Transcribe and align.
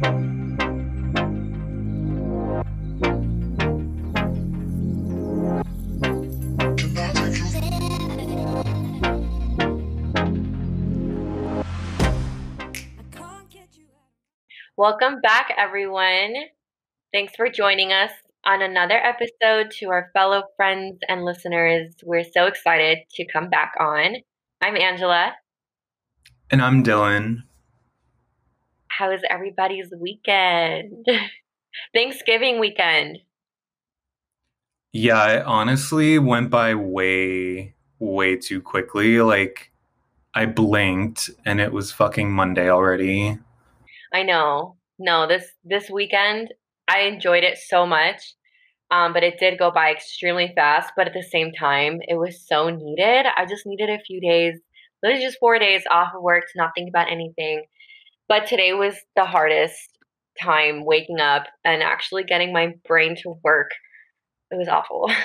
Welcome 0.00 0.20
back, 15.20 15.52
everyone. 15.58 16.34
Thanks 17.12 17.34
for 17.34 17.48
joining 17.48 17.92
us 17.92 18.12
on 18.44 18.62
another 18.62 18.94
episode 18.94 19.72
to 19.80 19.86
our 19.86 20.10
fellow 20.12 20.44
friends 20.56 21.00
and 21.08 21.24
listeners. 21.24 21.92
We're 22.04 22.22
so 22.22 22.46
excited 22.46 22.98
to 23.14 23.26
come 23.26 23.50
back 23.50 23.72
on. 23.80 24.18
I'm 24.60 24.76
Angela. 24.76 25.32
And 26.52 26.62
I'm 26.62 26.84
Dylan. 26.84 27.47
How 28.98 29.12
is 29.12 29.20
everybody's 29.30 29.92
weekend? 29.96 31.06
Thanksgiving 31.94 32.58
weekend. 32.58 33.18
Yeah, 34.92 35.24
it 35.34 35.46
honestly 35.46 36.18
went 36.18 36.50
by 36.50 36.74
way, 36.74 37.76
way 38.00 38.34
too 38.34 38.60
quickly. 38.60 39.20
Like, 39.20 39.70
I 40.34 40.46
blinked 40.46 41.30
and 41.46 41.60
it 41.60 41.72
was 41.72 41.92
fucking 41.92 42.32
Monday 42.32 42.68
already. 42.68 43.38
I 44.12 44.24
know. 44.24 44.76
No, 44.98 45.28
this 45.28 45.44
this 45.64 45.88
weekend 45.88 46.52
I 46.88 47.02
enjoyed 47.02 47.44
it 47.44 47.56
so 47.56 47.86
much. 47.86 48.34
Um, 48.90 49.12
but 49.12 49.22
it 49.22 49.38
did 49.38 49.60
go 49.60 49.70
by 49.70 49.92
extremely 49.92 50.50
fast. 50.56 50.90
But 50.96 51.06
at 51.06 51.14
the 51.14 51.22
same 51.22 51.52
time, 51.52 52.00
it 52.08 52.16
was 52.16 52.44
so 52.44 52.68
needed. 52.68 53.26
I 53.36 53.46
just 53.46 53.64
needed 53.64 53.90
a 53.90 54.02
few 54.04 54.20
days, 54.20 54.58
literally 55.04 55.24
just 55.24 55.38
four 55.38 55.60
days 55.60 55.82
off 55.88 56.14
of 56.16 56.22
work 56.22 56.42
to 56.50 56.58
not 56.58 56.72
think 56.74 56.88
about 56.88 57.12
anything. 57.12 57.62
But 58.28 58.46
today 58.46 58.74
was 58.74 58.94
the 59.16 59.24
hardest 59.24 59.98
time 60.40 60.84
waking 60.84 61.20
up 61.20 61.46
and 61.64 61.82
actually 61.82 62.24
getting 62.24 62.52
my 62.52 62.74
brain 62.86 63.16
to 63.22 63.38
work. 63.42 63.70
It 64.50 64.56
was 64.56 64.68
awful. 64.68 65.10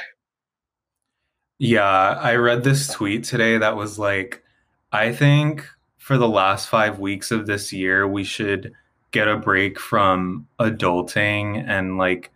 Yeah, 1.60 2.20
I 2.20 2.36
read 2.36 2.66
this 2.66 2.90
tweet 2.90 3.24
today 3.24 3.58
that 3.58 3.78
was 3.78 3.98
like, 3.98 4.44
I 4.92 5.14
think 5.14 5.66
for 5.98 6.18
the 6.18 6.28
last 6.28 6.68
five 6.68 7.00
weeks 7.00 7.32
of 7.32 7.46
this 7.46 7.72
year, 7.72 8.06
we 8.06 8.26
should 8.26 8.74
get 9.12 9.30
a 9.30 9.38
break 9.38 9.80
from 9.80 10.46
adulting 10.60 11.64
and 11.66 11.98
like 11.98 12.32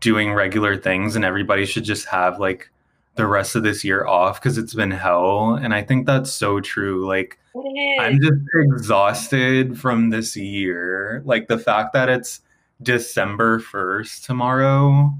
doing 0.00 0.32
regular 0.32 0.76
things, 0.76 1.14
and 1.14 1.24
everybody 1.24 1.64
should 1.64 1.84
just 1.84 2.08
have 2.08 2.40
like 2.40 2.70
the 3.14 3.26
rest 3.26 3.56
of 3.56 3.62
this 3.62 3.84
year 3.84 4.06
off 4.06 4.40
because 4.40 4.58
it's 4.58 4.74
been 4.74 4.90
hell. 4.90 5.54
And 5.54 5.74
I 5.74 5.82
think 5.82 6.06
that's 6.06 6.32
so 6.32 6.60
true. 6.60 7.06
Like, 7.06 7.38
I'm 8.00 8.20
just 8.20 8.40
exhausted 8.54 9.78
from 9.78 10.10
this 10.10 10.36
year. 10.36 11.22
Like, 11.24 11.48
the 11.48 11.58
fact 11.58 11.92
that 11.92 12.08
it's 12.08 12.40
December 12.82 13.60
1st 13.60 14.24
tomorrow. 14.24 15.12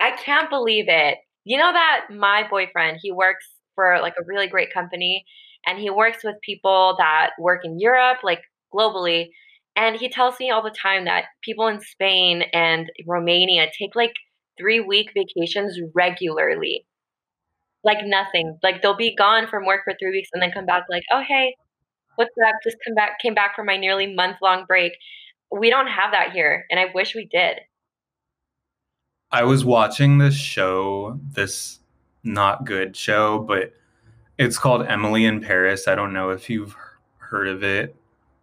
I 0.00 0.10
can't 0.12 0.50
believe 0.50 0.86
it. 0.88 1.18
You 1.44 1.58
know 1.58 1.72
that 1.72 2.06
my 2.10 2.46
boyfriend, 2.48 2.98
he 3.00 3.12
works 3.12 3.46
for 3.74 3.98
like 4.00 4.14
a 4.18 4.24
really 4.26 4.46
great 4.46 4.72
company 4.72 5.24
and 5.66 5.78
he 5.78 5.90
works 5.90 6.24
with 6.24 6.36
people 6.42 6.94
that 6.98 7.30
work 7.38 7.64
in 7.64 7.78
Europe, 7.78 8.18
like 8.22 8.42
globally. 8.72 9.30
And 9.76 9.96
he 9.96 10.08
tells 10.08 10.38
me 10.38 10.50
all 10.50 10.62
the 10.62 10.70
time 10.70 11.04
that 11.06 11.24
people 11.42 11.66
in 11.66 11.80
Spain 11.80 12.42
and 12.52 12.90
Romania 13.06 13.66
take 13.76 13.96
like 13.96 14.14
three 14.58 14.80
week 14.80 15.10
vacations 15.14 15.78
regularly. 15.94 16.86
Like 17.84 18.04
nothing. 18.04 18.58
Like 18.62 18.82
they'll 18.82 18.96
be 18.96 19.14
gone 19.14 19.46
from 19.46 19.66
work 19.66 19.82
for 19.84 19.94
three 20.00 20.10
weeks 20.10 20.30
and 20.32 20.42
then 20.42 20.50
come 20.50 20.66
back 20.66 20.84
like, 20.88 21.04
oh 21.12 21.22
hey, 21.26 21.54
what's 22.16 22.34
up? 22.46 22.54
Just 22.62 22.76
come 22.84 22.94
back 22.94 23.18
came 23.20 23.34
back 23.34 23.54
from 23.54 23.66
my 23.66 23.76
nearly 23.76 24.14
month 24.14 24.38
long 24.42 24.64
break. 24.66 24.92
We 25.50 25.70
don't 25.70 25.86
have 25.86 26.10
that 26.12 26.32
here, 26.32 26.64
and 26.70 26.80
I 26.80 26.86
wish 26.94 27.14
we 27.14 27.26
did. 27.26 27.60
I 29.30 29.44
was 29.44 29.64
watching 29.64 30.18
this 30.18 30.34
show, 30.34 31.18
this 31.30 31.80
not 32.22 32.64
good 32.64 32.96
show, 32.96 33.40
but 33.40 33.72
it's 34.38 34.58
called 34.58 34.86
Emily 34.86 35.24
in 35.26 35.40
Paris. 35.40 35.86
I 35.86 35.94
don't 35.94 36.12
know 36.12 36.30
if 36.30 36.48
you've 36.48 36.74
heard 37.18 37.48
of 37.48 37.62
it, 37.62 37.94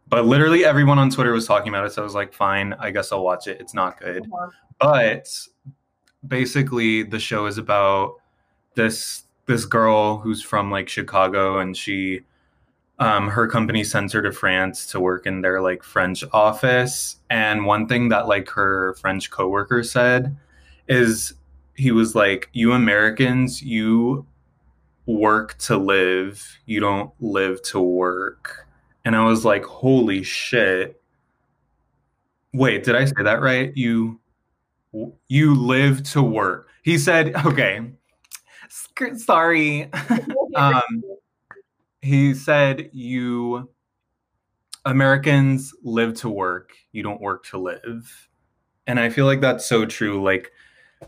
but 0.07 0.25
literally 0.25 0.63
everyone 0.66 1.00
on 1.00 1.09
Twitter 1.09 1.31
was 1.31 1.47
talking 1.47 1.69
about 1.69 1.85
it. 1.85 1.94
So 1.94 2.01
I 2.01 2.06
was 2.06 2.16
like, 2.16 2.34
fine, 2.34 2.74
I 2.80 2.91
guess 2.91 3.12
I'll 3.12 3.24
watch 3.24 3.47
it. 3.47 3.59
It's 3.59 3.74
not 3.74 4.00
good. 4.00 4.24
Uh-huh. 4.25 4.50
But 4.80 5.28
basically, 6.28 7.03
the 7.03 7.19
show 7.19 7.46
is 7.46 7.57
about 7.57 8.16
this 8.75 9.24
this 9.46 9.66
girl 9.66 10.18
who's 10.18 10.41
from 10.41 10.72
like 10.72 10.90
Chicago 10.90 11.59
and 11.59 11.75
she 11.75 12.22
um, 13.00 13.29
her 13.29 13.47
company 13.47 13.84
sends 13.84 14.13
her 14.13 14.22
to 14.22 14.31
France 14.31 14.85
to 14.88 15.00
work 15.00 15.25
in 15.25 15.41
their 15.41 15.59
like 15.59 15.81
French 15.81 16.24
office. 16.34 17.18
And 17.31 17.66
one 17.66 17.88
thing 17.88 18.09
that 18.09 18.28
like 18.28 18.47
her 18.50 18.94
French 18.94 19.31
coworker 19.31 19.81
said 19.81 20.38
is 20.88 21.34
he 21.75 21.91
was 21.91 22.13
like, 22.13 22.50
You 22.53 22.74
Americans, 22.74 23.63
you 23.63 24.28
work 25.06 25.57
to 25.59 25.78
live, 25.78 26.59
you 26.66 26.80
don't 26.80 27.12
live 27.19 27.62
to 27.63 27.80
work. 27.80 28.68
And 29.06 29.16
I 29.16 29.24
was 29.24 29.46
like, 29.46 29.63
holy 29.66 30.24
shit. 30.24 31.01
Wait, 32.53 32.84
did 32.84 32.96
I 32.96 33.06
say 33.06 33.24
that 33.24 33.41
right? 33.41 33.75
You 33.75 34.19
you 35.28 35.56
live 35.56 36.03
to 36.12 36.22
work. 36.22 36.68
He 36.84 36.97
said, 36.97 37.34
okay. 37.46 37.81
Sorry. 39.15 39.91
um, 40.55 41.03
he 42.01 42.33
said 42.33 42.89
you 42.93 43.69
Americans 44.85 45.73
live 45.83 46.15
to 46.15 46.29
work, 46.29 46.73
you 46.91 47.03
don't 47.03 47.21
work 47.21 47.45
to 47.47 47.57
live. 47.57 48.29
And 48.87 48.99
I 48.99 49.09
feel 49.09 49.25
like 49.25 49.41
that's 49.41 49.65
so 49.65 49.85
true. 49.85 50.21
Like 50.23 50.51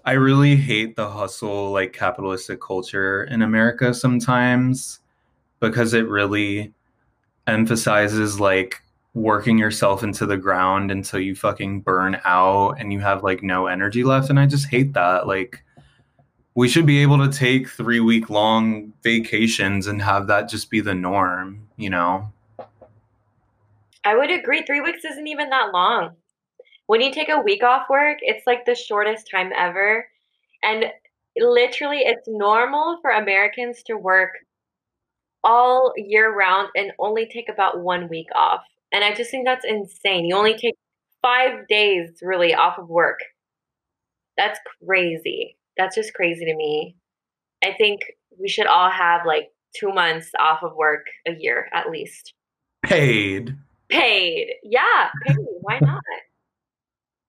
I 0.06 0.14
really 0.14 0.56
hate 0.56 0.96
the 0.96 1.10
hustle, 1.10 1.72
like 1.72 1.94
capitalistic 1.94 2.62
culture 2.62 3.24
in 3.24 3.42
America 3.42 3.94
sometimes 3.94 5.00
because 5.60 5.94
it 5.94 6.08
really 6.08 6.74
emphasizes 7.48 8.40
like 8.40 8.82
working 9.14 9.58
yourself 9.58 10.04
into 10.04 10.26
the 10.26 10.38
ground 10.38 10.92
until 10.92 11.20
you 11.20 11.36
fucking 11.36 11.82
burn 11.82 12.20
out 12.26 12.72
and 12.80 12.92
you 12.92 13.00
have 13.00 13.24
like 13.24 13.44
no 13.44 13.68
energy 13.68 14.04
left. 14.04 14.30
And 14.30 14.40
I 14.40 14.46
just 14.46 14.68
hate 14.68 14.94
that. 14.94 15.28
Like, 15.28 15.64
we 16.56 16.68
should 16.68 16.86
be 16.86 17.02
able 17.02 17.18
to 17.18 17.36
take 17.36 17.68
three 17.68 18.00
week 18.00 18.30
long 18.30 18.94
vacations 19.04 19.88
and 19.88 20.02
have 20.02 20.28
that 20.28 20.50
just 20.50 20.70
be 20.70 20.82
the 20.82 20.94
norm, 20.94 21.68
you 21.78 21.90
know? 21.90 22.32
I 24.06 24.16
would 24.16 24.32
agree. 24.32 24.64
Three 24.64 24.82
weeks 24.82 25.06
isn't 25.06 25.28
even 25.28 25.50
that 25.50 25.72
long 25.74 26.16
when 26.88 27.02
you 27.02 27.12
take 27.12 27.30
a 27.30 27.40
week 27.40 27.64
off 27.64 27.90
work, 27.90 28.20
it's 28.22 28.46
like 28.46 28.66
the 28.66 28.76
shortest 28.76 29.30
time 29.30 29.52
ever. 29.58 30.08
And 30.62 30.86
literally, 31.38 32.00
it's 32.00 32.28
normal 32.28 33.00
for 33.02 33.12
Americans 33.12 33.84
to 33.84 33.96
work 33.96 34.32
all 35.44 35.94
year 35.98 36.34
round 36.36 36.70
and 36.76 36.92
only 37.00 37.26
take 37.26 37.50
about 37.50 37.82
one 37.82 38.08
week 38.10 38.28
off. 38.36 38.62
And 38.92 39.04
I 39.04 39.14
just 39.14 39.32
think 39.32 39.46
that's 39.46 39.66
insane. 39.66 40.26
You 40.26 40.36
only 40.36 40.58
take 40.58 40.76
five 41.22 41.68
days 41.68 42.10
really 42.22 42.54
off 42.54 42.78
of 42.78 42.90
work. 42.90 43.20
That's 44.38 44.60
crazy. 44.86 45.58
That's 45.78 45.96
just 45.96 46.14
crazy 46.14 46.46
to 46.46 46.56
me. 46.56 46.96
I 47.64 47.74
think 47.78 48.02
we 48.40 48.48
should 48.48 48.68
all 48.68 48.90
have 48.90 49.22
like 49.26 49.50
two 49.76 49.92
months 49.92 50.30
off 50.40 50.64
of 50.64 50.76
work 50.76 51.06
a 51.28 51.34
year 51.34 51.70
at 51.74 51.90
least. 51.90 52.34
Paid. 52.84 53.56
Paid. 53.90 54.48
Yeah, 54.64 55.10
paid. 55.26 55.38
Why 55.62 55.80
not? 55.80 56.02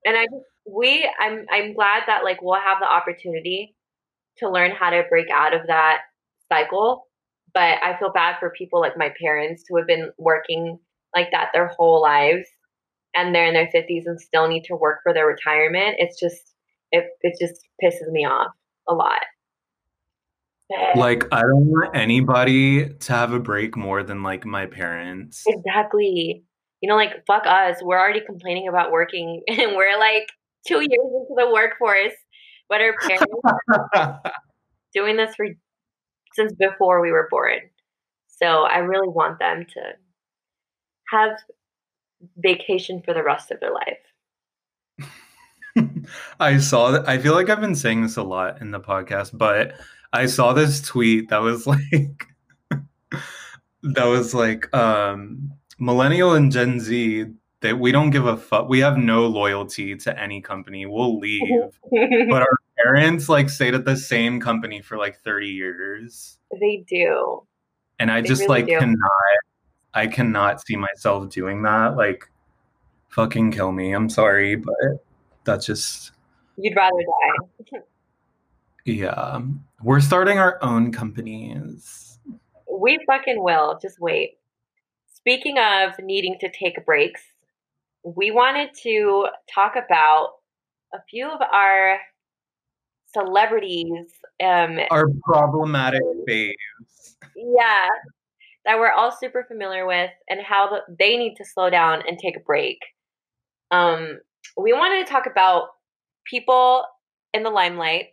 and 0.05 0.17
I 0.17 0.25
just 0.25 0.45
we 0.67 1.09
I'm 1.19 1.47
I'm 1.51 1.75
glad 1.75 2.05
that 2.07 2.25
like 2.25 2.41
we'll 2.43 2.61
have 2.61 2.79
the 2.81 2.91
opportunity 2.91 3.75
to 4.39 4.51
learn 4.51 4.73
how 4.73 4.91
to 4.91 5.05
break 5.09 5.31
out 5.31 5.55
of 5.55 5.67
that 5.67 5.99
cycle. 6.49 7.07
But 7.53 7.83
I 7.83 7.97
feel 7.99 8.13
bad 8.13 8.37
for 8.41 8.51
people 8.51 8.81
like 8.81 8.97
my 8.97 9.13
parents 9.21 9.65
who 9.69 9.77
have 9.77 9.87
been 9.87 10.11
working 10.19 10.79
like 11.15 11.31
that 11.31 11.51
their 11.53 11.69
whole 11.69 12.03
lives 12.03 12.49
and 13.15 13.33
they're 13.33 13.47
in 13.47 13.55
their 13.55 13.71
50s 13.73 14.07
and 14.07 14.21
still 14.21 14.49
need 14.49 14.65
to 14.65 14.75
work 14.75 15.01
for 15.05 15.15
their 15.15 15.27
retirement. 15.27 15.97
It's 15.99 16.19
just 16.19 16.54
it 16.95 17.07
it 17.23 17.35
just 17.41 17.67
pisses 17.83 18.11
me 18.11 18.25
off 18.25 18.53
a 18.89 18.95
lot. 18.95 19.23
Like 20.97 21.25
I 21.31 21.43
don't 21.43 21.67
want 21.67 21.95
anybody 21.95 22.89
to 22.89 23.13
have 23.13 23.33
a 23.33 23.39
break 23.39 23.77
more 23.77 24.03
than 24.03 24.23
like 24.23 24.45
my 24.45 24.67
parents. 24.67 25.45
Exactly 25.47 26.45
you 26.85 26.89
know, 26.89 26.97
like 26.97 27.25
fuck 27.27 27.47
us. 27.47 27.79
We're 27.83 27.99
already 27.99 28.21
complaining 28.21 28.69
about 28.69 28.93
working 28.93 29.43
and 29.49 29.75
we're 29.75 29.99
like 29.99 30.29
two 30.67 30.81
years 30.81 30.91
into 30.91 31.35
the 31.35 31.51
workforce. 31.51 32.13
But 32.69 32.83
our 32.83 32.95
parents 33.01 34.21
doing 34.95 35.17
this 35.17 35.35
for 35.35 35.47
since 36.35 36.53
before 36.53 37.01
we 37.01 37.11
were 37.11 37.29
born. 37.31 37.61
So 38.27 38.65
I 38.65 38.79
really 38.79 39.09
want 39.09 39.39
them 39.39 39.65
to 39.65 39.81
have 41.09 41.39
vacation 42.37 43.01
for 43.03 43.15
the 43.15 43.23
rest 43.23 43.51
of 43.51 43.61
their 43.61 43.73
life. 43.73 43.99
I 46.41 46.59
saw 46.59 46.91
that. 46.93 47.09
I 47.09 47.19
feel 47.19 47.35
like 47.35 47.49
I've 47.51 47.61
been 47.61 47.75
saying 47.75 48.03
this 48.03 48.17
a 48.17 48.23
lot 48.23 48.61
in 48.61 48.71
the 48.71 48.81
podcast, 48.81 49.37
but 49.37 49.75
I 50.13 50.27
saw 50.27 50.53
this 50.53 50.81
tweet 50.81 51.29
that 51.31 51.39
was 51.39 51.67
like, 51.67 52.27
that 53.83 54.05
was 54.05 54.35
like, 54.35 54.75
um, 54.75 55.53
millennial 55.79 56.35
and 56.35 56.51
Gen 56.53 56.81
Z, 56.81 57.27
that 57.61 57.79
we 57.79 57.93
don't 57.93 58.11
give 58.11 58.27
a 58.27 58.37
fuck. 58.37 58.69
We 58.69 58.81
have 58.81 58.99
no 58.99 59.27
loyalty 59.27 59.97
to 59.97 60.21
any 60.21 60.41
company. 60.41 60.87
We'll 60.87 61.19
leave. 61.19 61.41
but 61.91 62.43
our 62.43 62.59
parents 62.83 63.29
like 63.29 63.49
stayed 63.49 63.75
at 63.75 63.85
the 63.87 63.97
same 63.97 64.41
company 64.41 64.83
for 64.83 64.99
like 64.99 65.19
30 65.21 65.49
years. 65.49 66.39
They 66.61 66.85
do. 66.87 67.43
And 67.99 68.11
I 68.11 68.21
They 68.21 68.29
just 68.29 68.43
really 68.43 68.61
like 68.63 68.67
do. 68.67 68.79
cannot 68.79 69.11
I 69.95 70.09
cannot 70.09 70.61
see 70.67 70.77
myself 70.77 71.31
doing 71.31 71.63
that. 71.63 71.97
Like 71.97 72.29
fucking 73.09 73.53
kill 73.53 73.73
me. 73.73 73.93
I'm 73.93 74.11
sorry, 74.11 74.57
but 74.57 74.75
that's 75.45 75.67
just 75.67 76.13
You'd 76.57 76.77
rather 76.77 76.97
die. 77.73 77.79
yeah. 78.85 79.41
We're 79.83 80.01
starting 80.01 80.39
our 80.39 80.59
own 80.63 80.93
companies. 80.93 82.19
We 82.71 82.99
fucking 83.07 83.43
will. 83.43 83.79
Just 83.81 84.01
wait. 84.01 84.39
Speaking 85.13 85.57
of 85.59 85.99
needing 86.01 86.37
to 86.41 86.51
take 86.51 86.85
breaks, 86.85 87.23
we 88.05 88.31
wanted 88.31 88.71
to 88.83 89.29
talk 89.53 89.75
about 89.77 90.35
a 90.93 90.99
few 91.09 91.27
of 91.29 91.41
our 91.41 91.99
celebrities. 93.13 94.07
Um, 94.43 94.79
Our 94.91 95.07
problematic 95.25 96.03
babes. 96.27 97.17
yeah, 97.37 97.89
that 98.65 98.79
we're 98.79 98.93
all 98.93 99.11
super 99.13 99.45
familiar 99.45 99.87
with, 99.87 100.11
and 100.29 100.41
how 100.43 100.69
the, 100.69 100.95
they 100.99 101.17
need 101.17 101.37
to 101.37 101.45
slow 101.45 101.71
down 101.71 102.03
and 102.07 102.19
take 102.19 102.37
a 102.37 102.41
break. 102.41 102.79
Um, 103.71 104.19
we 104.57 104.73
wanted 104.73 105.05
to 105.05 105.13
talk 105.13 105.27
about 105.27 105.69
people 106.25 106.85
in 107.33 107.43
the 107.43 107.51
limelight, 107.51 108.07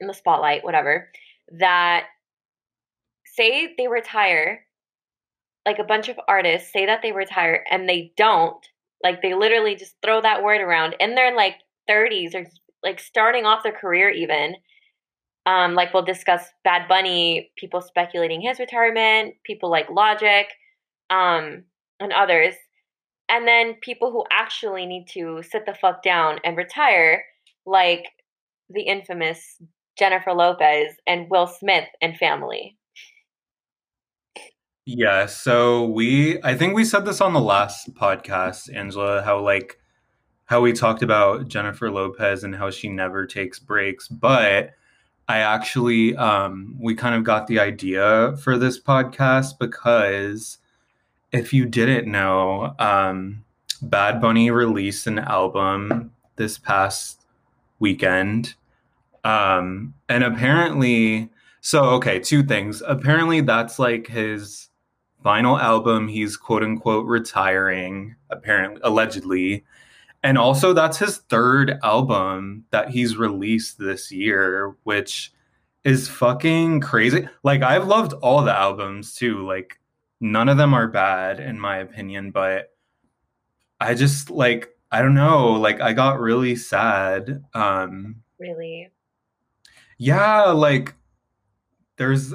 in 0.00 0.06
the 0.06 0.14
spotlight, 0.14 0.64
whatever, 0.64 1.08
that 1.58 2.06
say 3.24 3.74
they 3.76 3.88
retire, 3.88 4.64
like 5.64 5.78
a 5.78 5.84
bunch 5.84 6.08
of 6.08 6.18
artists 6.28 6.72
say 6.72 6.86
that 6.86 7.00
they 7.02 7.12
retire 7.12 7.64
and 7.70 7.88
they 7.88 8.12
don't. 8.16 8.64
Like 9.02 9.22
they 9.22 9.34
literally 9.34 9.76
just 9.76 9.94
throw 10.02 10.20
that 10.20 10.42
word 10.42 10.60
around 10.60 10.96
in 11.00 11.14
their 11.14 11.34
like 11.34 11.56
30s 11.88 12.34
or 12.34 12.44
like 12.82 13.00
starting 13.00 13.46
off 13.46 13.62
their 13.62 13.72
career 13.72 14.10
even. 14.10 14.56
Um, 15.44 15.74
like 15.74 15.92
we'll 15.92 16.04
discuss 16.04 16.44
Bad 16.62 16.88
Bunny, 16.88 17.50
people 17.56 17.80
speculating 17.80 18.40
his 18.40 18.60
retirement, 18.60 19.34
people 19.44 19.70
like 19.70 19.90
Logic, 19.90 20.46
um, 21.10 21.64
and 21.98 22.12
others. 22.12 22.54
And 23.32 23.48
then 23.48 23.76
people 23.80 24.12
who 24.12 24.26
actually 24.30 24.84
need 24.84 25.06
to 25.14 25.42
sit 25.42 25.64
the 25.64 25.72
fuck 25.72 26.02
down 26.02 26.38
and 26.44 26.54
retire, 26.54 27.24
like 27.64 28.04
the 28.68 28.82
infamous 28.82 29.56
Jennifer 29.98 30.34
Lopez 30.34 30.92
and 31.06 31.30
Will 31.30 31.46
Smith 31.46 31.88
and 32.02 32.14
family. 32.14 32.76
Yeah, 34.84 35.24
so 35.26 35.86
we 35.86 36.42
I 36.42 36.54
think 36.54 36.74
we 36.74 36.84
said 36.84 37.06
this 37.06 37.22
on 37.22 37.32
the 37.32 37.40
last 37.40 37.94
podcast, 37.94 38.74
Angela, 38.74 39.22
how 39.22 39.40
like 39.40 39.78
how 40.44 40.60
we 40.60 40.74
talked 40.74 41.02
about 41.02 41.48
Jennifer 41.48 41.90
Lopez 41.90 42.44
and 42.44 42.54
how 42.54 42.70
she 42.70 42.90
never 42.90 43.26
takes 43.26 43.58
breaks, 43.58 44.08
but 44.08 44.72
I 45.26 45.38
actually 45.38 46.14
um 46.16 46.76
we 46.78 46.94
kind 46.94 47.14
of 47.14 47.24
got 47.24 47.46
the 47.46 47.60
idea 47.60 48.36
for 48.36 48.58
this 48.58 48.78
podcast 48.78 49.58
because 49.58 50.58
if 51.32 51.52
you 51.52 51.66
didn't 51.66 52.10
know, 52.10 52.74
um 52.78 53.44
Bad 53.82 54.20
Bunny 54.20 54.50
released 54.50 55.06
an 55.06 55.18
album 55.18 56.12
this 56.36 56.58
past 56.58 57.22
weekend. 57.78 58.54
Um 59.24 59.94
and 60.08 60.24
apparently 60.24 61.30
so 61.60 61.84
okay, 61.96 62.18
two 62.18 62.42
things. 62.42 62.82
Apparently 62.86 63.40
that's 63.40 63.78
like 63.78 64.06
his 64.06 64.68
final 65.22 65.58
album. 65.58 66.08
He's 66.08 66.36
quote 66.36 66.62
unquote 66.62 67.06
retiring, 67.06 68.16
apparently, 68.30 68.80
allegedly. 68.84 69.64
And 70.22 70.38
also, 70.38 70.72
that's 70.72 70.98
his 70.98 71.18
third 71.18 71.78
album 71.82 72.64
that 72.70 72.90
he's 72.90 73.16
released 73.16 73.78
this 73.78 74.12
year, 74.12 74.76
which 74.84 75.32
is 75.84 76.08
fucking 76.08 76.80
crazy. 76.80 77.28
Like, 77.42 77.62
I've 77.62 77.88
loved 77.88 78.12
all 78.14 78.42
the 78.44 78.56
albums 78.56 79.14
too. 79.14 79.44
Like, 79.44 79.80
none 80.22 80.48
of 80.48 80.56
them 80.56 80.72
are 80.72 80.88
bad, 80.88 81.40
in 81.40 81.58
my 81.60 81.78
opinion, 81.78 82.30
but 82.30 82.70
I 83.80 83.94
just, 83.94 84.30
like, 84.30 84.70
I 84.90 85.02
don't 85.02 85.14
know. 85.14 85.52
Like, 85.52 85.80
I 85.80 85.92
got 85.92 86.20
really 86.20 86.56
sad. 86.56 87.44
Um, 87.54 88.16
Really? 88.38 88.90
yeah, 89.98 90.44
like, 90.44 90.94
there's. 91.96 92.34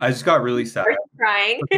I 0.00 0.10
just 0.10 0.24
got 0.24 0.42
really 0.42 0.64
sad. 0.66 0.86
Are 0.86 0.96
crying? 1.16 1.60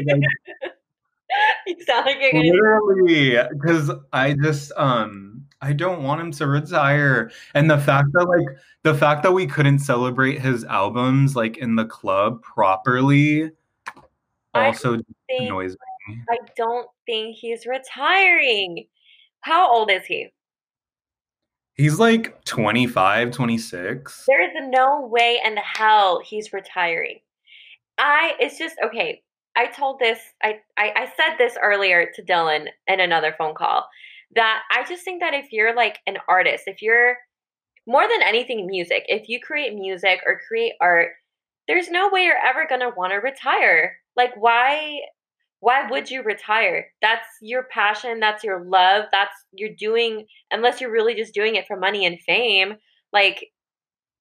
you 1.66 1.76
sound 1.84 2.06
like 2.06 2.18
you're. 2.20 2.54
Literally, 2.54 3.38
because 3.52 3.90
I 4.12 4.32
just 4.32 4.72
um 4.76 5.44
I 5.60 5.72
don't 5.72 6.02
want 6.02 6.20
him 6.20 6.32
to 6.32 6.46
retire, 6.46 7.30
and 7.54 7.70
the 7.70 7.78
fact 7.78 8.08
that 8.12 8.24
like 8.24 8.58
the 8.82 8.94
fact 8.94 9.22
that 9.22 9.32
we 9.32 9.46
couldn't 9.46 9.78
celebrate 9.80 10.40
his 10.40 10.64
albums 10.64 11.36
like 11.36 11.58
in 11.58 11.76
the 11.76 11.84
club 11.84 12.42
properly 12.42 13.50
also 14.64 14.96
think, 15.28 15.42
annoys 15.42 15.76
me. 16.08 16.18
I 16.30 16.36
don't 16.56 16.88
think 17.04 17.36
he's 17.36 17.66
retiring. 17.66 18.86
How 19.40 19.72
old 19.72 19.90
is 19.90 20.04
he? 20.06 20.28
He's 21.74 21.98
like 21.98 22.42
25, 22.44 23.32
26. 23.32 24.24
There 24.26 24.42
is 24.42 24.50
no 24.70 25.06
way 25.06 25.38
in 25.44 25.56
hell 25.58 26.20
he's 26.24 26.52
retiring. 26.52 27.20
I 27.98 28.34
it's 28.40 28.58
just 28.58 28.76
okay. 28.84 29.22
I 29.56 29.66
told 29.66 29.98
this 29.98 30.18
I, 30.42 30.60
I 30.76 30.92
I 30.96 31.12
said 31.16 31.36
this 31.38 31.56
earlier 31.62 32.10
to 32.14 32.22
Dylan 32.22 32.66
in 32.86 33.00
another 33.00 33.34
phone 33.36 33.54
call 33.54 33.86
that 34.34 34.62
I 34.70 34.84
just 34.84 35.04
think 35.04 35.20
that 35.20 35.34
if 35.34 35.52
you're 35.52 35.74
like 35.74 35.98
an 36.06 36.18
artist, 36.28 36.64
if 36.66 36.82
you're 36.82 37.16
more 37.86 38.08
than 38.08 38.22
anything 38.22 38.66
music, 38.66 39.04
if 39.08 39.28
you 39.28 39.40
create 39.40 39.74
music 39.74 40.20
or 40.26 40.40
create 40.48 40.72
art, 40.80 41.12
there's 41.68 41.90
no 41.90 42.10
way 42.10 42.24
you're 42.24 42.36
ever 42.36 42.66
gonna 42.68 42.90
want 42.96 43.12
to 43.12 43.18
retire. 43.18 43.98
Like 44.16 44.32
why 44.36 45.00
why 45.60 45.88
would 45.90 46.10
you 46.10 46.22
retire? 46.22 46.86
That's 47.02 47.26
your 47.40 47.64
passion, 47.72 48.20
that's 48.20 48.44
your 48.44 48.64
love, 48.64 49.06
that's 49.10 49.34
you're 49.52 49.74
doing 49.78 50.26
unless 50.50 50.80
you're 50.80 50.92
really 50.92 51.14
just 51.14 51.34
doing 51.34 51.56
it 51.56 51.66
for 51.66 51.76
money 51.78 52.06
and 52.06 52.20
fame. 52.26 52.74
Like 53.12 53.46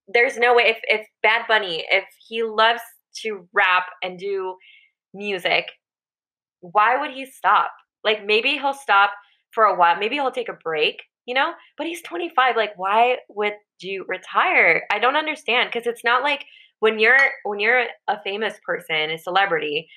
there's 0.08 0.38
no 0.38 0.54
way 0.56 0.64
if 0.68 0.80
if 0.84 1.08
Bad 1.24 1.46
Bunny, 1.48 1.86
if 1.90 2.06
he 2.28 2.44
loves 2.44 2.82
to 3.24 3.48
rap 3.54 3.86
and 4.04 4.20
do 4.20 4.56
music, 5.14 5.66
why 6.62 7.00
would 7.00 7.12
he 7.12 7.26
stop? 7.26 7.72
Like 8.04 8.26
maybe 8.26 8.52
he'll 8.52 8.74
stop 8.74 9.12
for 9.52 9.66
a 9.66 9.76
while, 9.78 9.98
maybe 9.98 10.16
he'll 10.16 10.32
take 10.32 10.50
a 10.50 10.54
break, 10.64 11.02
you 11.26 11.34
know? 11.34 11.54
But 11.78 11.88
he's 11.88 12.02
25, 12.02 12.56
like 12.56 12.74
why 12.78 13.18
would 13.30 13.54
you 13.80 14.06
retire? 14.08 14.84
I 14.92 15.00
don't 15.00 15.16
understand 15.16 15.70
because 15.72 15.88
it's 15.88 16.04
not 16.04 16.24
like 16.24 16.46
when 16.80 17.00
you're 17.00 17.18
when 17.44 17.60
you're 17.60 17.86
a 18.08 18.22
famous 18.24 18.56
person, 18.66 19.12
a 19.12 19.18
celebrity 19.18 19.88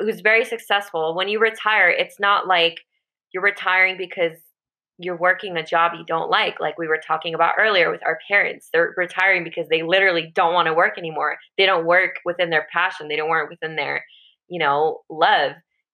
who's 0.00 0.20
very 0.20 0.44
successful, 0.44 1.14
when 1.14 1.28
you 1.28 1.38
retire, 1.38 1.88
it's 1.88 2.18
not 2.18 2.46
like 2.46 2.80
you're 3.32 3.42
retiring 3.42 3.96
because 3.96 4.32
you're 4.98 5.16
working 5.16 5.56
a 5.56 5.66
job 5.66 5.92
you 5.94 6.04
don't 6.06 6.30
like 6.30 6.58
like 6.58 6.78
we 6.78 6.88
were 6.88 7.00
talking 7.06 7.34
about 7.34 7.54
earlier 7.58 7.90
with 7.90 8.00
our 8.04 8.18
parents. 8.28 8.70
They're 8.72 8.94
retiring 8.96 9.44
because 9.44 9.68
they 9.68 9.82
literally 9.82 10.32
don't 10.34 10.54
want 10.54 10.66
to 10.66 10.74
work 10.74 10.96
anymore. 10.96 11.36
They 11.58 11.66
don't 11.66 11.86
work 11.86 12.16
within 12.24 12.50
their 12.50 12.66
passion. 12.72 13.08
They 13.08 13.16
don't 13.16 13.28
work 13.28 13.50
within 13.50 13.76
their 13.76 14.04
you 14.48 14.58
know 14.58 15.00
love. 15.10 15.52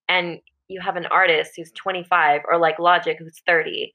And 0.08 0.38
you 0.68 0.80
have 0.80 0.96
an 0.96 1.06
artist 1.06 1.52
who's 1.56 1.72
25 1.72 2.42
or 2.48 2.58
like 2.58 2.78
logic 2.78 3.18
who's 3.18 3.40
30 3.46 3.92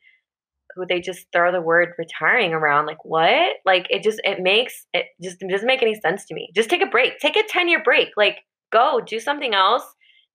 who 0.77 0.85
they 0.85 1.01
just 1.01 1.25
throw 1.33 1.51
the 1.51 1.61
word 1.61 1.89
retiring 1.97 2.53
around 2.53 2.85
like 2.85 3.03
what 3.03 3.57
like 3.65 3.87
it 3.89 4.03
just 4.03 4.21
it 4.23 4.39
makes 4.39 4.85
it 4.93 5.07
just 5.21 5.41
it 5.41 5.49
doesn't 5.49 5.67
make 5.67 5.81
any 5.81 5.99
sense 5.99 6.25
to 6.25 6.33
me 6.33 6.49
just 6.55 6.69
take 6.69 6.81
a 6.81 6.87
break 6.87 7.19
take 7.19 7.35
a 7.35 7.43
10 7.49 7.67
year 7.67 7.83
break 7.83 8.09
like 8.15 8.37
go 8.71 9.01
do 9.05 9.19
something 9.19 9.53
else 9.53 9.83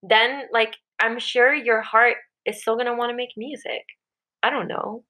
then 0.03 0.43
like 0.51 0.75
i'm 1.01 1.17
sure 1.17 1.53
your 1.53 1.81
heart 1.81 2.17
is 2.45 2.61
still 2.61 2.75
going 2.75 2.85
to 2.85 2.93
want 2.93 3.09
to 3.09 3.15
make 3.15 3.29
music 3.37 3.85
I 4.43 4.49
don't 4.49 4.67
know. 4.67 5.03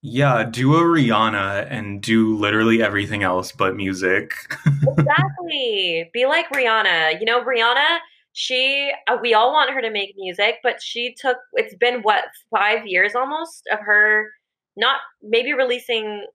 Yeah, 0.00 0.44
do 0.44 0.74
a 0.76 0.80
Rihanna 0.80 1.66
and 1.68 2.00
do 2.00 2.36
literally 2.36 2.82
everything 2.82 3.22
else 3.22 3.52
but 3.52 3.76
music. 3.76 4.32
Exactly. 4.98 6.10
Be 6.12 6.26
like 6.26 6.48
Rihanna. 6.50 7.18
You 7.18 7.26
know, 7.26 7.42
Rihanna, 7.42 7.98
she, 8.32 8.92
uh, 9.08 9.16
we 9.20 9.34
all 9.34 9.52
want 9.52 9.70
her 9.70 9.80
to 9.80 9.90
make 9.90 10.14
music, 10.16 10.56
but 10.62 10.82
she 10.82 11.14
took, 11.20 11.36
it's 11.54 11.74
been 11.76 12.00
what, 12.02 12.24
five 12.50 12.86
years 12.86 13.14
almost 13.14 13.68
of 13.72 13.78
her 13.80 14.28
not 14.76 15.00
maybe 15.22 15.52
releasing, 15.52 16.26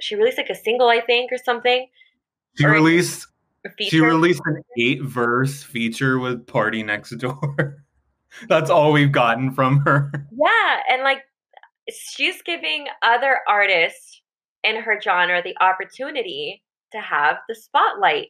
she 0.00 0.16
released 0.16 0.38
like 0.38 0.50
a 0.50 0.54
single, 0.54 0.88
I 0.88 1.00
think, 1.00 1.32
or 1.32 1.38
something. 1.38 1.86
She 2.56 2.64
Or- 2.64 2.70
released 2.70 3.26
she 3.80 4.00
released 4.00 4.40
an 4.46 4.62
eight 4.78 5.02
verse 5.02 5.62
feature 5.62 6.18
with 6.18 6.46
Party 6.46 6.82
Next 6.82 7.10
Door. 7.18 7.82
That's 8.48 8.70
all 8.70 8.92
we've 8.92 9.12
gotten 9.12 9.52
from 9.52 9.80
her. 9.80 10.10
Yeah, 10.32 10.80
and 10.90 11.02
like 11.02 11.22
she's 11.90 12.40
giving 12.42 12.86
other 13.02 13.40
artists 13.48 14.22
in 14.62 14.76
her 14.76 15.00
genre 15.00 15.42
the 15.42 15.56
opportunity 15.60 16.62
to 16.92 17.00
have 17.00 17.38
the 17.48 17.54
spotlight. 17.54 18.28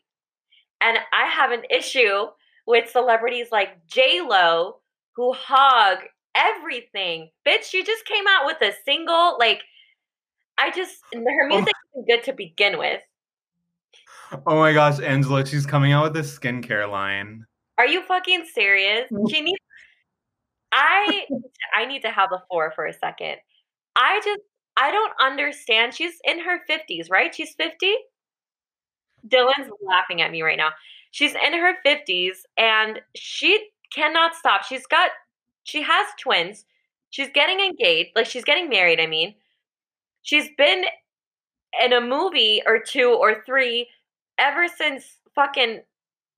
And 0.81 0.99
I 1.13 1.27
have 1.27 1.51
an 1.53 1.63
issue 1.71 2.27
with 2.67 2.89
celebrities 2.91 3.49
like 3.53 3.87
J 3.87 4.21
Lo 4.23 4.77
who 5.15 5.33
hog 5.35 5.99
everything. 6.35 7.31
Bitch, 7.47 7.65
she 7.65 7.85
just 7.85 8.05
came 8.05 8.25
out 8.29 8.47
with 8.47 8.61
a 8.63 8.73
single. 8.85 9.37
Like, 9.39 9.63
I 10.59 10.71
just, 10.71 10.97
oh 11.15 11.19
her 11.19 11.49
Oh 11.51 11.57
music 11.57 11.75
is 11.97 12.05
good 12.07 12.25
to 12.25 12.33
begin 12.33 12.79
with. 12.79 13.01
Oh 14.47 14.57
my 14.57 14.73
gosh, 14.73 15.01
Angela, 15.01 15.47
she's 15.47 15.67
coming 15.67 15.93
out 15.93 16.13
with 16.13 16.17
a 16.17 16.29
skincare 16.29 16.91
line. 16.91 17.47
Are 17.79 17.87
you 17.87 18.03
fucking 18.03 18.47
serious? 18.53 19.09
She 19.31 19.41
needs, 19.41 19.61
I, 20.73 21.27
I 21.75 21.87
need 21.87 22.03
to 22.03 22.11
have 22.11 22.29
the 22.31 22.41
floor 22.51 22.73
for 22.75 22.87
a 22.87 22.93
second. 22.93 23.37
I 23.97 24.21
just, 24.25 24.41
I 24.77 24.91
don't 24.91 25.13
understand. 25.21 25.95
She's 25.95 26.15
in 26.25 26.41
her 26.41 26.61
50s, 26.69 27.11
right? 27.11 27.35
She's 27.35 27.55
50? 27.55 27.95
Dylan's 29.27 29.71
laughing 29.83 30.21
at 30.21 30.31
me 30.31 30.43
right 30.43 30.59
now. 30.59 30.71
She's 31.11 31.33
in 31.33 31.53
her 31.55 31.75
50s 31.85 32.37
and 32.57 33.01
she 33.17 33.71
cannot 33.95 34.35
stop. 34.35 34.65
She's 34.65 34.87
got, 34.87 35.11
she 35.69 35.83
has 35.83 36.07
twins. 36.19 36.65
She's 37.11 37.29
getting 37.35 37.61
engaged. 37.61 38.13
Like, 38.17 38.25
she's 38.25 38.45
getting 38.45 38.71
married, 38.71 39.01
I 39.01 39.07
mean. 39.07 39.35
She's 40.23 40.49
been 40.57 40.85
in 41.85 41.93
a 41.93 42.01
movie 42.01 42.63
or 42.67 42.81
two 42.81 43.11
or 43.11 43.43
three 43.45 43.87
ever 44.39 44.67
since 44.67 45.19
fucking, 45.35 45.83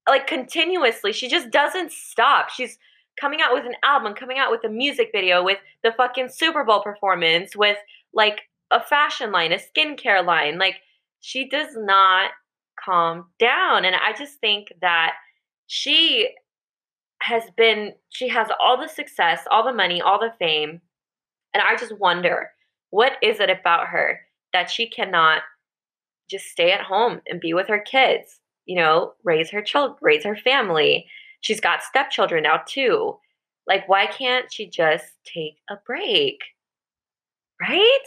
like, 0.09 0.27
continuously. 0.27 1.13
She 1.13 1.29
just 1.29 1.51
doesn't 1.51 1.93
stop. 1.93 2.51
She's 2.51 2.77
coming 3.21 3.41
out 3.41 3.55
with 3.55 3.65
an 3.67 3.77
album, 3.85 4.15
coming 4.15 4.39
out 4.39 4.51
with 4.51 4.65
a 4.65 4.69
music 4.69 5.11
video, 5.13 5.45
with 5.45 5.59
the 5.85 5.93
fucking 5.93 6.29
Super 6.31 6.65
Bowl 6.65 6.83
performance, 6.83 7.55
with, 7.55 7.79
like, 8.13 8.41
a 8.73 8.83
fashion 8.83 9.31
line, 9.31 9.53
a 9.53 9.59
skincare 9.59 10.27
line. 10.27 10.59
Like, 10.59 10.77
she 11.21 11.49
does 11.49 11.77
not 11.77 12.33
calm 12.85 13.27
down. 13.39 13.85
And 13.85 13.95
I 13.95 14.13
just 14.13 14.41
think 14.41 14.73
that 14.81 15.13
she 15.69 16.31
has 17.23 17.45
been, 17.57 17.95
she 18.09 18.29
has 18.29 18.49
all 18.61 18.77
the 18.77 18.89
success, 18.89 19.43
all 19.51 19.65
the 19.65 19.73
money, 19.73 20.01
all 20.01 20.19
the 20.19 20.35
fame. 20.39 20.81
And 21.55 21.63
I 21.63 21.77
just 21.77 21.99
wonder, 21.99 22.51
what 22.91 23.13
is 23.23 23.41
it 23.41 23.51
about 23.51 23.89
her 23.89 24.21
that 24.53 24.71
she 24.71 24.89
cannot 24.89 25.43
just 26.29 26.47
stay 26.47 26.73
at 26.73 26.81
home 26.81 27.21
and 27.27 27.41
be 27.41 27.55
with 27.55 27.69
her 27.69 27.81
kids? 27.81 28.41
You 28.67 28.77
know, 28.77 29.15
raise 29.25 29.51
her 29.51 29.63
child, 29.63 29.97
raise 30.01 30.25
her 30.25 30.37
family. 30.37 31.07
She's 31.41 31.61
got 31.61 31.83
stepchildren 31.83 32.45
now 32.45 32.63
too. 32.67 33.19
Like, 33.67 33.89
why 33.89 34.07
can't 34.07 34.53
she 34.53 34.67
just 34.67 35.07
take 35.25 35.59
a 35.69 35.77
break? 35.87 36.41
Right? 37.61 38.05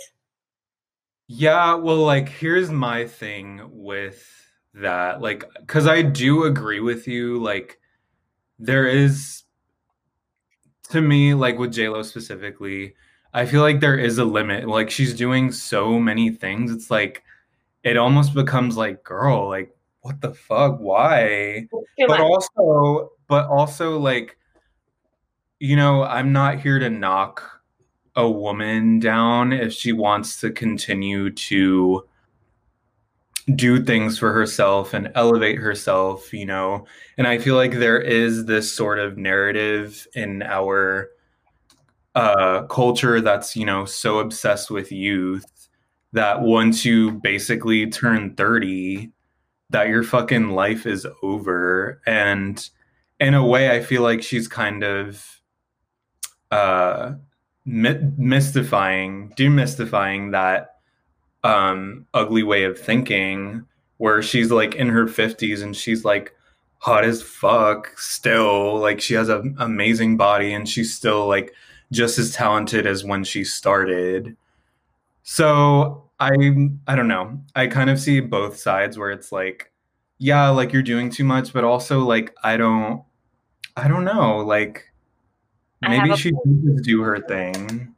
Yeah, 1.28 1.76
well, 1.76 1.98
like, 1.98 2.28
here's 2.30 2.72
my 2.72 3.08
thing 3.08 3.62
with 3.72 4.28
that. 4.74 5.22
Like, 5.22 5.46
because 5.60 5.88
I 5.88 6.02
do 6.02 6.44
agree 6.44 6.80
with 6.80 7.08
you. 7.08 7.42
Like, 7.42 7.80
there 8.66 8.88
is, 8.88 9.44
to 10.90 11.02
me, 11.02 11.34
like 11.34 11.58
with 11.58 11.74
JLo 11.74 12.06
specifically, 12.06 12.96
I 13.34 13.46
feel 13.46 13.62
like 13.62 13.80
there 13.80 13.98
is 13.98 14.18
a 14.18 14.26
limit. 14.26 14.68
Like, 14.68 14.90
she's 14.90 15.14
doing 15.14 15.52
so 15.52 16.00
many 16.00 16.30
things. 16.30 16.72
It's 16.72 16.92
like, 16.92 17.24
it 17.84 17.98
almost 17.98 18.34
becomes 18.34 18.78
like, 18.78 19.04
girl, 19.04 19.50
like, 19.50 19.76
what 20.02 20.22
the 20.22 20.34
fuck? 20.34 20.80
Why? 20.80 21.68
But 22.08 22.22
also, 22.22 23.12
but 23.28 23.48
also, 23.48 23.98
like, 24.00 24.38
you 25.60 25.76
know, 25.76 26.04
I'm 26.04 26.32
not 26.32 26.60
here 26.60 26.80
to 26.80 26.90
knock 26.90 27.62
a 28.16 28.30
woman 28.30 29.00
down 29.00 29.52
if 29.52 29.74
she 29.74 29.92
wants 29.92 30.40
to 30.42 30.52
continue 30.52 31.32
to 31.32 32.06
do 33.56 33.84
things 33.84 34.18
for 34.18 34.32
herself 34.32 34.94
and 34.94 35.12
elevate 35.16 35.58
herself, 35.58 36.34
you 36.34 36.46
know. 36.46 36.86
And 37.18 37.28
I 37.28 37.38
feel 37.38 37.56
like 37.56 37.72
there 37.74 38.00
is 38.00 38.46
this 38.46 38.72
sort 38.72 39.00
of 39.00 39.18
narrative 39.18 40.08
in 40.14 40.44
our 40.44 41.10
uh, 42.16 42.64
culture 42.64 43.20
that's, 43.22 43.56
you 43.56 43.66
know, 43.66 43.86
so 43.86 44.20
obsessed 44.20 44.72
with 44.72 44.92
youth 44.92 45.70
that 46.14 46.42
once 46.42 46.86
you 46.86 47.12
basically 47.12 47.90
turn 47.90 48.36
30, 48.36 49.12
that 49.72 49.88
your 49.88 50.04
fucking 50.04 50.52
life 50.52 50.86
is 50.86 51.06
over. 51.22 52.00
And 52.06 52.70
in 53.20 53.34
a 53.34 53.46
way, 53.46 53.72
I 53.72 53.82
feel 53.82 54.04
like 54.04 54.22
she's 54.22 54.48
kind 54.48 54.84
of 54.84 55.42
uh, 56.52 57.14
my- 57.66 58.00
mystifying, 58.18 59.34
demystifying 59.36 60.32
that 60.32 60.73
um, 61.44 62.06
ugly 62.14 62.44
way 62.44 62.64
of 62.64 62.80
thinking 62.80 63.66
where 63.98 64.22
she's 64.22 64.52
like 64.52 64.76
in 64.76 64.90
her 64.90 65.06
50s 65.06 65.64
and 65.64 65.76
she's 65.76 66.04
like 66.04 66.36
hot 66.78 67.06
as 67.06 67.22
fuck 67.22 67.98
still. 67.98 68.78
Like 68.78 69.00
she 69.00 69.14
has 69.14 69.30
an 69.30 69.56
amazing 69.60 70.18
body 70.18 70.54
and 70.54 70.68
she's 70.68 70.94
still 70.94 71.28
like 71.28 71.54
just 71.92 72.18
as 72.18 72.34
talented 72.34 72.86
as 72.86 73.04
when 73.04 73.24
she 73.24 73.44
started. 73.44 74.36
So 75.24 76.10
I 76.20 76.32
I 76.88 76.96
don't 76.96 77.08
know. 77.08 77.40
I 77.56 77.68
kind 77.68 77.90
of 77.90 78.00
see 78.00 78.20
both 78.20 78.58
sides 78.58 78.98
where 78.98 79.12
it's 79.12 79.32
like, 79.32 79.72
yeah, 80.18 80.50
like 80.50 80.74
you're 80.74 80.84
doing 80.84 81.10
too 81.10 81.24
much, 81.24 81.54
but 81.54 81.64
also 81.64 82.00
like 82.00 82.36
I 82.44 82.58
don't 82.58 83.04
I 83.78 83.88
don't 83.88 84.06
know, 84.06 84.40
like 84.40 84.92
maybe 85.82 86.16
she 86.16 86.30
should 86.30 86.64
just 86.66 86.84
do 86.84 87.02
her 87.02 87.20
thing. 87.20 87.94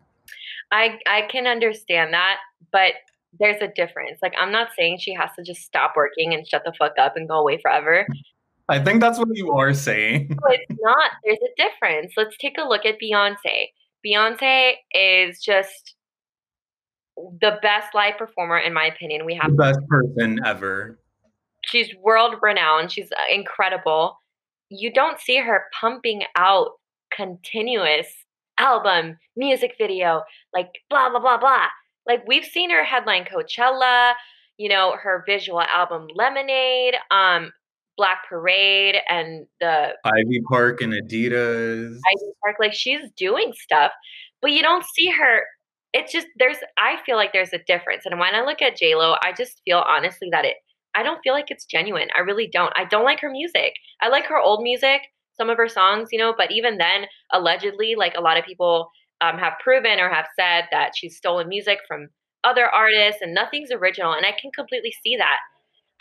I 0.71 0.99
I 1.07 1.23
can 1.31 1.47
understand 1.47 2.13
that, 2.13 2.37
but 2.71 2.93
there's 3.39 3.61
a 3.61 3.67
difference. 3.75 4.19
Like 4.21 4.33
I'm 4.39 4.51
not 4.51 4.69
saying 4.77 4.99
she 4.99 5.13
has 5.13 5.29
to 5.37 5.43
just 5.43 5.61
stop 5.61 5.93
working 5.95 6.33
and 6.33 6.47
shut 6.47 6.63
the 6.65 6.73
fuck 6.77 6.93
up 6.99 7.15
and 7.15 7.27
go 7.27 7.39
away 7.39 7.59
forever. 7.61 8.07
I 8.67 8.79
think 8.83 8.99
that's 9.01 9.19
what 9.19 9.27
you 9.33 9.51
are 9.51 9.73
saying. 9.73 10.27
No, 10.29 10.49
it's 10.51 10.79
not. 10.81 11.11
There's 11.23 11.37
a 11.37 11.61
difference. 11.61 12.13
Let's 12.17 12.35
take 12.37 12.57
a 12.57 12.67
look 12.67 12.85
at 12.85 12.95
Beyonce. 13.01 13.67
Beyonce 14.05 14.73
is 14.91 15.39
just 15.41 15.95
the 17.41 17.57
best 17.61 17.93
live 17.93 18.17
performer 18.17 18.57
in 18.57 18.73
my 18.73 18.85
opinion. 18.85 19.25
We 19.25 19.35
have 19.35 19.51
The 19.51 19.57
best 19.57 19.79
person 19.87 20.39
ever. 20.45 20.99
she's 21.65 21.89
world 22.01 22.35
renowned. 22.41 22.91
She's 22.91 23.11
uh, 23.11 23.33
incredible. 23.33 24.17
You 24.69 24.91
don't 24.91 25.19
see 25.19 25.37
her 25.37 25.65
pumping 25.79 26.23
out 26.35 26.71
continuous 27.15 28.07
album, 28.57 29.17
music 29.35 29.75
video, 29.77 30.23
like 30.53 30.69
blah 30.89 31.09
blah 31.09 31.19
blah 31.19 31.37
blah. 31.37 31.67
Like 32.07 32.27
we've 32.27 32.45
seen 32.45 32.69
her 32.69 32.83
headline 32.83 33.25
Coachella, 33.25 34.13
you 34.57 34.69
know, 34.69 34.95
her 35.01 35.23
visual 35.27 35.61
album 35.61 36.07
Lemonade, 36.13 36.95
um 37.11 37.51
Black 37.97 38.19
Parade 38.27 38.97
and 39.09 39.47
the 39.61 39.93
Ivy 40.03 40.41
Park 40.49 40.81
and 40.81 40.93
Adidas. 40.93 41.95
Ivy 41.95 42.31
Park 42.43 42.57
like 42.59 42.73
she's 42.73 43.09
doing 43.15 43.53
stuff, 43.53 43.91
but 44.41 44.51
you 44.51 44.61
don't 44.61 44.83
see 44.95 45.09
her 45.09 45.43
it's 45.93 46.11
just 46.11 46.27
there's 46.37 46.57
I 46.77 46.97
feel 47.05 47.15
like 47.15 47.31
there's 47.31 47.53
a 47.53 47.63
difference. 47.65 48.03
And 48.05 48.19
when 48.19 48.35
I 48.35 48.41
look 48.41 48.61
at 48.61 48.75
J 48.75 48.95
Lo, 48.95 49.15
I 49.23 49.31
just 49.31 49.61
feel 49.63 49.83
honestly 49.87 50.27
that 50.31 50.43
it 50.43 50.57
I 50.93 51.03
don't 51.03 51.19
feel 51.23 51.33
like 51.33 51.51
it's 51.51 51.65
genuine. 51.65 52.07
I 52.17 52.21
really 52.21 52.47
don't. 52.51 52.71
I 52.75 52.85
don't 52.85 53.03
like 53.03 53.19
her 53.19 53.29
music. 53.29 53.73
I 54.01 54.07
like 54.07 54.25
her 54.25 54.39
old 54.39 54.63
music, 54.63 55.01
some 55.37 55.49
of 55.49 55.57
her 55.57 55.67
songs, 55.67 56.09
you 56.11 56.17
know, 56.19 56.33
but 56.37 56.51
even 56.51 56.77
then, 56.77 57.05
allegedly, 57.33 57.95
like 57.95 58.15
a 58.15 58.21
lot 58.21 58.37
of 58.37 58.45
people 58.45 58.89
um, 59.25 59.39
have 59.39 59.53
proven 59.63 59.99
or 59.99 60.09
have 60.09 60.27
said 60.39 60.65
that 60.71 60.91
she's 60.95 61.17
stolen 61.17 61.47
music 61.47 61.79
from 61.87 62.09
other 62.43 62.67
artists 62.67 63.21
and 63.21 63.33
nothing's 63.33 63.71
original. 63.71 64.13
And 64.13 64.25
I 64.25 64.31
can 64.39 64.51
completely 64.51 64.93
see 65.03 65.17
that. 65.17 65.37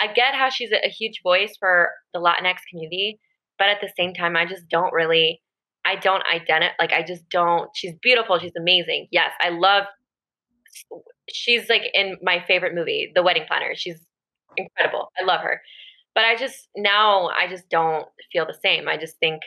I 0.00 0.12
get 0.12 0.35
how 0.35 0.50
she's 0.50 0.73
a, 0.73 0.87
a 0.87 0.90
huge 0.90 1.21
voice 1.23 1.57
for 1.59 1.90
the 2.12 2.21
Latinx 2.21 2.57
community, 2.71 3.19
but 3.59 3.69
at 3.69 3.81
the 3.81 3.93
same 3.97 4.12
time, 4.12 4.37
I 4.37 4.45
just 4.45 4.69
don't 4.69 4.93
really, 4.93 5.40
I 5.85 5.97
don't 5.97 6.23
identify, 6.26 6.75
like, 6.78 6.93
I 6.93 7.02
just 7.02 7.28
don't, 7.28 7.71
she's 7.75 7.95
beautiful. 8.02 8.38
She's 8.38 8.57
amazing. 8.59 9.09
Yes, 9.11 9.31
I 9.40 9.50
love, 9.50 9.85
she's 11.33 11.69
like 11.69 11.83
in 11.95 12.16
my 12.23 12.43
favorite 12.47 12.75
movie, 12.75 13.12
The 13.14 13.23
Wedding 13.23 13.45
Planner. 13.47 13.75
She's 13.75 14.04
incredible. 14.57 15.11
I 15.21 15.25
love 15.25 15.40
her. 15.40 15.61
But 16.14 16.25
I 16.25 16.37
just 16.37 16.69
now 16.76 17.28
I 17.28 17.49
just 17.49 17.69
don't 17.69 18.07
feel 18.33 18.47
the 18.47 18.57
same. 18.62 18.88
I 18.88 18.97
just 18.97 19.16
think 19.19 19.43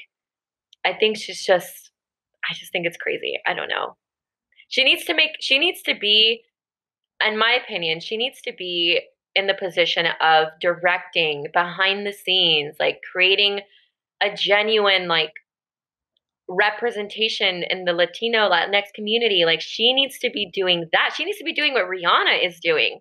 I 0.86 0.94
think 0.94 1.18
she's 1.18 1.46
just 1.46 1.87
I 2.50 2.54
just 2.54 2.72
think 2.72 2.86
it's 2.86 2.98
crazy. 2.98 3.40
I 3.46 3.54
don't 3.54 3.70
know. 3.70 3.96
She 4.70 4.84
needs 4.84 5.06
to 5.06 5.14
make 5.14 5.32
she 5.40 5.60
needs 5.60 5.82
to 5.84 5.96
be 5.96 6.42
in 7.26 7.38
my 7.38 7.58
opinion, 7.64 8.00
she 8.00 8.18
needs 8.18 8.42
to 8.42 8.54
be 8.58 9.02
in 9.36 9.48
the 9.48 9.54
position 9.54 10.08
of 10.22 10.48
directing 10.60 11.48
behind 11.54 12.06
the 12.06 12.14
scenes, 12.14 12.76
like 12.80 13.02
creating 13.12 13.62
a 14.22 14.36
genuine 14.36 15.08
like 15.08 15.32
representation 16.48 17.64
in 17.70 17.86
the 17.86 17.94
Latino 17.94 18.50
Latinx 18.50 18.86
community. 18.96 19.46
Like 19.46 19.62
she 19.62 19.94
needs 19.94 20.18
to 20.20 20.30
be 20.30 20.50
doing 20.54 20.88
that. 20.92 21.14
She 21.16 21.26
needs 21.26 21.38
to 21.38 21.44
be 21.44 21.54
doing 21.54 21.74
what 21.74 21.86
Rihanna 21.86 22.46
is 22.46 22.60
doing. 22.62 23.00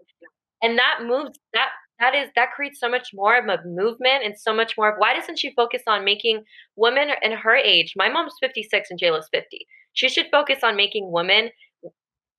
And 0.62 0.79
that 0.79 1.00
moves 1.07 1.38
that 1.53 1.69
that 2.00 2.15
is 2.15 2.29
that 2.37 2.53
creates 2.53 2.81
so 2.81 2.88
much 2.88 3.11
more 3.15 3.37
of 3.38 3.47
a 3.47 3.62
movement 3.67 4.25
and 4.25 4.38
so 4.38 4.53
much 4.55 4.75
more 4.76 4.91
of 4.91 4.97
why 4.99 5.15
doesn't 5.15 5.38
she 5.38 5.53
focus 5.55 5.83
on 5.87 6.05
making 6.05 6.43
women 6.76 7.09
in 7.23 7.33
her 7.33 7.57
age 7.57 7.95
my 7.97 8.09
mom's 8.09 8.35
56 8.41 8.91
and 8.91 8.99
J 8.99 9.11
Lo's 9.11 9.29
50 9.33 9.67
she 9.93 10.09
should 10.09 10.26
focus 10.31 10.59
on 10.62 10.76
making 10.76 11.11
women 11.11 11.50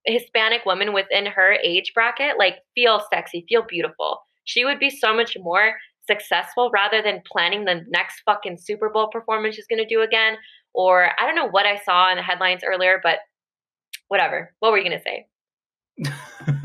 hispanic 0.06 0.66
women 0.66 0.94
within 0.94 1.26
her 1.26 1.54
age 1.64 1.92
bracket 1.94 2.38
like 2.38 2.60
feel 2.76 3.02
sexy 3.12 3.46
feel 3.50 3.64
beautiful 3.68 4.22
she 4.46 4.64
would 4.64 4.80
be 4.80 4.90
so 4.90 5.14
much 5.14 5.36
more 5.40 5.74
successful 6.10 6.70
rather 6.74 7.02
than 7.02 7.22
planning 7.30 7.66
the 7.66 7.84
next 7.90 8.22
fucking 8.26 8.58
super 8.58 8.90
bowl 8.90 9.10
performance 9.10 9.56
she's 9.56 9.68
going 9.68 9.84
to 9.84 9.94
do 9.94 10.02
again 10.02 10.38
or 10.78 11.10
I 11.20 11.26
don't 11.26 11.36
know 11.36 11.50
what 11.50 11.66
I 11.66 11.82
saw 11.84 12.12
in 12.12 12.18
the 12.18 12.24
headlines 12.24 12.62
earlier, 12.64 13.00
but 13.02 13.18
whatever. 14.10 14.54
What 14.60 14.72
were 14.72 14.78
you 14.78 14.88
going 14.88 15.00
to 15.00 15.04
say? 15.04 15.28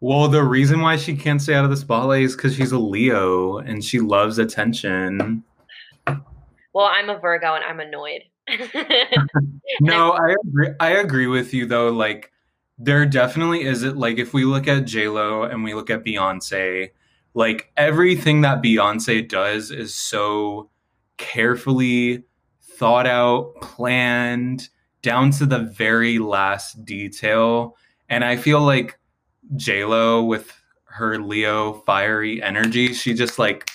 well, 0.00 0.28
the 0.28 0.42
reason 0.42 0.80
why 0.80 0.96
she 0.96 1.16
can't 1.16 1.40
stay 1.40 1.54
out 1.54 1.64
of 1.64 1.70
the 1.70 1.76
spotlight 1.76 2.22
is 2.22 2.36
because 2.36 2.54
she's 2.54 2.72
a 2.72 2.78
Leo 2.78 3.58
and 3.58 3.84
she 3.84 4.00
loves 4.00 4.38
attention. 4.38 5.42
Well, 6.06 6.86
I'm 6.86 7.08
a 7.08 7.18
Virgo 7.18 7.54
and 7.54 7.64
I'm 7.64 7.80
annoyed. 7.80 8.22
no, 9.80 10.10
I 10.10 10.34
agree. 10.46 10.68
I 10.80 10.90
agree 10.90 11.26
with 11.26 11.54
you 11.54 11.66
though. 11.66 11.90
Like, 11.90 12.32
there 12.76 13.06
definitely 13.06 13.62
is 13.62 13.82
it. 13.82 13.96
Like, 13.96 14.18
if 14.18 14.34
we 14.34 14.44
look 14.44 14.66
at 14.66 14.84
J 14.84 15.08
Lo 15.08 15.44
and 15.44 15.64
we 15.64 15.74
look 15.74 15.88
at 15.88 16.04
Beyonce, 16.04 16.90
like 17.34 17.72
everything 17.76 18.42
that 18.42 18.62
Beyonce 18.62 19.28
does 19.28 19.70
is 19.70 19.94
so 19.94 20.70
carefully 21.16 22.24
thought 22.60 23.06
out, 23.06 23.54
planned 23.60 24.68
down 25.02 25.30
to 25.30 25.46
the 25.46 25.60
very 25.60 26.18
last 26.18 26.84
detail. 26.84 27.76
And 28.08 28.24
I 28.24 28.36
feel 28.36 28.60
like 28.60 28.98
J 29.56 29.84
Lo 29.84 30.22
with 30.22 30.52
her 30.84 31.18
Leo 31.18 31.74
fiery 31.86 32.42
energy, 32.42 32.92
she 32.92 33.14
just 33.14 33.38
like 33.38 33.70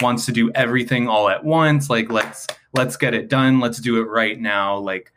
wants 0.00 0.26
to 0.26 0.32
do 0.32 0.50
everything 0.52 1.08
all 1.08 1.28
at 1.28 1.44
once. 1.44 1.90
Like 1.90 2.10
let's 2.10 2.46
let's 2.74 2.96
get 2.96 3.14
it 3.14 3.28
done. 3.28 3.60
Let's 3.60 3.80
do 3.80 4.00
it 4.00 4.04
right 4.04 4.38
now. 4.38 4.78
Like 4.78 5.12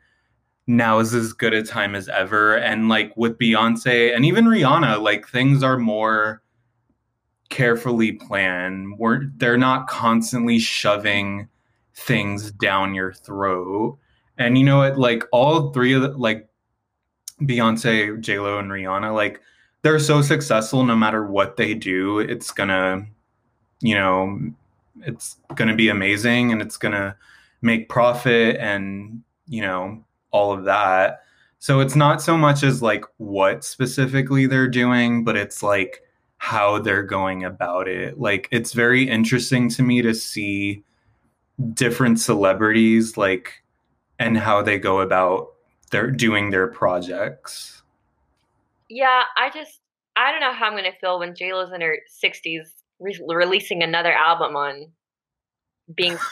now 0.68 1.00
is 1.00 1.14
as 1.14 1.34
good 1.34 1.54
a 1.54 1.64
time 1.64 1.96
as 1.96 2.08
ever. 2.10 2.56
And 2.58 2.90
like 2.90 3.16
with 3.16 3.38
Beyonce 3.38 4.16
and 4.16 4.26
even 4.26 4.46
Rihanna, 4.46 5.02
like 5.02 5.28
things 5.28 5.64
are 5.64 5.78
more 5.78 6.42
carefully 7.50 8.14
planned. 8.14 8.98
We're 8.98 9.26
they're 9.36 9.58
not 9.58 9.88
constantly 9.88 10.60
shoving 10.60 11.48
things 11.94 12.52
down 12.52 12.96
your 12.96 13.14
throat. 13.14 13.98
And 14.38 14.58
you 14.58 14.64
know 14.64 14.80
what? 14.80 14.98
Like 14.98 15.24
all 15.32 15.72
three 15.72 15.94
of 15.94 16.02
the 16.02 16.10
like 16.10 16.48
Beyonce, 17.42 18.20
J 18.20 18.40
Lo, 18.40 18.58
and 18.58 18.72
Rihanna, 18.72 19.14
like 19.14 19.42
they're 19.84 20.00
so 20.00 20.22
successful. 20.22 20.84
No 20.84 20.96
matter 20.96 21.26
what 21.26 21.58
they 21.58 21.74
do, 21.74 22.20
it's 22.20 22.52
gonna, 22.52 23.06
you 23.82 23.96
know, 23.96 24.40
it's 25.02 25.38
gonna 25.56 25.76
be 25.76 25.90
amazing, 25.90 26.52
and 26.52 26.62
it's 26.62 26.78
gonna 26.78 27.16
make 27.62 27.90
profit, 27.90 28.58
and 28.58 29.24
you 29.48 29.62
know, 29.62 30.04
all 30.32 30.52
of 30.54 30.66
that. 30.66 31.22
So 31.60 31.80
it's 31.80 31.96
not 31.96 32.22
so 32.22 32.38
much 32.38 32.64
as 32.64 32.82
like 32.82 33.06
what 33.18 33.64
specifically 33.64 34.48
they're 34.48 34.68
doing, 34.68 35.24
but 35.24 35.38
it's 35.38 35.62
like 35.62 36.02
how 36.38 36.80
they're 36.80 37.04
going 37.04 37.44
about 37.44 37.88
it. 37.88 38.20
Like 38.20 38.48
it's 38.52 38.74
very 38.74 39.08
interesting 39.08 39.70
to 39.70 39.84
me 39.84 40.02
to 40.02 40.16
see 40.16 40.84
different 41.74 42.20
celebrities 42.20 43.16
like 43.16 43.64
and 44.18 44.38
how 44.38 44.64
they 44.64 44.80
go 44.80 45.02
about 45.02 45.50
their 45.92 46.10
doing 46.10 46.50
their 46.50 46.68
projects. 46.68 47.81
Yeah, 48.94 49.24
I 49.38 49.50
just 49.50 49.80
I 50.18 50.32
don't 50.32 50.42
know 50.42 50.52
how 50.52 50.66
I'm 50.68 50.76
gonna 50.76 50.92
feel 51.00 51.18
when 51.18 51.34
J 51.34 51.54
Lo's 51.54 51.72
in 51.74 51.80
her 51.80 51.98
60s 52.22 52.68
re- 53.00 53.22
releasing 53.26 53.84
another 53.84 54.12
album 54.12 54.58
on 54.58 54.92
being. 55.96 56.18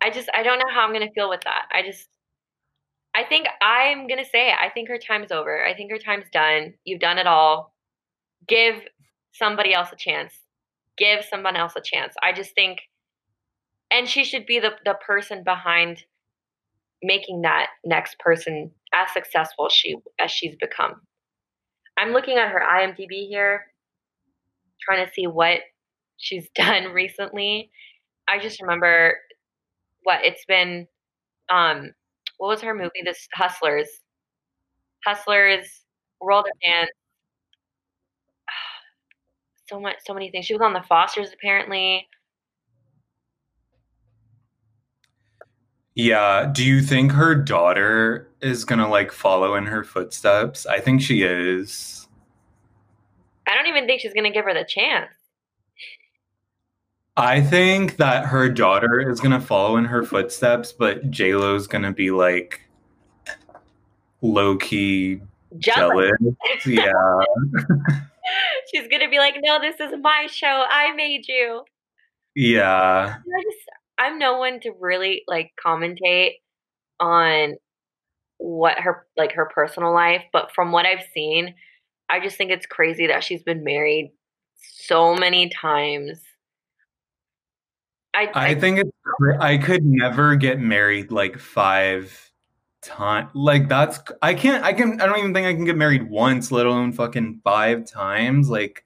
I 0.00 0.08
just 0.08 0.30
I 0.34 0.42
don't 0.42 0.58
know 0.58 0.72
how 0.72 0.86
I'm 0.86 0.92
gonna 0.94 1.12
feel 1.14 1.28
with 1.28 1.42
that. 1.42 1.66
I 1.70 1.82
just 1.82 2.08
I 3.14 3.24
think 3.24 3.46
I'm 3.60 4.06
gonna 4.06 4.24
say 4.24 4.48
it. 4.48 4.56
I 4.58 4.70
think 4.70 4.88
her 4.88 4.96
time's 4.96 5.32
over. 5.32 5.62
I 5.62 5.74
think 5.74 5.90
her 5.90 5.98
time's 5.98 6.30
done. 6.32 6.72
You've 6.84 7.00
done 7.00 7.18
it 7.18 7.26
all. 7.26 7.74
Give 8.48 8.76
somebody 9.32 9.74
else 9.74 9.90
a 9.92 9.96
chance. 9.96 10.32
Give 10.96 11.22
someone 11.22 11.56
else 11.56 11.74
a 11.76 11.82
chance. 11.82 12.14
I 12.22 12.32
just 12.32 12.54
think 12.54 12.80
and 13.90 14.08
she 14.08 14.24
should 14.24 14.46
be 14.46 14.58
the, 14.58 14.70
the 14.86 14.94
person 15.06 15.44
behind 15.44 16.04
making 17.02 17.42
that 17.42 17.68
next 17.84 18.18
person 18.18 18.70
as 18.94 19.12
successful 19.12 19.66
as 19.66 19.72
she 19.72 19.96
as 20.20 20.30
she's 20.30 20.56
become. 20.56 21.00
I'm 21.98 22.12
looking 22.12 22.38
at 22.38 22.50
her 22.50 22.60
IMDb 22.60 23.28
here, 23.28 23.66
trying 24.80 25.06
to 25.06 25.12
see 25.12 25.26
what 25.26 25.60
she's 26.16 26.48
done 26.54 26.92
recently. 26.92 27.70
I 28.28 28.38
just 28.38 28.60
remember 28.62 29.16
what 30.04 30.24
it's 30.24 30.44
been. 30.46 30.86
Um, 31.52 31.92
what 32.38 32.48
was 32.48 32.60
her 32.62 32.74
movie? 32.74 33.02
This 33.04 33.28
Hustlers, 33.34 33.88
Hustlers, 35.04 35.82
World 36.20 36.46
of 36.46 36.60
Dance. 36.62 36.90
So 39.68 39.80
much, 39.80 39.96
so 40.04 40.12
many 40.12 40.30
things. 40.30 40.44
She 40.44 40.52
was 40.52 40.60
on 40.60 40.74
The 40.74 40.82
Fosters 40.82 41.32
apparently. 41.32 42.06
Yeah. 45.94 46.50
Do 46.52 46.64
you 46.64 46.80
think 46.80 47.12
her 47.12 47.34
daughter 47.34 48.28
is 48.40 48.64
gonna 48.64 48.88
like 48.88 49.12
follow 49.12 49.54
in 49.54 49.66
her 49.66 49.84
footsteps? 49.84 50.66
I 50.66 50.80
think 50.80 51.02
she 51.02 51.22
is. 51.22 52.08
I 53.46 53.54
don't 53.54 53.66
even 53.66 53.86
think 53.86 54.00
she's 54.00 54.14
gonna 54.14 54.30
give 54.30 54.44
her 54.44 54.54
the 54.54 54.64
chance. 54.64 55.12
I 57.16 57.42
think 57.42 57.96
that 57.96 58.24
her 58.26 58.48
daughter 58.48 59.10
is 59.10 59.20
gonna 59.20 59.40
follow 59.40 59.76
in 59.76 59.84
her 59.84 60.02
footsteps, 60.02 60.72
but 60.72 61.10
J 61.10 61.34
Lo's 61.34 61.66
gonna 61.66 61.92
be 61.92 62.10
like 62.10 62.62
low 64.22 64.56
key 64.56 65.20
jealous. 65.58 66.10
jealous. 66.20 66.66
yeah. 66.66 66.92
She's 68.72 68.88
gonna 68.88 69.10
be 69.10 69.18
like, 69.18 69.36
"No, 69.42 69.60
this 69.60 69.78
is 69.80 69.92
my 70.00 70.26
show. 70.30 70.64
I 70.68 70.94
made 70.94 71.28
you." 71.28 71.64
Yeah. 72.34 73.16
I 73.18 73.42
just, 73.42 73.68
I'm 74.02 74.18
no 74.18 74.36
one 74.36 74.58
to 74.60 74.72
really 74.80 75.22
like 75.28 75.52
commentate 75.64 76.32
on 76.98 77.54
what 78.38 78.76
her 78.80 79.06
like 79.16 79.32
her 79.32 79.48
personal 79.54 79.94
life, 79.94 80.24
but 80.32 80.50
from 80.52 80.72
what 80.72 80.86
I've 80.86 81.04
seen, 81.14 81.54
I 82.10 82.18
just 82.18 82.36
think 82.36 82.50
it's 82.50 82.66
crazy 82.66 83.06
that 83.06 83.22
she's 83.22 83.44
been 83.44 83.62
married 83.62 84.10
so 84.56 85.14
many 85.14 85.50
times. 85.50 86.20
I 88.12 88.28
I, 88.34 88.46
I 88.48 88.54
think 88.56 88.80
it's 88.80 88.90
I 89.40 89.56
could 89.56 89.84
never 89.84 90.34
get 90.34 90.58
married 90.58 91.12
like 91.12 91.38
five 91.38 92.32
times. 92.82 93.30
Like 93.34 93.68
that's 93.68 94.00
I 94.20 94.34
can't 94.34 94.64
I 94.64 94.72
can 94.72 95.00
I 95.00 95.06
don't 95.06 95.20
even 95.20 95.32
think 95.32 95.46
I 95.46 95.54
can 95.54 95.64
get 95.64 95.76
married 95.76 96.10
once, 96.10 96.50
let 96.50 96.66
alone 96.66 96.92
fucking 96.92 97.40
five 97.44 97.86
times. 97.86 98.50
Like 98.50 98.84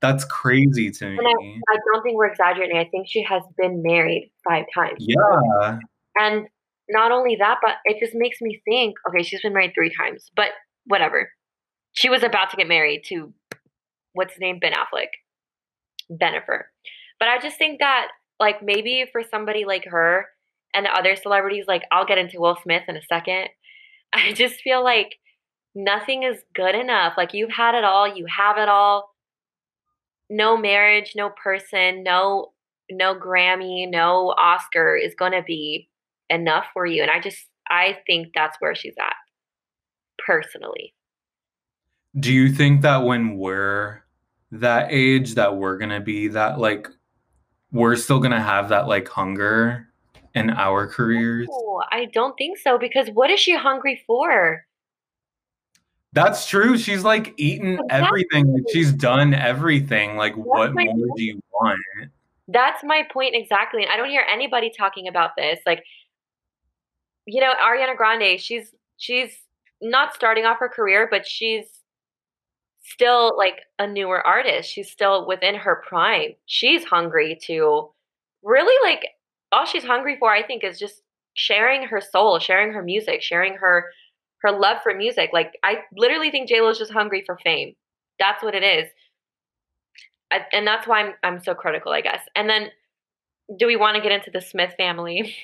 that's 0.00 0.24
crazy 0.24 0.90
to 0.90 1.08
me. 1.10 1.18
I, 1.18 1.74
I, 1.74 1.76
don't 1.92 2.02
think 2.02 2.16
we're 2.16 2.28
exaggerating. 2.28 2.76
I 2.76 2.84
think 2.84 3.08
she 3.08 3.22
has 3.24 3.42
been 3.56 3.82
married 3.82 4.30
five 4.48 4.64
times. 4.74 4.98
Yeah. 4.98 5.78
And 6.16 6.46
not 6.88 7.10
only 7.10 7.36
that, 7.36 7.58
but 7.60 7.76
it 7.84 7.98
just 7.98 8.14
makes 8.14 8.40
me 8.40 8.60
think 8.64 8.96
okay, 9.08 9.22
she's 9.22 9.42
been 9.42 9.52
married 9.52 9.72
three 9.74 9.92
times, 9.94 10.30
but 10.34 10.50
whatever. 10.86 11.30
She 11.92 12.08
was 12.08 12.22
about 12.22 12.50
to 12.50 12.56
get 12.56 12.68
married 12.68 13.02
to 13.06 13.32
what's 14.12 14.34
his 14.34 14.40
name? 14.40 14.58
Ben 14.58 14.72
Affleck. 14.72 15.08
Bennifer. 16.10 16.64
But 17.18 17.28
I 17.28 17.38
just 17.40 17.58
think 17.58 17.80
that, 17.80 18.08
like, 18.40 18.62
maybe 18.62 19.04
for 19.10 19.22
somebody 19.22 19.64
like 19.64 19.84
her 19.84 20.26
and 20.74 20.86
the 20.86 20.90
other 20.90 21.16
celebrities, 21.16 21.64
like, 21.66 21.82
I'll 21.90 22.06
get 22.06 22.18
into 22.18 22.40
Will 22.40 22.58
Smith 22.62 22.84
in 22.88 22.96
a 22.96 23.02
second. 23.02 23.48
I 24.12 24.32
just 24.32 24.60
feel 24.60 24.82
like 24.82 25.16
nothing 25.74 26.22
is 26.22 26.38
good 26.54 26.74
enough. 26.74 27.14
Like, 27.16 27.34
you've 27.34 27.52
had 27.52 27.74
it 27.74 27.84
all, 27.84 28.08
you 28.08 28.26
have 28.26 28.58
it 28.58 28.68
all 28.68 29.10
no 30.30 30.56
marriage, 30.56 31.12
no 31.16 31.30
person, 31.30 32.02
no 32.02 32.52
no 32.90 33.14
Grammy, 33.14 33.90
no 33.90 34.34
Oscar 34.38 34.96
is 34.96 35.14
going 35.14 35.32
to 35.32 35.42
be 35.42 35.88
enough 36.30 36.66
for 36.72 36.86
you. 36.86 37.02
And 37.02 37.10
I 37.10 37.20
just 37.20 37.46
I 37.70 37.98
think 38.06 38.28
that's 38.34 38.56
where 38.60 38.74
she's 38.74 38.94
at 39.00 39.16
personally. 40.24 40.94
Do 42.18 42.32
you 42.32 42.50
think 42.50 42.82
that 42.82 43.04
when 43.04 43.36
we're 43.36 44.02
that 44.50 44.88
age 44.90 45.34
that 45.34 45.56
we're 45.56 45.76
going 45.76 45.90
to 45.90 46.00
be 46.00 46.28
that 46.28 46.58
like 46.58 46.88
we're 47.70 47.96
still 47.96 48.18
going 48.18 48.32
to 48.32 48.40
have 48.40 48.70
that 48.70 48.88
like 48.88 49.08
hunger 49.08 49.88
in 50.34 50.50
our 50.50 50.86
careers? 50.86 51.48
No, 51.50 51.82
I 51.90 52.06
don't 52.06 52.34
think 52.38 52.58
so 52.58 52.78
because 52.78 53.08
what 53.08 53.30
is 53.30 53.40
she 53.40 53.54
hungry 53.54 54.02
for? 54.06 54.64
That's 56.12 56.46
true. 56.48 56.78
She's 56.78 57.04
like 57.04 57.34
eaten 57.36 57.78
everything. 57.90 58.52
Like 58.52 58.64
she's 58.72 58.92
done 58.92 59.34
everything. 59.34 60.16
Like 60.16 60.34
That's 60.34 60.46
what 60.46 60.74
more 60.74 60.84
point. 60.86 61.16
do 61.16 61.22
you 61.22 61.40
want? 61.52 61.80
That's 62.48 62.82
my 62.82 63.06
point 63.12 63.34
exactly. 63.34 63.82
And 63.82 63.92
I 63.92 63.96
don't 63.96 64.08
hear 64.08 64.24
anybody 64.28 64.72
talking 64.76 65.06
about 65.06 65.36
this. 65.36 65.60
Like, 65.66 65.84
you 67.26 67.40
know, 67.40 67.52
Ariana 67.62 67.96
Grande, 67.96 68.40
she's 68.40 68.74
she's 68.96 69.36
not 69.82 70.14
starting 70.14 70.46
off 70.46 70.58
her 70.58 70.68
career, 70.68 71.08
but 71.10 71.26
she's 71.26 71.66
still 72.80 73.36
like 73.36 73.60
a 73.78 73.86
newer 73.86 74.26
artist. 74.26 74.70
She's 74.70 74.90
still 74.90 75.26
within 75.26 75.54
her 75.54 75.82
prime. 75.86 76.34
She's 76.46 76.84
hungry 76.84 77.38
to 77.44 77.90
really 78.42 78.90
like 78.90 79.08
all 79.52 79.66
she's 79.66 79.84
hungry 79.84 80.16
for, 80.18 80.30
I 80.32 80.42
think, 80.42 80.64
is 80.64 80.78
just 80.78 81.02
sharing 81.34 81.84
her 81.84 82.00
soul, 82.00 82.38
sharing 82.38 82.72
her 82.72 82.82
music, 82.82 83.22
sharing 83.22 83.54
her 83.54 83.90
her 84.42 84.52
love 84.52 84.78
for 84.82 84.94
music. 84.94 85.30
Like 85.32 85.58
I 85.62 85.78
literally 85.96 86.30
think 86.30 86.48
J 86.48 86.60
Lo's 86.60 86.78
just 86.78 86.92
hungry 86.92 87.22
for 87.24 87.36
fame. 87.38 87.74
That's 88.18 88.42
what 88.42 88.54
it 88.54 88.64
is, 88.64 88.88
I, 90.32 90.40
and 90.52 90.66
that's 90.66 90.86
why 90.86 91.02
I'm 91.02 91.14
I'm 91.22 91.42
so 91.42 91.54
critical, 91.54 91.92
I 91.92 92.00
guess. 92.00 92.20
And 92.34 92.48
then, 92.48 92.70
do 93.56 93.66
we 93.66 93.76
want 93.76 93.96
to 93.96 94.02
get 94.02 94.12
into 94.12 94.30
the 94.30 94.40
Smith 94.40 94.74
family? 94.76 95.34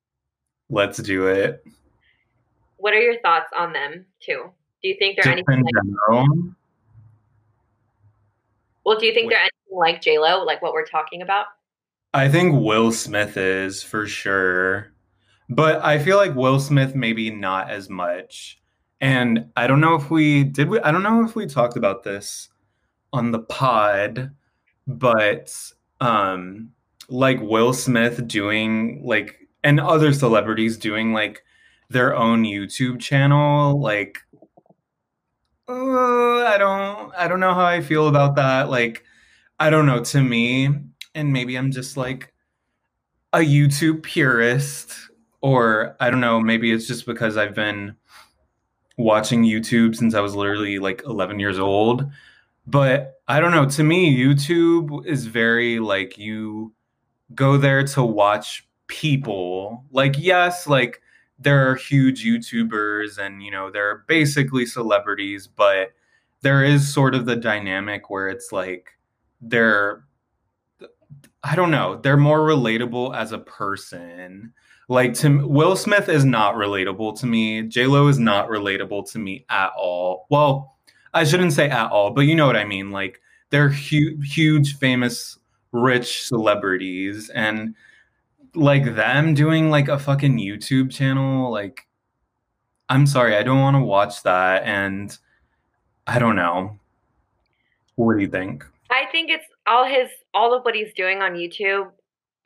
Let's 0.70 0.98
do 0.98 1.26
it. 1.26 1.64
What 2.76 2.92
are 2.92 3.00
your 3.00 3.18
thoughts 3.20 3.50
on 3.56 3.72
them 3.72 4.04
too? 4.20 4.50
Do 4.82 4.88
you 4.88 4.96
think 4.98 5.16
they're 5.16 5.24
Just 5.24 5.48
anything 5.48 5.64
in 5.66 6.14
like 6.14 6.54
well, 8.84 8.98
do 8.98 9.06
you 9.06 9.12
think 9.12 9.30
they're 9.30 9.38
anything 9.38 9.78
like 9.78 10.00
J 10.00 10.18
Lo, 10.18 10.44
like 10.44 10.62
what 10.62 10.72
we're 10.72 10.86
talking 10.86 11.22
about? 11.22 11.46
I 12.14 12.28
think 12.28 12.58
Will 12.60 12.90
Smith 12.92 13.36
is 13.36 13.82
for 13.82 14.06
sure. 14.06 14.92
But 15.48 15.82
I 15.84 15.98
feel 15.98 16.16
like 16.16 16.34
Will 16.34 16.60
Smith 16.60 16.94
maybe 16.94 17.30
not 17.30 17.70
as 17.70 17.88
much. 17.88 18.60
And 19.00 19.46
I 19.56 19.66
don't 19.66 19.80
know 19.80 19.94
if 19.94 20.10
we 20.10 20.44
did 20.44 20.68
we 20.68 20.80
I 20.80 20.90
don't 20.90 21.02
know 21.02 21.24
if 21.24 21.36
we 21.36 21.46
talked 21.46 21.76
about 21.76 22.02
this 22.02 22.48
on 23.12 23.30
the 23.30 23.38
pod, 23.40 24.32
but 24.86 25.54
um 26.00 26.70
like 27.08 27.40
Will 27.40 27.72
Smith 27.72 28.26
doing 28.26 29.02
like 29.04 29.36
and 29.64 29.80
other 29.80 30.12
celebrities 30.12 30.76
doing 30.76 31.12
like 31.12 31.42
their 31.90 32.14
own 32.14 32.44
YouTube 32.44 33.00
channel, 33.00 33.80
like 33.80 34.18
uh, 35.68 36.44
I 36.46 36.56
don't 36.58 37.14
I 37.16 37.28
don't 37.28 37.40
know 37.40 37.54
how 37.54 37.64
I 37.66 37.80
feel 37.80 38.08
about 38.08 38.36
that. 38.36 38.70
Like 38.70 39.04
I 39.58 39.70
don't 39.70 39.86
know, 39.86 40.02
to 40.04 40.22
me, 40.22 40.68
and 41.14 41.32
maybe 41.32 41.56
I'm 41.56 41.72
just 41.72 41.96
like 41.96 42.32
a 43.32 43.38
YouTube 43.38 44.02
purist, 44.02 45.07
or 45.40 45.96
I 46.00 46.10
don't 46.10 46.20
know, 46.20 46.40
maybe 46.40 46.72
it's 46.72 46.86
just 46.86 47.06
because 47.06 47.36
I've 47.36 47.54
been 47.54 47.96
watching 48.96 49.44
YouTube 49.44 49.94
since 49.96 50.14
I 50.14 50.20
was 50.20 50.34
literally 50.34 50.78
like 50.78 51.02
11 51.04 51.38
years 51.38 51.58
old. 51.58 52.10
But 52.66 53.20
I 53.28 53.40
don't 53.40 53.52
know, 53.52 53.66
to 53.66 53.82
me, 53.82 54.16
YouTube 54.16 55.06
is 55.06 55.26
very 55.26 55.78
like 55.78 56.18
you 56.18 56.74
go 57.34 57.56
there 57.56 57.84
to 57.84 58.02
watch 58.02 58.68
people. 58.88 59.84
Like, 59.90 60.18
yes, 60.18 60.66
like 60.66 61.00
there 61.38 61.70
are 61.70 61.76
huge 61.76 62.24
YouTubers 62.24 63.18
and, 63.18 63.42
you 63.42 63.50
know, 63.50 63.70
they're 63.70 64.04
basically 64.08 64.66
celebrities, 64.66 65.46
but 65.46 65.92
there 66.42 66.64
is 66.64 66.92
sort 66.92 67.14
of 67.14 67.26
the 67.26 67.36
dynamic 67.36 68.10
where 68.10 68.28
it's 68.28 68.52
like 68.52 68.98
they're 69.40 70.04
I 71.44 71.54
don't 71.54 71.70
know, 71.70 72.00
they're 72.02 72.16
more 72.16 72.40
relatable 72.40 73.16
as 73.16 73.32
a 73.32 73.38
person. 73.38 74.52
Like 74.88 75.12
to 75.14 75.46
Will 75.46 75.76
Smith 75.76 76.08
is 76.08 76.24
not 76.24 76.54
relatable 76.54 77.18
to 77.20 77.26
me. 77.26 77.62
J 77.62 77.86
Lo 77.86 78.08
is 78.08 78.18
not 78.18 78.48
relatable 78.48 79.10
to 79.12 79.18
me 79.18 79.44
at 79.50 79.70
all. 79.76 80.26
Well, 80.30 80.76
I 81.12 81.24
shouldn't 81.24 81.52
say 81.52 81.68
at 81.68 81.90
all, 81.90 82.10
but 82.10 82.22
you 82.22 82.34
know 82.34 82.46
what 82.46 82.56
I 82.56 82.64
mean. 82.64 82.90
Like 82.90 83.20
they're 83.50 83.68
huge, 83.68 84.34
huge, 84.34 84.78
famous, 84.78 85.38
rich 85.72 86.26
celebrities, 86.26 87.28
and 87.30 87.74
like 88.54 88.94
them 88.94 89.34
doing 89.34 89.68
like 89.68 89.88
a 89.88 89.98
fucking 89.98 90.38
YouTube 90.38 90.90
channel. 90.90 91.50
Like, 91.50 91.86
I'm 92.88 93.06
sorry, 93.06 93.36
I 93.36 93.42
don't 93.42 93.60
want 93.60 93.76
to 93.76 93.82
watch 93.82 94.22
that, 94.22 94.62
and 94.64 95.16
I 96.06 96.18
don't 96.18 96.36
know. 96.36 96.78
What 97.96 98.16
do 98.16 98.22
you 98.22 98.28
think? 98.28 98.64
I 98.90 99.04
think 99.12 99.28
it's 99.28 99.44
all 99.66 99.84
his 99.84 100.08
all 100.32 100.54
of 100.54 100.64
what 100.64 100.74
he's 100.74 100.94
doing 100.94 101.20
on 101.20 101.34
YouTube 101.34 101.90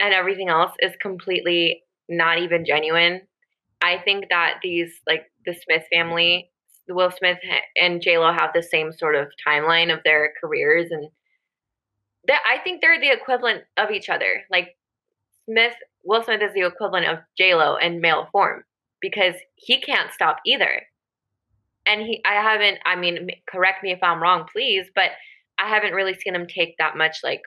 and 0.00 0.12
everything 0.12 0.48
else 0.48 0.72
is 0.80 0.92
completely 1.00 1.82
not 2.08 2.38
even 2.38 2.64
genuine. 2.64 3.22
I 3.80 3.98
think 3.98 4.26
that 4.30 4.58
these 4.62 4.92
like 5.06 5.30
the 5.44 5.54
Smith 5.54 5.84
family, 5.92 6.50
Will 6.88 7.10
Smith 7.10 7.38
and 7.76 8.00
J 8.00 8.18
Lo 8.18 8.32
have 8.32 8.50
the 8.54 8.62
same 8.62 8.92
sort 8.92 9.16
of 9.16 9.28
timeline 9.46 9.92
of 9.92 10.00
their 10.04 10.32
careers, 10.40 10.90
and 10.90 11.08
that 12.28 12.40
I 12.48 12.62
think 12.62 12.80
they're 12.80 13.00
the 13.00 13.12
equivalent 13.12 13.64
of 13.76 13.90
each 13.90 14.08
other. 14.08 14.42
Like 14.50 14.76
Smith, 15.46 15.74
Will 16.04 16.22
Smith 16.22 16.42
is 16.42 16.54
the 16.54 16.66
equivalent 16.66 17.06
of 17.06 17.18
J 17.36 17.54
Lo 17.54 17.76
in 17.76 18.00
male 18.00 18.28
form 18.30 18.64
because 19.00 19.34
he 19.56 19.80
can't 19.80 20.12
stop 20.12 20.38
either. 20.46 20.82
And 21.84 22.00
he, 22.02 22.22
I 22.24 22.34
haven't. 22.34 22.78
I 22.84 22.94
mean, 22.96 23.30
correct 23.48 23.82
me 23.82 23.90
if 23.90 24.02
I'm 24.02 24.22
wrong, 24.22 24.46
please, 24.52 24.86
but 24.94 25.10
I 25.58 25.68
haven't 25.68 25.94
really 25.94 26.14
seen 26.14 26.34
him 26.34 26.46
take 26.46 26.76
that 26.78 26.96
much 26.96 27.18
like 27.24 27.42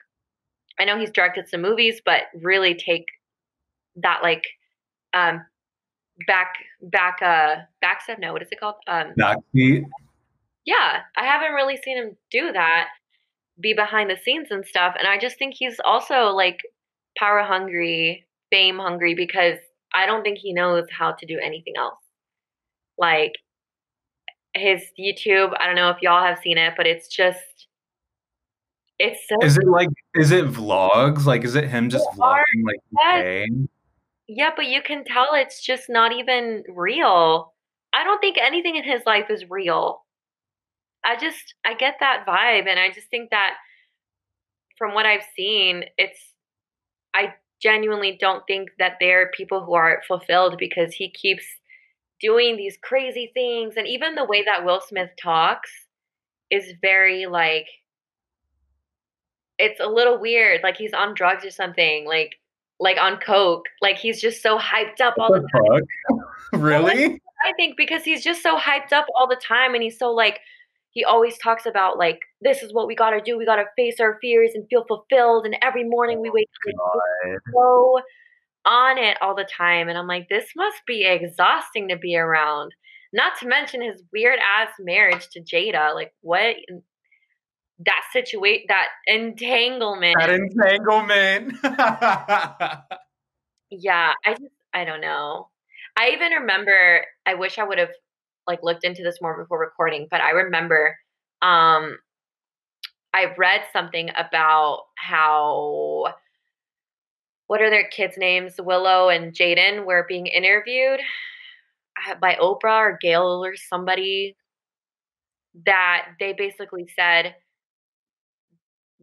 I 0.78 0.84
know 0.84 0.98
he's 0.98 1.10
directed 1.10 1.48
some 1.48 1.62
movies, 1.62 2.00
but 2.04 2.22
really 2.34 2.74
take 2.74 3.06
that 3.96 4.20
like 4.22 4.44
um 5.14 5.44
back 6.26 6.54
back 6.82 7.18
uh 7.22 7.56
back 7.80 8.02
step 8.02 8.18
no 8.18 8.32
what 8.32 8.42
is 8.42 8.48
it 8.50 8.60
called 8.60 8.76
um 8.86 9.12
Backseat. 9.18 9.84
yeah 10.64 11.00
i 11.16 11.24
haven't 11.24 11.52
really 11.52 11.76
seen 11.76 11.96
him 11.96 12.16
do 12.30 12.52
that 12.52 12.88
be 13.60 13.74
behind 13.74 14.10
the 14.10 14.16
scenes 14.16 14.48
and 14.50 14.64
stuff 14.64 14.94
and 14.98 15.08
i 15.08 15.18
just 15.18 15.38
think 15.38 15.54
he's 15.56 15.78
also 15.84 16.28
like 16.28 16.60
power 17.18 17.42
hungry 17.42 18.26
fame 18.50 18.78
hungry 18.78 19.14
because 19.14 19.58
i 19.94 20.06
don't 20.06 20.22
think 20.22 20.38
he 20.38 20.52
knows 20.52 20.84
how 20.90 21.12
to 21.12 21.26
do 21.26 21.38
anything 21.42 21.74
else 21.76 21.98
like 22.98 23.32
his 24.54 24.82
youtube 24.98 25.52
i 25.60 25.66
don't 25.66 25.76
know 25.76 25.90
if 25.90 25.98
y'all 26.00 26.24
have 26.24 26.38
seen 26.38 26.56
it 26.56 26.72
but 26.76 26.86
it's 26.86 27.08
just 27.08 27.66
it's 28.98 29.20
so 29.28 29.36
Is 29.42 29.58
it 29.58 29.66
like 29.66 29.90
is 30.14 30.30
it 30.30 30.46
vlogs? 30.46 31.26
Like 31.26 31.44
is 31.44 31.54
it 31.54 31.68
him 31.68 31.90
just 31.90 32.08
vlogging 32.16 32.64
like 32.64 32.80
yes. 32.92 33.48
Yeah, 34.28 34.50
but 34.56 34.66
you 34.66 34.82
can 34.82 35.04
tell 35.04 35.34
it's 35.34 35.62
just 35.62 35.88
not 35.88 36.12
even 36.12 36.64
real. 36.68 37.54
I 37.92 38.04
don't 38.04 38.20
think 38.20 38.38
anything 38.38 38.76
in 38.76 38.84
his 38.84 39.02
life 39.06 39.30
is 39.30 39.48
real. 39.48 40.04
I 41.04 41.16
just 41.16 41.54
I 41.64 41.74
get 41.74 41.96
that 42.00 42.24
vibe 42.26 42.68
and 42.68 42.80
I 42.80 42.90
just 42.92 43.08
think 43.08 43.30
that 43.30 43.54
from 44.78 44.94
what 44.94 45.06
I've 45.06 45.24
seen, 45.36 45.84
it's 45.98 46.18
I 47.14 47.34
genuinely 47.62 48.18
don't 48.20 48.44
think 48.46 48.70
that 48.78 48.94
there 49.00 49.22
are 49.22 49.30
people 49.36 49.64
who 49.64 49.74
are 49.74 50.02
fulfilled 50.06 50.56
because 50.58 50.94
he 50.94 51.10
keeps 51.10 51.44
doing 52.20 52.56
these 52.56 52.78
crazy 52.82 53.30
things 53.34 53.74
and 53.76 53.86
even 53.86 54.14
the 54.14 54.24
way 54.24 54.44
that 54.44 54.64
Will 54.64 54.80
Smith 54.80 55.10
talks 55.22 55.70
is 56.50 56.72
very 56.82 57.26
like 57.26 57.66
it's 59.58 59.80
a 59.80 59.86
little 59.88 60.18
weird 60.18 60.60
like 60.62 60.76
he's 60.76 60.92
on 60.92 61.14
drugs 61.14 61.44
or 61.44 61.50
something 61.50 62.06
like 62.06 62.36
like 62.78 62.98
on 62.98 63.18
coke 63.18 63.64
like 63.80 63.96
he's 63.96 64.20
just 64.20 64.42
so 64.42 64.58
hyped 64.58 65.00
up 65.00 65.14
all 65.18 65.32
the 65.32 65.40
the 65.40 65.48
fuck? 66.10 66.20
really? 66.52 67.20
I 67.44 67.52
think 67.56 67.76
because 67.76 68.02
he's 68.04 68.22
just 68.22 68.42
so 68.42 68.56
hyped 68.58 68.92
up 68.92 69.06
all 69.16 69.26
the 69.26 69.36
time 69.36 69.74
and 69.74 69.82
he's 69.82 69.98
so 69.98 70.10
like 70.10 70.40
he 70.90 71.04
always 71.04 71.36
talks 71.38 71.66
about 71.66 71.98
like 71.98 72.20
this 72.40 72.62
is 72.62 72.72
what 72.72 72.86
we 72.86 72.94
got 72.94 73.10
to 73.10 73.20
do. 73.20 73.36
We 73.36 73.44
got 73.44 73.56
to 73.56 73.64
face 73.76 74.00
our 74.00 74.18
fears 74.20 74.52
and 74.54 74.66
feel 74.68 74.84
fulfilled 74.86 75.44
and 75.44 75.56
every 75.62 75.84
morning 75.84 76.20
we 76.20 76.28
oh 76.28 76.32
wake 76.34 76.48
up 76.66 77.40
so 77.52 78.00
on 78.64 78.98
it 78.98 79.16
all 79.20 79.34
the 79.34 79.48
time. 79.56 79.88
And 79.88 79.98
I'm 79.98 80.06
like 80.06 80.28
this 80.28 80.46
must 80.56 80.78
be 80.86 81.06
exhausting 81.06 81.88
to 81.88 81.96
be 81.96 82.16
around. 82.16 82.72
Not 83.12 83.38
to 83.40 83.46
mention 83.46 83.80
his 83.80 84.02
weird 84.12 84.38
ass 84.38 84.70
marriage 84.80 85.28
to 85.32 85.40
Jada 85.40 85.94
like 85.94 86.12
what 86.20 86.56
that 87.84 88.02
situation 88.12 88.64
that 88.68 88.86
entanglement 89.06 90.16
That 90.18 90.30
entanglement. 90.30 91.52
Yeah, 93.70 94.12
I 94.24 94.30
just 94.34 94.44
I 94.72 94.84
don't 94.84 95.00
know. 95.00 95.48
I 95.96 96.10
even 96.10 96.32
remember 96.32 97.04
I 97.26 97.34
wish 97.34 97.58
I 97.58 97.64
would 97.64 97.78
have 97.78 97.90
like 98.46 98.62
looked 98.62 98.84
into 98.84 99.02
this 99.02 99.18
more 99.20 99.36
before 99.36 99.58
recording, 99.58 100.06
but 100.10 100.20
I 100.20 100.30
remember 100.30 100.96
um 101.42 101.98
I 103.12 103.34
read 103.36 103.62
something 103.72 104.10
about 104.16 104.84
how 104.96 106.14
what 107.46 107.62
are 107.62 107.70
their 107.70 107.88
kids' 107.88 108.18
names? 108.18 108.54
Willow 108.58 109.08
and 109.08 109.32
Jaden 109.32 109.86
were 109.86 110.04
being 110.08 110.26
interviewed 110.26 111.00
uh, 112.08 112.14
by 112.16 112.34
Oprah 112.34 112.78
or 112.78 112.98
Gail 113.00 113.44
or 113.44 113.56
somebody 113.56 114.36
that 115.64 116.08
they 116.20 116.32
basically 116.32 116.86
said 116.94 117.34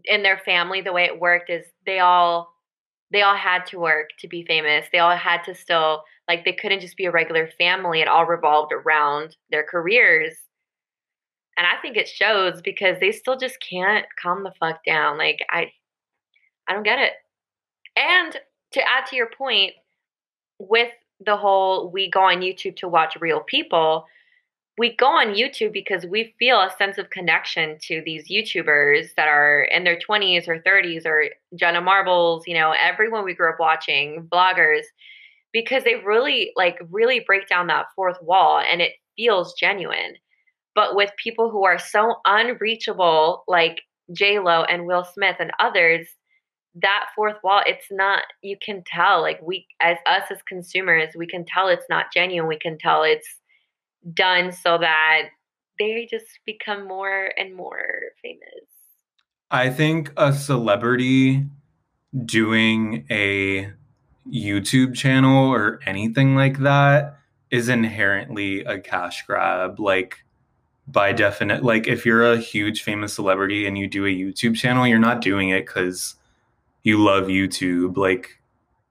in 0.06 0.24
their 0.24 0.40
family 0.40 0.82
the 0.82 0.94
way 0.94 1.06
it 1.06 1.20
worked 1.20 1.50
is 1.50 1.66
they 1.86 2.00
all 2.00 2.54
they 3.12 3.22
all 3.22 3.36
had 3.36 3.66
to 3.68 3.80
work 3.80 4.10
to 4.20 4.28
be 4.28 4.44
famous. 4.44 4.88
They 4.92 4.98
all 4.98 5.16
had 5.16 5.44
to 5.44 5.54
still 5.54 6.04
like 6.28 6.44
they 6.44 6.54
couldn't 6.54 6.80
just 6.80 6.98
be 6.98 7.06
a 7.06 7.12
regular 7.12 7.50
family. 7.58 8.02
It 8.02 8.08
all 8.08 8.26
revolved 8.26 8.74
around 8.74 9.36
their 9.52 9.64
careers. 9.64 10.34
And 11.56 11.68
I 11.68 11.80
think 11.82 11.96
it 11.96 12.08
shows 12.08 12.62
because 12.62 13.00
they 13.00 13.12
still 13.12 13.38
just 13.38 13.60
can't 13.62 14.06
calm 14.20 14.44
the 14.44 14.54
fuck 14.60 14.84
down. 14.84 15.18
Like 15.18 15.46
I 15.50 15.72
I 16.68 16.74
don't 16.74 16.84
get 16.84 17.00
it. 17.00 17.14
And 17.96 18.36
to 18.72 18.82
add 18.82 19.06
to 19.08 19.16
your 19.16 19.30
point 19.30 19.74
with 20.58 20.92
the 21.24 21.38
whole 21.38 21.92
we 21.92 22.10
go 22.10 22.22
on 22.22 22.42
YouTube 22.42 22.76
to 22.78 22.88
watch 22.88 23.16
real 23.20 23.42
people, 23.42 24.06
we 24.78 24.96
go 24.96 25.06
on 25.06 25.36
YouTube 25.36 25.72
because 25.72 26.06
we 26.06 26.34
feel 26.40 26.60
a 26.60 26.74
sense 26.78 26.98
of 26.98 27.10
connection 27.12 27.78
to 27.84 28.02
these 28.06 28.30
YouTubers 28.30 29.14
that 29.16 29.28
are 29.28 29.64
in 29.64 29.84
their 29.84 29.98
20s 30.00 30.48
or 30.48 30.60
30s 30.60 31.06
or 31.06 31.26
Jenna 31.56 31.82
Marbles, 31.82 32.44
you 32.48 32.56
know, 32.56 32.72
everyone 32.72 33.24
we 33.24 33.36
grew 33.36 33.50
up 33.50 33.60
watching, 33.60 34.28
bloggers, 34.32 34.84
because 35.52 35.84
they 35.84 35.96
really 35.96 36.52
like 36.56 36.80
really 36.90 37.20
break 37.20 37.48
down 37.48 37.68
that 37.68 37.86
fourth 37.96 38.18
wall 38.22 38.60
and 38.60 38.82
it 38.82 38.94
feels 39.16 39.54
genuine. 39.54 40.16
But 40.74 40.96
with 40.96 41.12
people 41.22 41.52
who 41.52 41.64
are 41.66 41.78
so 41.78 42.16
unreachable, 42.26 43.44
like 43.48 43.82
J 44.12 44.40
Lo 44.40 44.64
and 44.64 44.88
Will 44.88 45.04
Smith 45.04 45.36
and 45.40 45.52
others, 45.60 46.08
that 46.82 47.10
fourth 47.16 47.38
wall, 47.44 47.62
it's 47.68 47.86
not, 47.92 48.24
you 48.42 48.58
can 48.66 48.84
tell, 48.88 49.22
like, 49.22 49.40
we, 49.44 49.68
as 49.80 49.98
us 50.08 50.24
as 50.32 50.40
consumers, 50.48 51.10
we 51.16 51.28
can 51.28 51.46
tell 51.46 51.68
it's 51.68 51.86
not 51.90 52.12
genuine. 52.12 52.48
We 52.48 52.58
can 52.58 52.80
tell 52.80 53.04
it's 53.04 53.28
done 54.14 54.52
so 54.52 54.78
that 54.78 55.30
they 55.80 56.08
just 56.10 56.40
become 56.46 56.88
more 56.88 57.32
and 57.38 57.56
more 57.56 57.84
famous. 58.22 58.66
I 59.52 59.70
think 59.70 60.12
a 60.18 60.34
celebrity 60.34 61.46
doing 62.26 63.06
a 63.10 63.72
YouTube 64.32 64.96
channel 64.96 65.50
or 65.50 65.80
anything 65.86 66.36
like 66.36 66.60
that 66.60 67.20
is 67.52 67.70
inherently 67.70 68.64
a 68.64 68.80
cash 68.80 69.26
grab. 69.26 69.80
Like, 69.80 70.24
by 70.88 71.14
definite, 71.14 71.64
like, 71.64 71.88
if 71.88 72.06
you're 72.06 72.32
a 72.32 72.38
huge 72.38 72.82
famous 72.82 73.14
celebrity 73.14 73.66
and 73.66 73.78
you 73.78 73.88
do 73.88 74.06
a 74.06 74.10
YouTube 74.10 74.56
channel, 74.56 74.88
you're 74.88 75.00
not 75.00 75.22
doing 75.22 75.50
it 75.50 75.66
because 75.66 76.16
you 76.82 76.98
love 76.98 77.26
YouTube. 77.26 77.96
Like, 77.96 78.40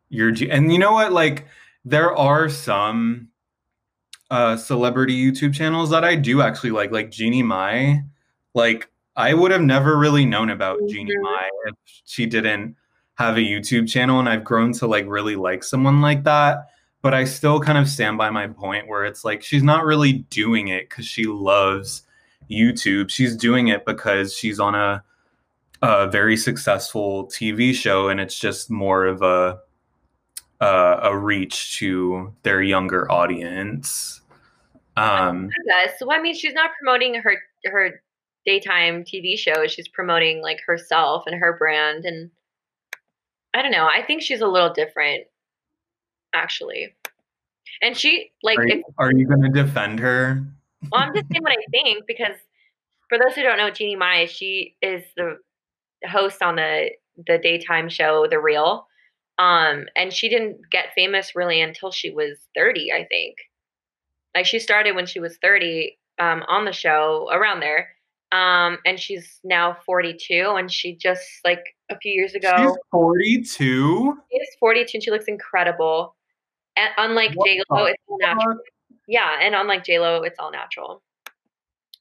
you're, 0.09 0.33
and 0.49 0.73
you 0.73 0.79
know 0.79 0.93
what? 0.93 1.13
Like, 1.13 1.47
there 1.85 2.17
are 2.17 2.49
some 2.49 3.29
uh, 4.33 4.57
celebrity 4.57 5.15
YouTube 5.15 5.53
channels 5.53 5.91
that 5.91 6.05
I 6.05 6.17
do 6.17 6.41
actually 6.41 6.71
like, 6.71 6.91
like 6.91 7.11
Jeannie 7.11 7.43
Mai. 7.43 8.03
Like, 8.55 8.91
I 9.15 9.35
would 9.35 9.51
have 9.51 9.61
never 9.61 9.99
really 9.99 10.25
known 10.25 10.49
about. 10.49 10.81
Jeannie 10.89 11.19
Mai 11.21 11.49
if 11.67 11.75
she 12.07 12.25
didn't 12.25 12.75
have 13.17 13.37
a 13.37 13.41
YouTube 13.41 13.91
channel, 13.91 14.19
and 14.19 14.31
I've 14.31 14.43
grown 14.43 14.73
to 14.75 14.87
like 14.87 15.05
really 15.07 15.37
like 15.37 15.63
someone 15.63 16.01
like 16.01 16.25
that. 16.25 16.69
But 17.03 17.13
I 17.13 17.25
still 17.25 17.61
kind 17.61 17.77
of 17.77 17.87
stand 17.87 18.17
by 18.17 18.31
my 18.31 18.47
point 18.47 18.89
where 18.89 19.05
it's 19.05 19.23
like 19.23 19.43
she's 19.43 19.63
not 19.63 19.85
really 19.85 20.13
doing 20.31 20.69
it 20.69 20.89
because 20.89 21.05
she 21.05 21.25
loves 21.25 22.03
YouTube. 22.51 23.11
She's 23.11 23.37
doing 23.37 23.69
it 23.69 23.85
because 23.85 24.35
she's 24.35 24.59
on 24.59 24.75
a, 24.75 25.05
a 25.83 26.09
very 26.09 26.39
successful 26.39 27.27
TV 27.27 27.75
show, 27.75 28.09
and 28.09 28.19
it's 28.19 28.39
just 28.39 28.71
more 28.71 29.05
of 29.05 29.21
a 29.21 29.61
uh, 30.63 31.01
a 31.03 31.19
reach 31.19 31.77
to 31.81 32.33
their 32.45 32.63
younger 32.63 33.11
audience. 33.13 34.22
Um. 34.97 35.51
So 35.99 36.11
I 36.13 36.21
mean, 36.21 36.35
she's 36.35 36.55
not 36.55 36.71
promoting 36.79 37.15
her 37.15 37.37
her 37.67 38.03
daytime 38.45 39.05
TV 39.05 39.39
show. 39.39 39.67
She's 39.67 39.89
promoting 39.89 40.43
like 40.43 40.61
herself 40.67 41.25
and 41.27 41.37
her 41.37 41.57
brand, 41.57 42.05
and 42.05 42.31
I 43.55 43.63
don't 43.63 43.73
know. 43.73 43.87
I 43.87 44.03
think 44.03 44.23
she's 44.23 44.41
a 44.41 44.47
little 44.47 44.73
different, 44.73 45.25
actually. 46.35 46.95
And 47.81 47.97
she 47.97 48.33
like. 48.43 48.59
Are 48.59 48.69
you, 48.69 48.85
are 48.99 49.13
you 49.13 49.27
going 49.27 49.43
to 49.43 49.49
defend 49.49 50.01
her? 50.01 50.45
Well, 50.91 51.01
I'm 51.01 51.15
just 51.15 51.29
saying 51.31 51.43
what 51.43 51.53
I 51.53 51.65
think 51.71 52.07
because 52.07 52.37
for 53.09 53.19
those 53.19 53.35
who 53.35 53.43
don't 53.43 53.59
know, 53.59 53.71
Jeannie 53.71 53.97
Mai, 53.97 54.27
she 54.27 54.77
is 54.83 55.03
the 55.17 55.39
host 56.07 56.43
on 56.43 56.57
the 56.57 56.91
the 57.27 57.39
daytime 57.39 57.89
show 57.89 58.27
The 58.29 58.41
Real 58.41 58.87
um, 59.39 59.87
and 59.97 60.13
she 60.13 60.29
didn't 60.29 60.59
get 60.71 60.95
famous 60.95 61.35
really 61.35 61.61
until 61.61 61.91
she 61.91 62.11
was 62.11 62.39
30, 62.55 62.93
I 62.93 63.07
think. 63.11 63.37
Like 64.35 64.47
she 64.47 64.59
started 64.59 64.95
when 64.95 65.07
she 65.07 65.21
was 65.21 65.37
30 65.39 65.99
um, 66.19 66.45
on 66.49 66.65
the 66.65 66.73
show 66.73 67.29
around 67.33 67.61
there. 67.61 67.89
Um, 68.33 68.79
and 68.87 68.99
she's 68.99 69.41
now 69.45 69.77
42 69.85 70.55
and 70.57 70.73
she 70.73 70.95
just 70.97 71.23
like 71.45 71.77
a 71.91 71.99
few 71.99 72.13
years 72.13 72.35
ago. 72.35 72.51
She's 72.57 72.77
42? 72.91 74.19
She's 74.33 74.49
42 74.59 74.91
and 74.95 75.05
she 75.05 75.11
looks 75.11 75.27
incredible. 75.27 76.17
And 76.77 76.91
unlike 76.97 77.33
J 77.45 77.61
Lo, 77.71 77.85
it's 77.85 78.03
all 78.09 78.19
natural. 78.19 78.57
Yeah, 79.07 79.39
and 79.43 79.55
unlike 79.55 79.85
J 79.85 79.99
Lo, 79.99 80.23
it's 80.23 80.39
all 80.39 80.51
natural. 80.51 81.03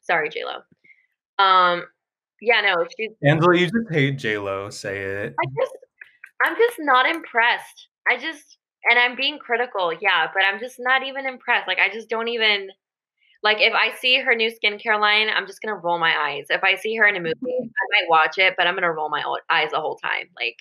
Sorry, 0.02 0.30
J 0.30 0.44
Lo. 0.46 1.44
Um, 1.44 1.84
yeah, 2.40 2.62
no, 2.62 2.86
she's 2.98 3.12
Angela. 3.24 3.58
You 3.58 3.66
just 3.66 3.92
hate 3.92 4.18
J 4.18 4.38
Lo. 4.38 4.70
Say 4.70 5.00
it. 5.00 5.36
I 5.38 5.46
just 5.60 5.78
I'm 6.44 6.56
just 6.56 6.78
not 6.80 7.06
impressed. 7.06 7.88
I 8.10 8.18
just 8.18 8.58
and 8.90 9.00
I'm 9.00 9.16
being 9.16 9.40
critical, 9.40 9.94
yeah, 9.94 10.28
but 10.34 10.44
I'm 10.44 10.60
just 10.60 10.78
not 10.80 11.04
even 11.04 11.26
impressed. 11.26 11.68
Like 11.68 11.80
I 11.80 11.94
just 11.94 12.10
don't 12.10 12.28
even 12.28 12.70
like 13.44 13.58
if 13.60 13.74
I 13.74 13.96
see 13.96 14.20
her 14.20 14.36
new 14.36 14.52
skincare 14.52 15.00
line, 15.00 15.28
I'm 15.30 15.48
just 15.48 15.62
gonna 15.62 15.76
roll 15.76 16.00
my 16.00 16.16
eyes. 16.16 16.48
If 16.50 16.64
I 16.64 16.76
see 16.76 16.96
her 16.96 17.08
in 17.08 17.16
a 17.16 17.20
movie, 17.20 17.36
mm-hmm. 17.36 17.64
I 17.64 18.02
might 18.02 18.10
watch 18.10 18.38
it, 18.38 18.56
but 18.58 18.68
I'm 18.68 18.76
gonna 18.76 18.92
roll 18.92 19.10
my 19.10 19.24
eyes 19.50 19.72
the 19.72 19.80
whole 19.80 19.98
time. 19.98 20.28
Like 20.36 20.58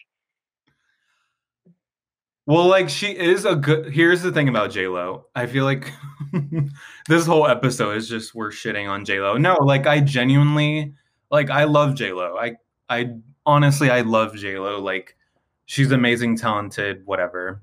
well, 2.50 2.66
like 2.66 2.88
she 2.88 3.16
is 3.16 3.44
a 3.44 3.54
good. 3.54 3.92
Here's 3.92 4.22
the 4.22 4.33
thing 4.33 4.48
about 4.48 4.72
J 4.72 4.88
Lo. 4.88 5.26
I 5.37 5.46
feel 5.46 5.64
like 5.64 5.92
this 7.09 7.24
whole 7.24 7.46
episode 7.46 7.96
is 7.96 8.09
just 8.09 8.35
we're 8.35 8.50
shitting 8.50 8.90
on 8.90 9.04
J 9.04 9.20
Lo. 9.20 9.37
No, 9.37 9.56
like 9.62 9.87
I 9.87 10.00
genuinely 10.00 10.94
like 11.30 11.48
I 11.48 11.62
love 11.62 11.94
J 11.94 12.12
Lo. 12.12 12.37
I 12.37 12.56
I 12.88 13.14
honestly 13.46 13.88
I 13.88 14.00
love 14.00 14.35
J 14.35 14.59
Lo. 14.59 14.80
Like 14.80 15.16
she's 15.66 15.92
amazing, 15.92 16.38
talented, 16.38 17.06
whatever. 17.06 17.62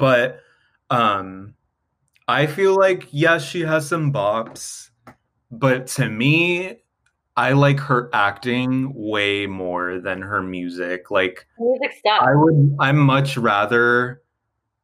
But 0.00 0.40
um 0.90 1.54
I 2.26 2.46
feel 2.46 2.74
like 2.74 3.06
yes, 3.12 3.44
she 3.44 3.60
has 3.60 3.88
some 3.88 4.12
bops, 4.12 4.90
but 5.50 5.86
to 5.88 6.08
me, 6.08 6.76
I 7.36 7.52
like 7.52 7.78
her 7.80 8.10
acting 8.12 8.92
way 8.94 9.46
more 9.46 10.00
than 10.00 10.22
her 10.22 10.42
music. 10.42 11.10
Like 11.10 11.46
music 11.58 11.92
stuff. 11.98 12.22
I 12.22 12.34
would 12.34 12.76
I 12.80 12.92
much 12.92 13.36
rather 13.36 14.22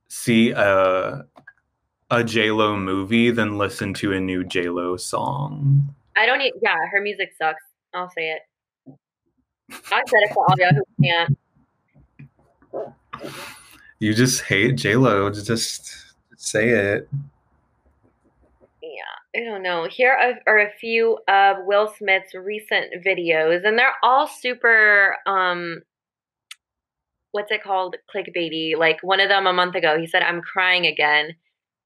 see 0.09 0.51
a 0.51 1.25
a 2.11 2.25
J 2.25 2.51
Lo 2.51 2.77
movie 2.77 3.31
than 3.31 3.59
listen 3.59 3.95
to 3.95 4.13
a 4.13 4.21
new 4.21 4.45
J 4.45 4.69
Lo 4.69 4.97
song. 4.97 5.95
I 6.17 6.27
don't. 6.27 6.39
Need, 6.39 6.55
yeah, 6.63 6.77
her 6.93 7.01
music 7.01 7.33
sucks. 7.37 7.63
I'll 7.95 8.11
say 8.11 8.31
it. 8.31 8.43
I 9.91 10.03
said 10.07 10.21
it 10.23 10.33
for 10.33 10.47
all 10.49 10.55
y'all 10.59 10.73
who 10.75 10.85
can't. 11.05 11.39
You 13.99 14.15
just 14.15 14.43
hate 14.43 14.77
J 14.77 14.97
Lo. 14.97 15.31
Just 15.31 16.15
say 16.37 16.69
it. 16.69 17.09
Yeah, 18.83 18.91
I 19.35 19.45
don't 19.45 19.63
know. 19.63 19.89
Here 19.89 20.17
are, 20.47 20.59
a 20.59 20.71
few 20.79 21.19
of 21.29 21.57
Will 21.65 21.93
Smith's 21.97 22.35
recent 22.35 23.05
videos, 23.05 23.67
and 23.67 23.79
they're 23.79 23.97
all 24.03 24.27
super. 24.27 25.17
um 25.27 25.83
What's 27.33 27.51
it 27.51 27.63
called? 27.63 27.97
Clickbaity. 28.15 28.77
Like 28.79 28.99
one 29.03 29.21
of 29.21 29.29
them 29.29 29.47
a 29.47 29.53
month 29.53 29.75
ago, 29.75 29.99
he 29.99 30.07
said, 30.07 30.23
"I'm 30.23 30.43
crying 30.43 30.87
again," 30.87 31.35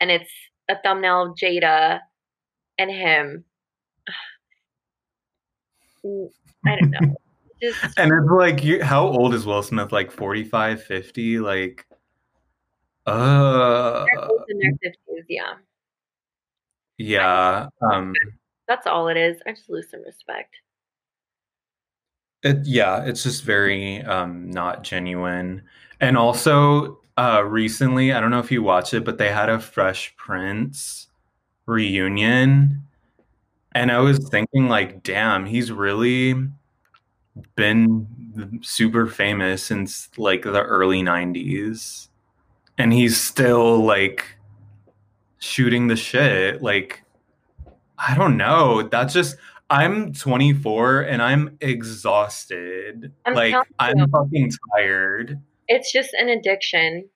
and 0.00 0.10
it's 0.10 0.30
a 0.68 0.76
thumbnail 0.82 1.30
of 1.30 1.36
Jada 1.36 2.00
and 2.78 2.90
him. 2.90 3.44
I 6.66 6.76
don't 6.76 6.90
know. 6.90 7.16
Just 7.62 7.98
and 7.98 8.10
it's 8.10 8.30
like, 8.30 8.64
you, 8.64 8.82
how 8.82 9.06
old 9.06 9.34
is 9.34 9.44
Will 9.44 9.62
Smith? 9.62 9.92
Like 9.92 10.10
45, 10.10 10.82
50? 10.82 11.40
Like, 11.40 11.84
uh, 13.10 14.06
in 14.48 14.58
their 14.58 14.72
50s, 14.72 15.24
yeah. 15.28 15.54
Yeah. 16.98 17.68
Um, 17.80 18.14
That's 18.68 18.86
all 18.86 19.08
it 19.08 19.16
is. 19.16 19.38
I 19.46 19.52
just 19.52 19.70
lose 19.70 19.90
some 19.90 20.02
respect. 20.04 20.54
It, 22.42 22.58
yeah, 22.64 23.04
it's 23.04 23.22
just 23.22 23.44
very 23.44 24.02
um, 24.02 24.50
not 24.50 24.82
genuine. 24.82 25.62
And 26.00 26.16
also, 26.16 27.00
uh, 27.16 27.42
recently, 27.44 28.12
I 28.12 28.20
don't 28.20 28.30
know 28.30 28.38
if 28.38 28.50
you 28.50 28.62
watch 28.62 28.94
it, 28.94 29.04
but 29.04 29.18
they 29.18 29.30
had 29.30 29.48
a 29.48 29.60
Fresh 29.60 30.16
Prince 30.16 31.08
reunion. 31.66 32.82
And 33.72 33.92
I 33.92 33.98
was 34.00 34.28
thinking, 34.28 34.68
like, 34.68 35.02
damn, 35.02 35.46
he's 35.46 35.70
really 35.70 36.34
been 37.54 38.60
super 38.62 39.06
famous 39.06 39.62
since 39.62 40.08
like 40.16 40.42
the 40.42 40.62
early 40.62 41.02
90s 41.02 42.08
and 42.80 42.94
he's 42.94 43.20
still 43.20 43.84
like 43.84 44.24
shooting 45.38 45.88
the 45.88 45.96
shit 45.96 46.62
like 46.62 47.02
i 47.98 48.14
don't 48.14 48.38
know. 48.38 48.82
That's 48.82 49.12
just 49.12 49.36
i'm 49.68 50.14
24 50.14 51.02
and 51.02 51.20
i'm 51.22 51.58
exhausted. 51.60 53.12
I'm 53.26 53.34
like 53.34 53.54
i'm 53.78 54.08
fucking 54.10 54.52
tired. 54.74 55.40
It's 55.68 55.92
just 55.92 56.14
an 56.14 56.30
addiction. 56.30 57.10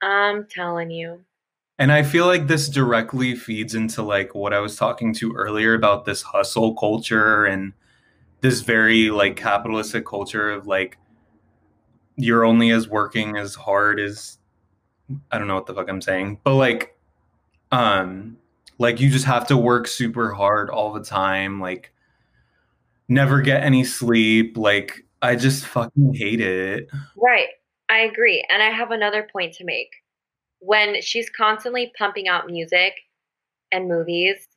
I'm 0.00 0.46
telling 0.48 0.90
you. 0.90 1.20
And 1.78 1.92
i 1.92 2.02
feel 2.02 2.24
like 2.24 2.46
this 2.46 2.68
directly 2.68 3.34
feeds 3.34 3.74
into 3.74 4.02
like 4.02 4.34
what 4.34 4.54
i 4.54 4.60
was 4.60 4.76
talking 4.76 5.12
to 5.14 5.34
earlier 5.34 5.74
about 5.74 6.06
this 6.06 6.22
hustle 6.22 6.74
culture 6.74 7.44
and 7.44 7.74
this 8.40 8.60
very 8.60 9.10
like 9.10 9.36
capitalistic 9.36 10.06
culture 10.06 10.50
of 10.50 10.66
like 10.66 10.98
you're 12.16 12.44
only 12.44 12.70
as 12.70 12.88
working 12.88 13.36
as 13.36 13.54
hard 13.54 14.00
as 14.00 14.38
I 15.30 15.38
don't 15.38 15.48
know 15.48 15.54
what 15.54 15.66
the 15.66 15.74
fuck 15.74 15.88
I'm 15.88 16.00
saying, 16.00 16.40
but 16.44 16.54
like 16.54 16.96
um 17.72 18.38
like 18.78 19.00
you 19.00 19.10
just 19.10 19.26
have 19.26 19.46
to 19.48 19.56
work 19.56 19.86
super 19.86 20.32
hard 20.32 20.70
all 20.70 20.92
the 20.92 21.04
time, 21.04 21.60
like 21.60 21.92
never 23.08 23.40
get 23.40 23.62
any 23.62 23.84
sleep, 23.84 24.56
like 24.56 25.04
I 25.22 25.36
just 25.36 25.64
fucking 25.66 26.14
hate 26.14 26.40
it. 26.40 26.88
Right. 27.16 27.48
I 27.88 27.98
agree. 27.98 28.44
And 28.48 28.62
I 28.62 28.70
have 28.70 28.90
another 28.90 29.28
point 29.30 29.54
to 29.54 29.64
make. 29.64 29.90
When 30.60 31.02
she's 31.02 31.28
constantly 31.28 31.92
pumping 31.98 32.26
out 32.26 32.46
music 32.46 32.94
and 33.70 33.88
movies, 33.88 34.48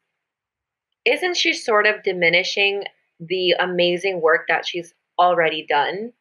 isn't 1.05 1.35
she 1.35 1.53
sort 1.53 1.85
of 1.85 2.03
diminishing 2.03 2.85
the 3.19 3.51
amazing 3.59 4.21
work 4.21 4.45
that 4.47 4.65
she's 4.65 4.93
already 5.19 5.65
done. 5.67 6.13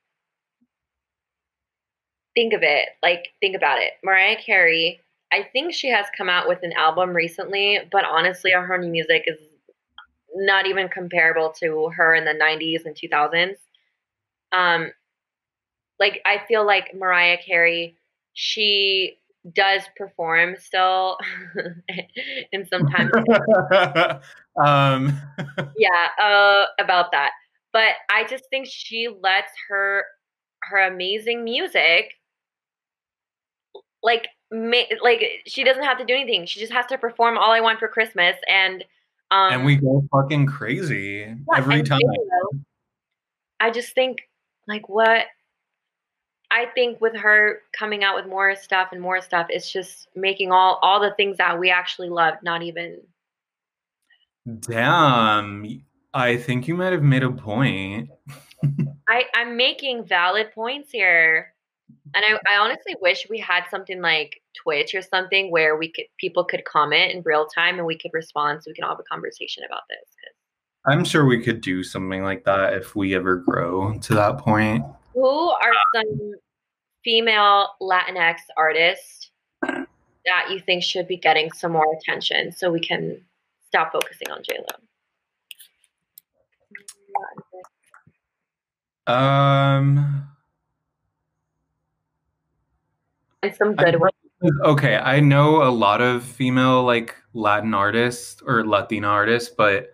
Think 2.36 2.52
of 2.52 2.62
it, 2.62 2.90
like 3.02 3.32
think 3.40 3.56
about 3.56 3.80
it. 3.80 3.92
Mariah 4.04 4.36
Carey, 4.36 5.00
I 5.32 5.48
think 5.52 5.74
she 5.74 5.88
has 5.88 6.06
come 6.16 6.28
out 6.28 6.46
with 6.46 6.62
an 6.62 6.72
album 6.74 7.10
recently, 7.10 7.80
but 7.90 8.04
honestly, 8.04 8.52
her 8.52 8.78
new 8.78 8.90
music 8.90 9.24
is 9.26 9.38
not 10.36 10.66
even 10.66 10.88
comparable 10.88 11.50
to 11.60 11.88
her 11.88 12.14
in 12.14 12.24
the 12.24 12.32
90s 12.32 12.84
and 12.84 12.94
2000s. 12.94 13.56
Um 14.52 14.92
like 15.98 16.20
I 16.26 16.42
feel 16.46 16.64
like 16.64 16.94
Mariah 16.94 17.38
Carey, 17.44 17.96
she 18.34 19.18
does 19.54 19.82
perform 19.96 20.56
still 20.58 21.18
and 22.52 22.66
sometimes 22.68 23.12
um 24.62 25.20
yeah 25.78 26.08
uh 26.20 26.64
about 26.80 27.12
that 27.12 27.30
but 27.72 27.90
i 28.10 28.24
just 28.28 28.44
think 28.50 28.66
she 28.68 29.08
lets 29.22 29.52
her 29.68 30.04
her 30.62 30.88
amazing 30.88 31.44
music 31.44 32.14
like 34.02 34.28
ma- 34.50 34.90
like 35.02 35.22
she 35.46 35.64
doesn't 35.64 35.84
have 35.84 35.98
to 35.98 36.04
do 36.04 36.14
anything. 36.14 36.46
She 36.46 36.60
just 36.60 36.72
has 36.72 36.86
to 36.86 36.98
perform 36.98 37.38
all 37.38 37.50
i 37.50 37.60
want 37.60 37.78
for 37.78 37.88
christmas 37.88 38.36
and 38.48 38.84
um 39.30 39.52
and 39.52 39.64
we 39.64 39.76
go 39.76 40.06
fucking 40.12 40.46
crazy 40.46 41.26
yeah, 41.28 41.56
every 41.56 41.82
time. 41.82 42.00
J-Lo, 42.00 42.60
i 43.60 43.70
just 43.70 43.94
think 43.94 44.28
like 44.68 44.88
what 44.88 45.26
I 46.50 46.66
think 46.74 47.00
with 47.00 47.16
her 47.16 47.62
coming 47.76 48.04
out 48.04 48.16
with 48.16 48.26
more 48.26 48.54
stuff 48.54 48.88
and 48.92 49.00
more 49.00 49.20
stuff, 49.20 49.48
it's 49.50 49.70
just 49.70 50.08
making 50.14 50.52
all 50.52 50.78
all 50.82 51.00
the 51.00 51.12
things 51.16 51.38
that 51.38 51.58
we 51.58 51.70
actually 51.70 52.08
love 52.08 52.34
not 52.42 52.62
even. 52.62 53.00
damn. 54.60 55.82
I 56.14 56.36
think 56.38 56.66
you 56.66 56.74
might 56.74 56.92
have 56.92 57.02
made 57.02 57.24
a 57.24 57.30
point. 57.30 58.10
I 59.08 59.24
I'm 59.34 59.56
making 59.56 60.04
valid 60.04 60.52
points 60.52 60.90
here, 60.90 61.52
and 62.14 62.24
I 62.24 62.38
I 62.54 62.58
honestly 62.58 62.96
wish 63.00 63.26
we 63.28 63.38
had 63.38 63.64
something 63.70 64.00
like 64.00 64.40
Twitch 64.62 64.94
or 64.94 65.02
something 65.02 65.50
where 65.50 65.76
we 65.76 65.90
could 65.92 66.06
people 66.18 66.44
could 66.44 66.64
comment 66.64 67.12
in 67.12 67.22
real 67.24 67.46
time 67.46 67.76
and 67.78 67.86
we 67.86 67.98
could 67.98 68.12
respond 68.14 68.62
so 68.62 68.70
we 68.70 68.74
can 68.74 68.84
all 68.84 68.90
have 68.90 69.00
a 69.00 69.04
conversation 69.04 69.62
about 69.64 69.82
this. 69.88 69.98
'cause 70.14 70.34
i'm 70.92 71.04
sure 71.04 71.24
we 71.26 71.42
could 71.42 71.60
do 71.60 71.82
something 71.82 72.22
like 72.22 72.44
that 72.44 72.72
if 72.74 72.94
we 72.96 73.14
ever 73.14 73.36
grow 73.36 73.98
to 73.98 74.14
that 74.14 74.38
point 74.38 74.84
Who 75.14 75.28
are 75.50 75.72
some 75.94 76.34
female 77.04 77.70
Latinx 77.80 78.36
artists 78.56 79.30
that 79.62 80.50
you 80.50 80.58
think 80.60 80.82
should 80.82 81.06
be 81.08 81.16
getting 81.16 81.50
some 81.52 81.72
more 81.72 81.86
attention 81.98 82.52
so 82.52 82.70
we 82.70 82.80
can 82.80 83.20
stop 83.68 83.92
focusing 83.92 84.30
on 84.30 84.42
J 84.42 84.58
Lo? 89.06 89.14
um 89.14 90.28
Some 93.52 93.74
good 93.76 94.00
ones. 94.00 94.12
Okay, 94.64 94.96
I 94.96 95.20
know 95.20 95.62
a 95.62 95.70
lot 95.70 96.00
of 96.00 96.22
female 96.22 96.84
like 96.84 97.16
Latin 97.32 97.72
artists 97.74 98.42
or 98.44 98.66
Latina 98.66 99.08
artists, 99.08 99.52
but 99.56 99.88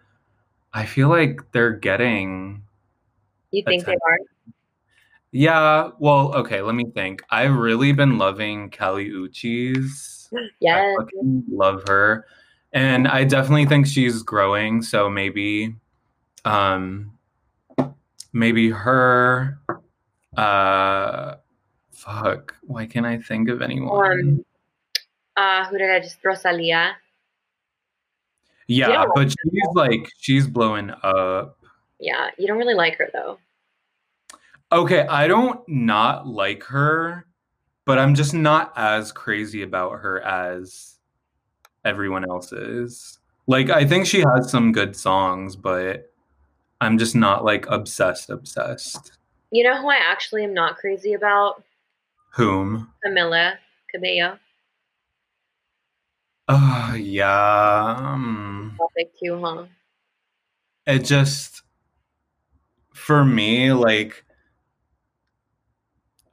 I 0.72 0.84
feel 0.84 1.08
like 1.08 1.40
they're 1.52 1.72
getting 1.72 2.62
You 3.50 3.62
think 3.64 3.84
they 3.84 3.92
are? 3.92 4.18
Yeah, 5.30 5.90
well, 5.98 6.34
okay, 6.34 6.60
let 6.60 6.74
me 6.74 6.84
think. 6.94 7.22
I've 7.30 7.54
really 7.54 7.92
been 7.92 8.18
loving 8.18 8.70
Kali 8.70 9.10
Uchis. 9.10 10.28
Yes. 10.60 10.96
love 11.50 11.82
her. 11.88 12.26
And 12.72 13.06
I 13.06 13.24
definitely 13.24 13.66
think 13.66 13.86
she's 13.86 14.22
growing, 14.22 14.80
so 14.82 15.10
maybe 15.10 15.74
um 16.44 17.18
maybe 18.32 18.70
her 18.70 19.58
uh 20.36 21.34
fuck, 21.92 22.54
why 22.62 22.86
can't 22.86 23.06
I 23.06 23.18
think 23.18 23.48
of 23.48 23.62
anyone? 23.62 24.12
Um, 24.12 24.44
uh, 25.36 25.66
who 25.66 25.78
did 25.78 25.90
I 25.90 26.00
just 26.00 26.18
Rosalia? 26.24 26.96
Yeah, 28.66 28.88
Yeah. 28.88 29.06
but 29.14 29.28
she's 29.30 29.74
like 29.74 30.08
she's 30.18 30.46
blowing 30.46 30.90
up. 31.02 31.58
Yeah, 31.98 32.30
you 32.38 32.46
don't 32.46 32.58
really 32.58 32.74
like 32.74 32.96
her 32.96 33.08
though. 33.12 33.38
Okay, 34.70 35.06
I 35.06 35.28
don't 35.28 35.60
not 35.68 36.26
like 36.26 36.62
her, 36.64 37.26
but 37.84 37.98
I'm 37.98 38.14
just 38.14 38.34
not 38.34 38.72
as 38.76 39.12
crazy 39.12 39.62
about 39.62 40.00
her 40.00 40.20
as 40.22 40.96
everyone 41.84 42.28
else 42.28 42.52
is. 42.52 43.18
Like 43.46 43.70
I 43.70 43.84
think 43.84 44.06
she 44.06 44.20
has 44.20 44.50
some 44.50 44.72
good 44.72 44.96
songs, 44.96 45.56
but 45.56 46.10
I'm 46.80 46.96
just 46.98 47.14
not 47.14 47.44
like 47.44 47.66
obsessed 47.68 48.30
obsessed. 48.30 49.18
You 49.50 49.64
know 49.64 49.80
who 49.80 49.90
I 49.90 49.96
actually 49.96 50.44
am 50.44 50.54
not 50.54 50.76
crazy 50.78 51.12
about? 51.12 51.62
Whom? 52.34 52.90
Camila 53.04 53.54
Cabello. 53.92 54.38
Oh, 56.48 56.94
yeah. 56.98 57.94
um, 57.98 58.74
Topic 58.78 59.12
too, 59.22 59.40
huh? 59.42 59.64
it 60.86 61.00
just 61.04 61.62
for 62.92 63.24
me 63.24 63.72
like 63.72 64.24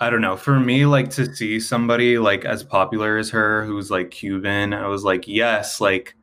I 0.01 0.09
don't 0.09 0.21
know. 0.21 0.37
For 0.37 0.57
me, 0.59 0.85
like 0.85 1.09
to 1.11 1.35
see 1.35 1.59
somebody 1.59 2.17
like 2.17 2.45
as 2.45 2.63
popular 2.63 3.17
as 3.17 3.29
her, 3.31 3.65
who's 3.65 3.91
like 3.91 4.11
Cuban, 4.11 4.73
I 4.73 4.87
was 4.87 5.03
like, 5.03 5.27
yes, 5.27 5.81
like 5.81 6.15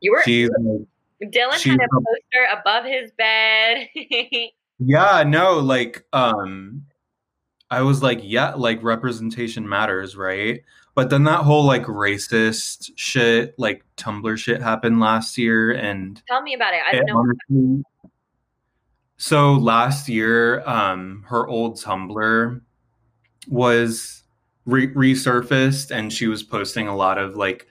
You 0.00 0.12
were 0.12 0.22
she's 0.24 0.50
Dylan 1.22 1.52
she's 1.54 1.72
had 1.72 1.80
a- 1.80 1.88
poster 1.88 2.60
above 2.60 2.84
his 2.84 3.10
bed. 3.12 3.88
yeah, 4.78 5.24
no, 5.26 5.58
like 5.60 6.04
um, 6.12 6.84
I 7.70 7.82
was 7.82 8.02
like, 8.02 8.20
yeah, 8.22 8.54
like 8.54 8.82
representation 8.82 9.68
matters, 9.68 10.16
right? 10.16 10.62
But 10.94 11.10
then 11.10 11.24
that 11.24 11.40
whole 11.40 11.64
like 11.64 11.84
racist 11.84 12.90
shit, 12.96 13.54
like 13.58 13.84
Tumblr 13.96 14.36
shit 14.38 14.62
happened 14.62 15.00
last 15.00 15.36
year, 15.36 15.72
and 15.72 16.22
Tell 16.28 16.42
me 16.42 16.54
about 16.54 16.74
it. 16.74 16.80
I 16.86 17.02
don't 17.04 17.38
know. 17.50 17.82
so 19.16 19.52
last 19.54 20.08
year, 20.08 20.66
um, 20.66 21.24
her 21.28 21.46
old 21.46 21.76
Tumblr 21.76 22.60
was 23.48 24.22
re- 24.64 24.94
resurfaced, 24.94 25.90
and 25.90 26.12
she 26.12 26.28
was 26.28 26.42
posting 26.42 26.88
a 26.88 26.96
lot 26.96 27.18
of 27.18 27.36
like 27.36 27.66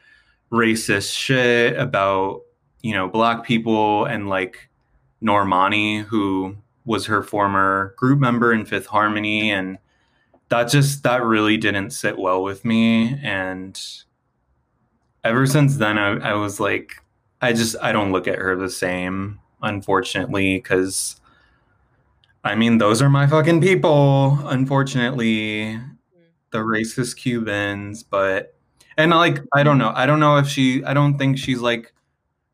racist 0.51 1.17
shit 1.17 1.77
about 1.77 2.41
you 2.81 2.93
know 2.93 3.07
black 3.07 3.43
people 3.43 4.05
and 4.05 4.29
like 4.29 4.69
Normani, 5.23 6.03
who 6.03 6.57
was 6.85 7.07
her 7.07 7.23
former 7.23 7.95
group 7.97 8.19
member 8.19 8.53
in 8.53 8.65
Fifth 8.65 8.85
Harmony, 8.85 9.51
and 9.51 9.79
that 10.49 10.69
just 10.69 11.03
that 11.03 11.23
really 11.23 11.57
didn't 11.57 11.91
sit 11.91 12.17
well 12.17 12.43
with 12.43 12.65
me, 12.65 13.19
and 13.23 13.79
ever 15.23 15.45
since 15.47 15.77
then, 15.77 15.97
I, 15.97 16.31
I 16.31 16.33
was 16.33 16.59
like, 16.59 17.01
I 17.41 17.53
just 17.53 17.75
I 17.81 17.91
don't 17.91 18.11
look 18.11 18.27
at 18.27 18.37
her 18.37 18.55
the 18.55 18.69
same, 18.69 19.39
unfortunately, 19.61 20.57
because 20.57 21.19
I 22.43 22.55
mean 22.55 22.77
those 22.77 23.01
are 23.01 23.09
my 23.09 23.27
fucking 23.27 23.61
people. 23.61 24.39
Unfortunately, 24.45 25.79
the 26.51 26.59
racist 26.59 27.17
Cubans, 27.17 28.03
but 28.03 28.55
and 28.97 29.11
like 29.11 29.39
I 29.53 29.63
don't 29.63 29.77
know, 29.77 29.91
I 29.95 30.05
don't 30.05 30.19
know 30.19 30.37
if 30.37 30.47
she, 30.47 30.83
I 30.83 30.93
don't 30.93 31.17
think 31.17 31.37
she's 31.37 31.59
like 31.59 31.91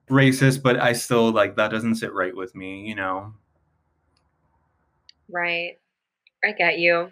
racist, 0.09 0.61
but 0.63 0.79
I 0.79 0.93
still 0.93 1.31
like 1.31 1.55
that 1.55 1.71
doesn't 1.71 1.95
sit 1.95 2.13
right 2.13 2.35
with 2.35 2.55
me, 2.55 2.87
you 2.87 2.95
know. 2.95 3.33
Right. 5.29 5.79
I 6.43 6.51
get 6.51 6.79
you. 6.79 7.11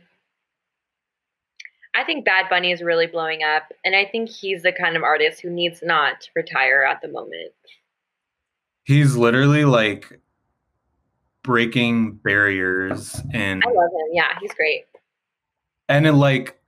I 1.95 2.04
think 2.04 2.23
Bad 2.25 2.45
Bunny 2.49 2.71
is 2.71 2.82
really 2.82 3.08
blowing 3.08 3.41
up, 3.43 3.63
and 3.84 3.95
I 3.95 4.06
think 4.06 4.30
he's 4.30 4.62
the 4.63 4.71
kind 4.71 4.95
of 4.95 5.04
artist 5.04 5.41
who 5.41 5.49
needs 5.49 5.82
not 5.84 6.21
to 6.21 6.30
retire 6.36 6.84
at 6.84 7.02
the 7.02 7.08
moment. 7.08 7.52
He's 8.84 9.15
literally 9.15 9.65
like 9.65 10.19
breaking 11.43 12.13
barriers 12.17 13.19
and 13.34 13.63
I 13.65 13.69
love 13.69 13.89
him. 13.91 14.08
Yeah, 14.13 14.38
he's 14.41 14.54
great. 14.54 14.86
and 15.87 16.06
it, 16.08 16.13
like 16.13 16.60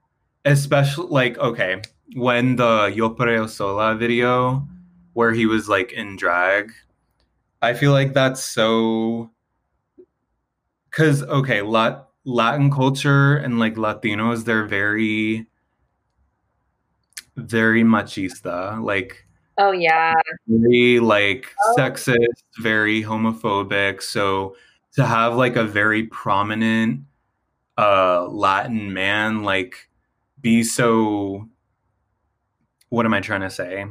especially 0.45 1.07
like 1.09 1.37
okay 1.37 1.81
when 2.15 2.55
the 2.55 2.91
yo 2.95 3.09
Perreo 3.11 3.47
sola 3.49 3.95
video 3.95 4.67
where 5.13 5.33
he 5.33 5.45
was 5.45 5.69
like 5.69 5.91
in 5.91 6.15
drag 6.15 6.71
i 7.61 7.73
feel 7.73 7.91
like 7.91 8.13
that's 8.13 8.43
so 8.43 9.29
because 10.89 11.21
okay 11.23 11.61
Lat- 11.61 12.07
latin 12.23 12.69
culture 12.71 13.35
and 13.37 13.59
like 13.59 13.75
latinos 13.75 14.45
they're 14.45 14.65
very 14.65 15.45
very 17.35 17.83
machista 17.83 18.81
like 18.83 19.25
Oh 19.57 19.71
yeah. 19.71 20.13
very 20.47 20.99
like 20.99 21.45
Oh. 21.63 21.75
sexist, 21.77 22.43
very 22.59 23.03
homophobic. 23.03 24.01
So 24.01 24.55
to 24.95 25.05
have 25.05 25.35
like 25.35 25.55
a 25.55 25.63
very 25.65 26.03
prominent 26.07 27.01
uh 27.77 28.27
Latin 28.27 28.93
man 28.93 29.43
like 29.43 29.89
be 30.41 30.63
so 30.63 31.47
what 32.89 33.05
am 33.05 33.13
I 33.13 33.19
trying 33.19 33.41
to 33.41 33.49
say? 33.49 33.85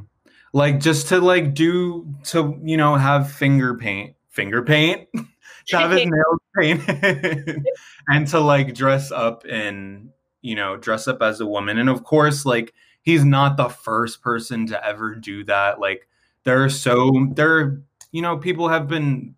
Like 0.53 0.81
just 0.81 1.09
to 1.09 1.21
like 1.21 1.55
do 1.55 2.15
to 2.25 2.59
you 2.65 2.77
know 2.77 2.97
have 2.97 3.31
finger 3.31 3.75
paint 3.77 4.17
finger 4.29 4.63
paint 4.63 5.09
to 5.71 5.79
have 5.79 5.91
his 5.91 6.07
nails 6.07 6.41
painted 6.57 7.65
and 8.09 8.27
to 8.29 8.41
like 8.41 8.75
dress 8.75 9.11
up 9.11 9.45
in 9.47 10.11
you 10.43 10.55
know, 10.55 10.77
dress 10.77 11.07
up 11.09 11.23
as 11.23 11.41
a 11.41 11.47
woman. 11.47 11.79
And 11.79 11.89
of 11.89 12.05
course, 12.05 12.47
like 12.47 12.73
he's 13.03 13.25
not 13.25 13.57
the 13.57 13.69
first 13.69 14.23
person 14.23 14.67
to 14.67 14.87
ever 14.87 15.15
do 15.15 15.45
that. 15.45 15.81
Like 15.81 16.09
there 16.45 16.65
are 16.65 16.71
so 16.71 17.29
there, 17.33 17.83
you 18.13 18.23
know, 18.23 18.39
people 18.39 18.69
have 18.69 18.89
been 18.89 19.35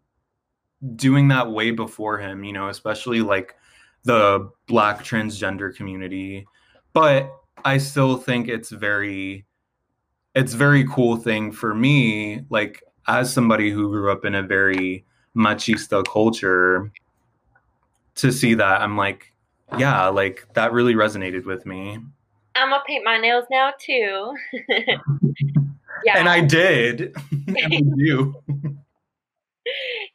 doing 0.96 1.28
that 1.28 1.50
way 1.50 1.70
before 1.70 2.18
him, 2.18 2.44
you 2.44 2.52
know, 2.52 2.68
especially 2.68 3.20
like 3.20 3.56
the 4.04 4.50
black 4.66 5.04
transgender 5.04 5.74
community. 5.74 6.46
But 6.92 7.32
I 7.64 7.78
still 7.78 8.16
think 8.16 8.48
it's 8.48 8.70
very 8.70 9.46
it's 10.34 10.54
very 10.54 10.86
cool 10.88 11.16
thing 11.16 11.52
for 11.52 11.74
me, 11.74 12.42
like 12.48 12.82
as 13.06 13.32
somebody 13.32 13.70
who 13.70 13.90
grew 13.90 14.10
up 14.10 14.24
in 14.24 14.34
a 14.34 14.42
very 14.42 15.04
machista 15.36 16.04
culture, 16.04 16.90
to 18.16 18.32
see 18.32 18.54
that 18.54 18.80
I'm 18.80 18.96
like, 18.96 19.32
yeah, 19.78 20.08
like 20.08 20.46
that 20.54 20.72
really 20.72 20.94
resonated 20.94 21.44
with 21.44 21.66
me. 21.66 21.98
I'm 22.54 22.70
gonna 22.70 22.82
paint 22.86 23.04
my 23.04 23.18
nails 23.18 23.44
now 23.50 23.72
too. 23.78 24.34
yeah, 26.04 26.16
and 26.18 26.28
I 26.28 26.40
did. 26.40 27.14
and 27.48 27.92
you. 27.96 28.34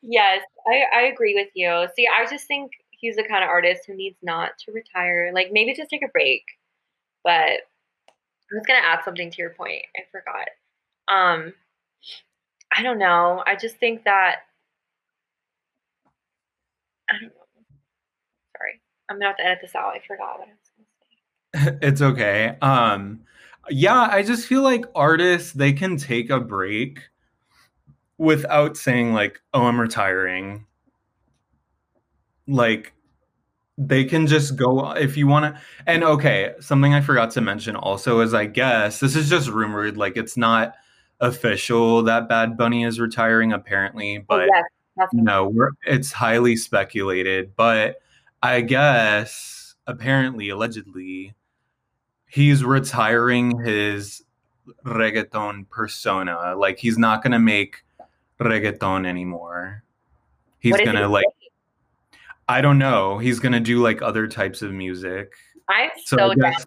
yes, 0.02 0.44
I, 0.68 0.84
I 0.96 1.02
agree 1.04 1.34
with 1.34 1.50
you. 1.56 1.88
See, 1.96 2.08
I 2.08 2.30
just 2.30 2.48
think 2.48 2.72
he's 2.92 3.16
the 3.16 3.24
kind 3.24 3.44
of 3.44 3.50
artist 3.50 3.84
who 3.88 3.96
needs 3.96 4.18
not 4.22 4.52
to 4.66 4.72
retire. 4.72 5.32
Like 5.34 5.50
maybe 5.52 5.74
just 5.74 5.90
take 5.90 6.04
a 6.04 6.10
break. 6.10 6.44
But 7.24 7.34
I 7.34 8.54
was 8.54 8.66
gonna 8.68 8.86
add 8.86 9.04
something 9.04 9.32
to 9.32 9.38
your 9.38 9.52
point. 9.52 9.84
I 9.96 10.02
forgot. 10.12 10.48
Um, 11.08 11.54
I 12.76 12.84
don't 12.84 13.00
know. 13.00 13.44
I 13.46 13.56
just 13.56 13.78
think 13.78 14.04
that 14.04 14.42
I 17.10 17.14
don't 17.14 17.30
know. 17.30 17.48
Sorry, 18.58 18.82
I'm 19.10 19.18
gonna 19.18 19.28
have 19.28 19.38
to 19.38 19.46
edit 19.46 19.60
this 19.62 19.76
out. 19.76 19.94
I 19.96 20.00
forgot 20.06 20.40
what 20.40 20.48
I 20.48 20.52
was 20.52 20.72
gonna 21.54 21.72
say. 21.72 21.78
it's 21.88 22.02
okay. 22.02 22.58
Um, 22.62 23.22
yeah, 23.70 24.08
I 24.12 24.24
just 24.24 24.48
feel 24.48 24.62
like 24.62 24.86
artists 24.96 25.54
they 25.54 25.74
can 25.74 25.98
take 25.98 26.30
a 26.30 26.40
break 26.40 27.00
without 28.18 28.78
saying 28.78 29.14
like, 29.14 29.42
"Oh, 29.54 29.66
I'm 29.66 29.80
retiring." 29.80 30.66
Like 32.48 32.94
they 33.78 34.04
can 34.04 34.26
just 34.26 34.56
go 34.56 34.92
if 34.92 35.16
you 35.16 35.28
want 35.28 35.54
to 35.56 35.62
and 35.86 36.04
okay 36.04 36.54
something 36.60 36.94
i 36.94 37.02
forgot 37.02 37.30
to 37.30 37.42
mention 37.42 37.76
also 37.76 38.22
is 38.22 38.34
i 38.34 38.46
guess 38.46 39.00
this 39.00 39.16
is 39.16 39.30
just 39.30 39.50
rumored 39.50 39.98
like 39.98 40.18
it's 40.18 40.36
not 40.36 40.74
official 41.20 42.02
that 42.02 42.28
bad 42.28 42.58
bunny 42.58 42.84
is 42.84 43.00
retiring 43.00 43.54
apparently 43.54 44.18
oh, 44.18 44.24
but 44.28 44.50
oh, 44.52 44.62
yes, 44.98 45.08
no 45.14 45.54
it's 45.86 46.12
highly 46.12 46.56
speculated 46.56 47.56
but 47.56 47.98
i 48.48 48.62
guess 48.62 49.76
apparently 49.88 50.50
allegedly 50.50 51.34
he's 52.28 52.64
retiring 52.64 53.60
his 53.64 54.24
reggaeton 54.86 55.68
persona 55.70 56.56
like 56.58 56.78
he's 56.78 56.98
not 56.98 57.24
gonna 57.24 57.40
make 57.40 57.84
reggaeton 58.40 59.06
anymore 59.08 59.84
he's 60.60 60.80
gonna 60.82 61.08
like 61.08 61.26
I 62.50 62.62
don't 62.62 62.78
know. 62.78 63.18
He's 63.18 63.40
gonna 63.40 63.60
do 63.60 63.82
like 63.82 64.02
other 64.02 64.28
types 64.28 64.62
of 64.62 64.72
music. 64.72 65.34
I'm 65.68 65.90
so, 66.06 66.16
so 66.16 66.34
guess, 66.36 66.66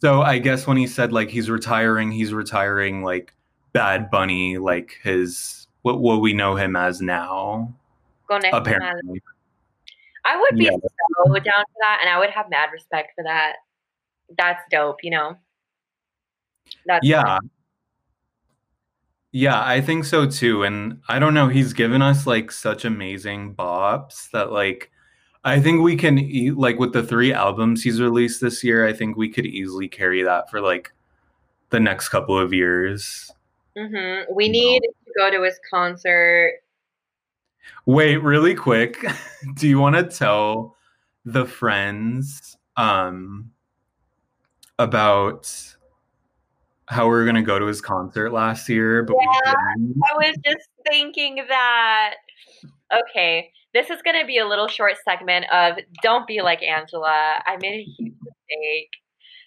So 0.00 0.22
I 0.22 0.38
guess 0.38 0.66
when 0.66 0.76
he 0.76 0.86
said 0.86 1.12
like 1.12 1.28
he's 1.28 1.50
retiring, 1.50 2.12
he's 2.12 2.32
retiring 2.32 3.02
like 3.02 3.34
Bad 3.72 4.10
Bunny, 4.10 4.58
like 4.58 4.98
his 5.02 5.66
what 5.82 6.00
what 6.00 6.20
we 6.20 6.32
know 6.32 6.54
him 6.54 6.76
as 6.76 7.00
now. 7.00 7.74
Apparently. 8.52 9.22
I 10.26 10.36
would 10.36 10.58
be 10.58 10.64
yeah. 10.64 10.70
so 10.70 11.32
down 11.34 11.64
for 11.64 11.80
that, 11.80 11.98
and 12.00 12.10
I 12.10 12.18
would 12.18 12.30
have 12.30 12.50
mad 12.50 12.70
respect 12.72 13.12
for 13.14 13.24
that. 13.24 13.54
That's 14.36 14.60
dope, 14.70 14.98
you 15.02 15.10
know. 15.10 15.36
That's 16.84 17.06
yeah. 17.06 17.38
Yeah, 19.32 19.62
I 19.62 19.80
think 19.80 20.04
so 20.04 20.26
too. 20.26 20.64
And 20.64 21.00
I 21.08 21.18
don't 21.18 21.34
know, 21.34 21.48
he's 21.48 21.72
given 21.72 22.02
us 22.02 22.26
like 22.26 22.50
such 22.50 22.84
amazing 22.84 23.54
bops 23.54 24.30
that 24.30 24.50
like 24.50 24.90
I 25.44 25.60
think 25.60 25.82
we 25.82 25.94
can 25.96 26.56
like 26.56 26.78
with 26.78 26.92
the 26.92 27.02
three 27.02 27.32
albums 27.32 27.82
he's 27.82 28.00
released 28.00 28.40
this 28.40 28.64
year, 28.64 28.86
I 28.86 28.92
think 28.92 29.16
we 29.16 29.28
could 29.28 29.46
easily 29.46 29.88
carry 29.88 30.22
that 30.22 30.50
for 30.50 30.60
like 30.60 30.92
the 31.70 31.78
next 31.78 32.08
couple 32.08 32.38
of 32.38 32.52
years. 32.52 33.30
Mm-hmm. 33.76 34.34
We 34.34 34.48
need 34.48 34.80
to 34.80 35.12
go 35.16 35.30
to 35.30 35.42
his 35.42 35.60
concert. 35.70 36.54
Wait, 37.86 38.16
really 38.22 38.54
quick. 38.54 39.04
Do 39.54 39.68
you 39.68 39.78
want 39.78 39.96
to 39.96 40.04
tell 40.04 40.76
the 41.24 41.44
friends 41.44 42.56
um 42.76 43.50
about 44.78 45.50
how 46.88 47.04
we 47.04 47.10
were 47.10 47.24
gonna 47.24 47.42
go 47.42 47.58
to 47.58 47.66
his 47.66 47.80
concert 47.80 48.32
last 48.32 48.68
year, 48.68 49.02
but 49.02 49.16
yeah, 49.20 49.52
I 49.52 50.16
was 50.16 50.36
just 50.44 50.68
thinking 50.88 51.44
that. 51.48 52.14
Okay, 52.92 53.50
this 53.74 53.90
is 53.90 54.00
gonna 54.02 54.24
be 54.24 54.38
a 54.38 54.46
little 54.46 54.68
short 54.68 54.94
segment 55.04 55.46
of 55.52 55.78
"Don't 56.02 56.26
be 56.26 56.42
like 56.42 56.62
Angela." 56.62 57.42
I 57.44 57.56
made 57.60 57.80
a 57.80 57.82
huge 57.82 58.14
mistake. 58.22 58.90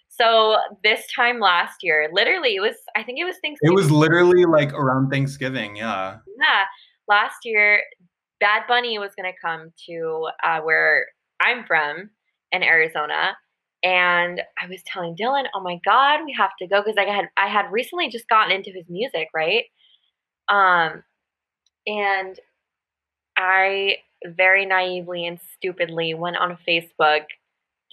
So 0.09 0.57
this 0.83 1.05
time 1.15 1.39
last 1.39 1.77
year, 1.81 2.09
literally, 2.11 2.55
it 2.55 2.59
was 2.59 2.75
I 2.95 3.03
think 3.03 3.19
it 3.19 3.23
was 3.23 3.37
Thanksgiving. 3.41 3.73
It 3.73 3.75
was 3.75 3.89
literally 3.89 4.43
like 4.45 4.73
around 4.73 5.09
Thanksgiving, 5.09 5.77
yeah. 5.77 6.17
Yeah, 6.37 6.65
last 7.07 7.37
year, 7.45 7.81
Bad 8.39 8.63
Bunny 8.67 8.99
was 8.99 9.11
gonna 9.15 9.33
come 9.41 9.71
to 9.87 10.29
uh, 10.43 10.61
where 10.61 11.07
I'm 11.41 11.65
from 11.65 12.09
in 12.51 12.63
Arizona 12.63 13.35
and 13.83 14.41
I 14.61 14.67
was 14.67 14.81
telling 14.85 15.15
Dylan, 15.15 15.45
"Oh 15.55 15.61
my 15.61 15.79
god, 15.85 16.21
we 16.25 16.33
have 16.33 16.51
to 16.59 16.67
go 16.67 16.81
because 16.81 16.97
I 16.97 17.05
had 17.05 17.29
I 17.37 17.47
had 17.47 17.71
recently 17.71 18.09
just 18.09 18.27
gotten 18.29 18.51
into 18.55 18.71
his 18.71 18.85
music, 18.89 19.29
right? 19.33 19.65
Um, 20.49 21.03
and 21.87 22.39
I 23.37 23.97
very 24.25 24.65
naively 24.65 25.25
and 25.25 25.39
stupidly 25.55 26.13
went 26.13 26.37
on 26.37 26.57
Facebook 26.67 27.23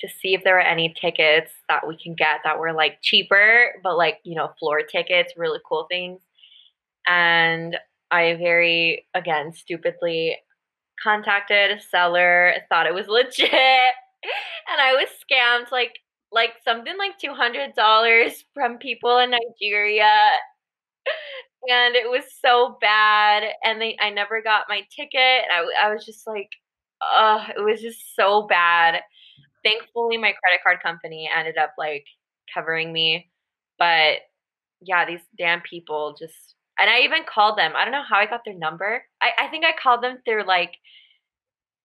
to 0.01 0.09
see 0.09 0.35
if 0.35 0.45
there 0.45 0.55
were 0.55 0.61
any 0.61 0.95
tickets 1.01 1.53
that 1.69 1.87
we 1.87 1.97
can 1.97 2.15
get 2.15 2.41
that 2.45 2.59
were 2.59 2.73
like 2.73 2.99
cheaper, 3.03 3.75
but 3.83 3.97
like 3.97 4.21
you 4.25 4.35
know 4.37 4.53
floor 4.59 4.83
tickets, 4.83 5.35
really 5.37 5.61
cool 5.69 5.87
things. 5.91 6.21
And 7.07 7.77
I 8.11 8.35
very 8.35 9.07
again 9.15 9.53
stupidly 9.53 10.39
contacted 11.03 11.73
a 11.73 11.81
seller, 11.81 12.55
thought 12.71 12.87
it 12.87 12.95
was 12.95 13.09
legit 13.09 13.53
and 13.53 14.81
I 14.81 14.95
was 14.95 15.09
scammed 15.25 15.71
like 15.73 15.99
like 16.33 16.53
something 16.65 16.97
like 16.99 17.19
two 17.19 17.35
hundred 17.35 17.75
dollars 17.75 18.45
from 18.55 18.79
people 18.79 19.19
in 19.19 19.31
Nigeria, 19.31 20.11
and 21.69 21.97
it 21.97 22.09
was 22.09 22.25
so 22.45 22.77
bad. 22.81 23.45
And 23.65 23.81
they, 23.81 23.97
I 24.01 24.11
never 24.11 24.43
got 24.43 24.65
my 24.69 24.83
ticket. 24.95 25.45
I, 25.53 25.65
I 25.87 25.93
was 25.95 26.05
just 26.05 26.27
like, 26.27 26.51
oh, 27.03 27.45
it 27.57 27.61
was 27.61 27.81
just 27.81 28.15
so 28.15 28.47
bad. 28.49 29.01
Thankfully, 29.65 30.19
my 30.19 30.35
credit 30.45 30.61
card 30.65 30.79
company 30.85 31.31
ended 31.37 31.59
up 31.59 31.73
like 31.79 32.07
covering 32.55 32.93
me, 32.93 33.31
but 33.79 34.19
yeah, 34.83 35.07
these 35.07 35.23
damn 35.39 35.63
people 35.63 36.17
just. 36.21 36.56
And 36.79 36.91
I 36.91 37.01
even 37.01 37.25
called 37.25 37.57
them. 37.57 37.73
I 37.77 37.85
don't 37.85 37.93
know 37.93 38.05
how 38.09 38.17
I 38.17 38.27
got 38.27 38.43
their 38.45 38.55
number. 38.55 39.03
I, 39.23 39.47
I 39.47 39.49
think 39.49 39.65
I 39.65 39.73
called 39.81 40.03
them 40.03 40.19
through 40.25 40.47
like 40.47 40.77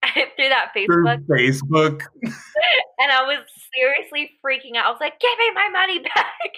through 0.14 0.50
that 0.50 0.72
Facebook. 0.76 1.26
Through 1.26 1.38
Facebook. 1.38 2.02
and 3.00 3.12
I 3.12 3.24
was 3.24 3.40
seriously 3.74 4.32
freaking 4.44 4.76
out. 4.78 4.88
I 4.88 4.92
was 4.92 5.00
like, 5.00 5.20
"Give 5.20 5.30
me 5.38 5.52
my 5.54 5.70
money 5.70 6.00
back!" 6.00 6.52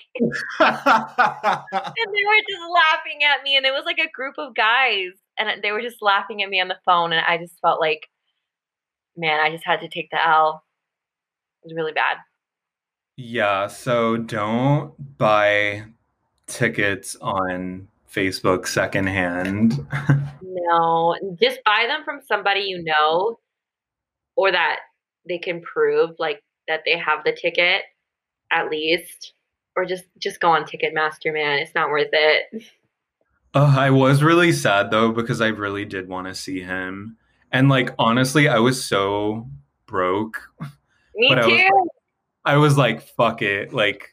and 0.60 2.14
they 2.14 2.24
were 2.26 2.44
just 2.50 2.72
laughing 2.72 3.24
at 3.24 3.44
me, 3.44 3.58
and 3.58 3.66
it 3.66 3.74
was 3.74 3.86
like 3.86 4.00
a 4.00 4.10
group 4.12 4.36
of 4.38 4.56
guys, 4.56 5.12
and 5.38 5.62
they 5.62 5.72
were 5.72 5.82
just 5.82 6.02
laughing 6.02 6.42
at 6.42 6.50
me 6.50 6.62
on 6.62 6.70
the 6.70 6.80
phone, 6.86 7.12
and 7.12 7.24
I 7.26 7.38
just 7.38 7.60
felt 7.62 7.80
like, 7.80 8.08
man, 9.18 9.40
I 9.40 9.52
just 9.52 9.66
had 9.66 9.82
to 9.82 9.90
take 9.90 10.10
the 10.10 10.26
L. 10.26 10.64
It 11.64 11.68
was 11.68 11.76
really 11.76 11.94
bad. 11.94 12.18
Yeah, 13.16 13.68
so 13.68 14.18
don't 14.18 15.18
buy 15.18 15.86
tickets 16.48 17.16
on 17.22 17.88
Facebook 18.14 18.68
secondhand. 18.68 19.86
no, 20.42 21.16
just 21.42 21.60
buy 21.66 21.86
them 21.88 22.04
from 22.04 22.22
somebody 22.28 22.62
you 22.62 22.84
know 22.84 23.40
or 24.36 24.52
that 24.52 24.80
they 25.28 25.38
can 25.38 25.62
prove 25.62 26.12
like 26.20 26.42
that 26.68 26.82
they 26.86 26.98
have 26.98 27.24
the 27.24 27.32
ticket 27.34 27.82
at 28.52 28.70
least 28.70 29.34
or 29.76 29.86
just 29.86 30.06
just 30.20 30.40
go 30.40 30.50
on 30.50 30.66
Ticketmaster, 30.66 31.34
man. 31.34 31.60
It's 31.60 31.76
not 31.76 31.90
worth 31.90 32.10
it. 32.12 32.64
Uh, 33.56 33.76
I 33.78 33.90
was 33.90 34.24
really 34.24 34.52
sad 34.52 34.92
though 34.92 35.12
because 35.12 35.42
I 35.42 35.48
really 35.48 35.86
did 35.86 36.08
want 36.08 36.28
to 36.28 36.36
see 36.36 36.62
him. 36.62 37.18
And 37.52 37.70
like 37.70 37.92
honestly, 38.00 38.48
I 38.48 38.60
was 38.60 38.84
so 38.84 39.50
broke. 39.86 40.42
Me 41.16 41.30
too. 41.30 41.36
I 41.36 41.46
was, 41.46 41.90
I 42.46 42.58
was 42.58 42.78
like, 42.78 43.02
fuck 43.02 43.42
it. 43.42 43.74
Like 43.74 44.12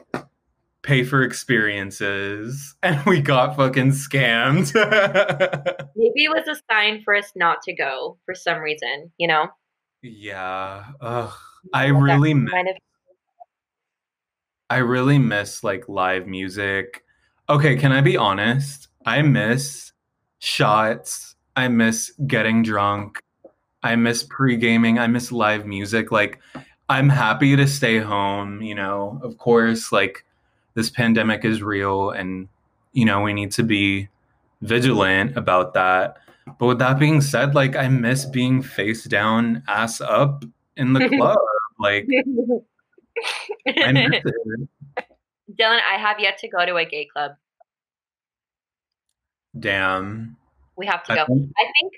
pay 0.83 1.05
for 1.05 1.23
experiences 1.23 2.75
and 2.83 3.05
we 3.07 3.21
got 3.21 3.57
fucking 3.57 3.91
scammed. 3.91 4.75
Maybe 5.97 6.25
it 6.25 6.31
was 6.31 6.49
a 6.49 6.61
sign 6.73 7.03
for 7.05 7.15
us 7.15 7.33
not 7.37 7.63
to 7.63 7.75
go 7.75 8.19
for 8.25 8.35
some 8.35 8.59
reason, 8.59 9.13
you 9.19 9.29
know? 9.29 9.49
Yeah. 10.03 10.85
Ugh. 11.01 11.33
I 11.75 11.87
really 11.87 12.33
miss, 12.33 12.55
I 14.71 14.79
really 14.79 15.19
miss 15.19 15.63
like 15.63 15.89
live 15.89 16.27
music. 16.27 17.05
Okay, 17.51 17.77
can 17.77 17.93
I 17.93 18.01
be 18.01 18.17
honest? 18.17 18.89
I 19.05 19.21
miss 19.23 19.93
shots. 20.39 21.35
I 21.57 21.69
miss 21.69 22.13
getting 22.27 22.63
drunk. 22.63 23.19
I 23.83 23.97
miss 23.97 24.23
pre-gaming. 24.23 24.99
I 24.99 25.07
miss 25.07 25.33
live 25.33 25.67
music. 25.67 26.13
Like 26.13 26.39
I'm 26.89 27.09
happy 27.09 27.57
to 27.57 27.67
stay 27.67 27.99
home, 27.99 28.63
you 28.63 28.75
know. 28.75 29.21
Of 29.23 29.39
course, 29.39 29.93
like 29.93 30.25
this 30.75 30.91
pandemic 30.91 31.45
is 31.45 31.63
real 31.63 32.11
and 32.11 32.49
you 32.93 33.05
know, 33.05 33.21
we 33.21 33.33
need 33.33 33.53
to 33.53 33.63
be 33.63 34.09
vigilant 34.63 35.37
about 35.37 35.75
that. 35.75 36.17
But 36.59 36.67
with 36.67 36.79
that 36.81 36.99
being 36.99 37.21
said, 37.21 37.55
like 37.55 37.77
I 37.77 37.87
miss 37.89 38.25
being 38.25 38.63
face 38.63 39.05
down, 39.05 39.63
ass 39.69 40.01
up 40.01 40.45
in 40.77 40.93
the 40.93 41.09
club. 41.17 41.39
like 41.79 42.09
I 43.69 43.93
miss 43.93 44.23
it. 44.25 44.69
Dylan, 45.59 45.81
I 45.89 45.99
have 45.99 46.19
yet 46.19 46.39
to 46.39 46.49
go 46.49 46.65
to 46.67 46.77
a 46.77 46.85
gay 46.85 47.07
club. 47.13 47.33
Damn. 49.59 50.37
We 50.77 50.87
have 50.87 51.03
to 51.05 51.13
I 51.13 51.17
go. 51.17 51.27
think- 51.27 51.51
I 51.59 51.65
think 51.81 51.93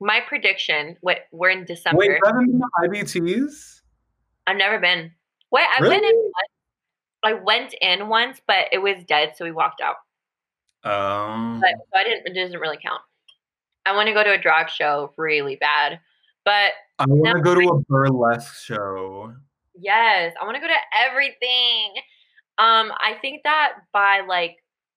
my 0.00 0.20
prediction. 0.20 0.96
What 1.00 1.26
we're 1.32 1.50
in 1.50 1.64
December. 1.64 1.98
Wait, 1.98 2.10
you 2.10 2.20
haven't 2.24 2.46
been 2.46 2.60
to 2.60 3.04
IBTs? 3.04 3.80
I've 4.46 4.56
never 4.56 4.78
been. 4.78 5.10
Wait, 5.50 5.64
I 5.78 5.80
went 5.86 6.04
in. 6.04 6.30
I 7.22 7.34
went 7.34 7.74
in 7.80 8.08
once, 8.08 8.40
but 8.46 8.66
it 8.72 8.78
was 8.78 9.04
dead, 9.06 9.32
so 9.36 9.44
we 9.44 9.52
walked 9.52 9.80
out. 9.80 9.96
Um, 10.84 11.60
But 11.60 11.70
so 11.92 11.98
I 11.98 12.04
didn't. 12.04 12.26
It 12.26 12.34
doesn't 12.40 12.60
really 12.60 12.78
count. 12.82 13.02
I 13.86 13.94
want 13.94 14.06
to 14.08 14.12
go 14.14 14.22
to 14.22 14.32
a 14.32 14.38
drag 14.38 14.68
show 14.68 15.12
really 15.16 15.56
bad, 15.56 15.98
but 16.44 16.72
I 16.98 17.06
want 17.06 17.36
to 17.36 17.42
go 17.42 17.54
to 17.54 17.68
a 17.68 17.80
burlesque 17.88 18.64
show. 18.64 19.32
yes, 19.78 20.34
I 20.40 20.44
want 20.44 20.56
to 20.56 20.60
go 20.60 20.66
to 20.68 21.08
everything. 21.08 21.94
Um, 22.58 22.92
I 23.00 23.16
think 23.20 23.42
that 23.44 23.74
by 23.92 24.20
like 24.28 24.56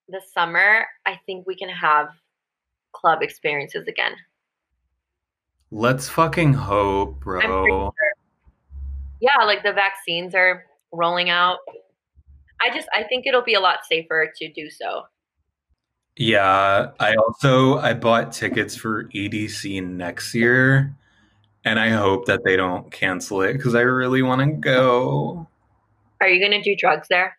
the 0.09 0.22
summer, 0.34 0.86
I 1.05 1.19
think 1.26 1.47
we 1.47 1.55
can 1.55 1.69
have 1.69 2.09
club 2.91 3.22
experiences 3.22 3.88
again. 3.88 4.13
Let's 5.72 6.09
fucking 6.09 6.53
hope, 6.53 7.22
bro. 7.22 7.39
sure. 7.41 7.93
Yeah, 9.22 9.45
like 9.45 9.63
the 9.63 9.72
vaccines 9.72 10.36
are 10.36 10.65
rolling 10.91 11.30
out. 11.30 11.59
I 12.62 12.74
just 12.74 12.88
I 12.93 13.03
think 13.03 13.26
it'll 13.28 13.43
be 13.43 13.53
a 13.53 13.59
lot 13.59 13.80
safer 13.89 14.32
to 14.38 14.51
do 14.51 14.70
so. 14.70 15.03
Yeah, 16.18 16.91
I 16.99 17.16
also 17.16 17.78
I 17.78 17.93
bought 17.93 18.34
tickets 18.34 18.76
for 18.76 19.05
EDC 19.05 19.84
next 19.84 20.36
year, 20.36 20.95
and 21.64 21.80
I 21.80 21.89
hope 21.89 22.26
that 22.26 22.43
they 22.43 22.55
don't 22.55 22.91
cancel 22.91 23.41
it 23.41 23.53
because 23.53 23.76
I 23.76 23.82
really 23.82 24.22
want 24.22 24.41
to 24.41 24.47
go. 24.47 25.47
Are 26.20 26.28
you 26.28 26.43
gonna 26.43 26.62
do 26.62 26.76
drugs 26.78 27.07
there? 27.09 27.38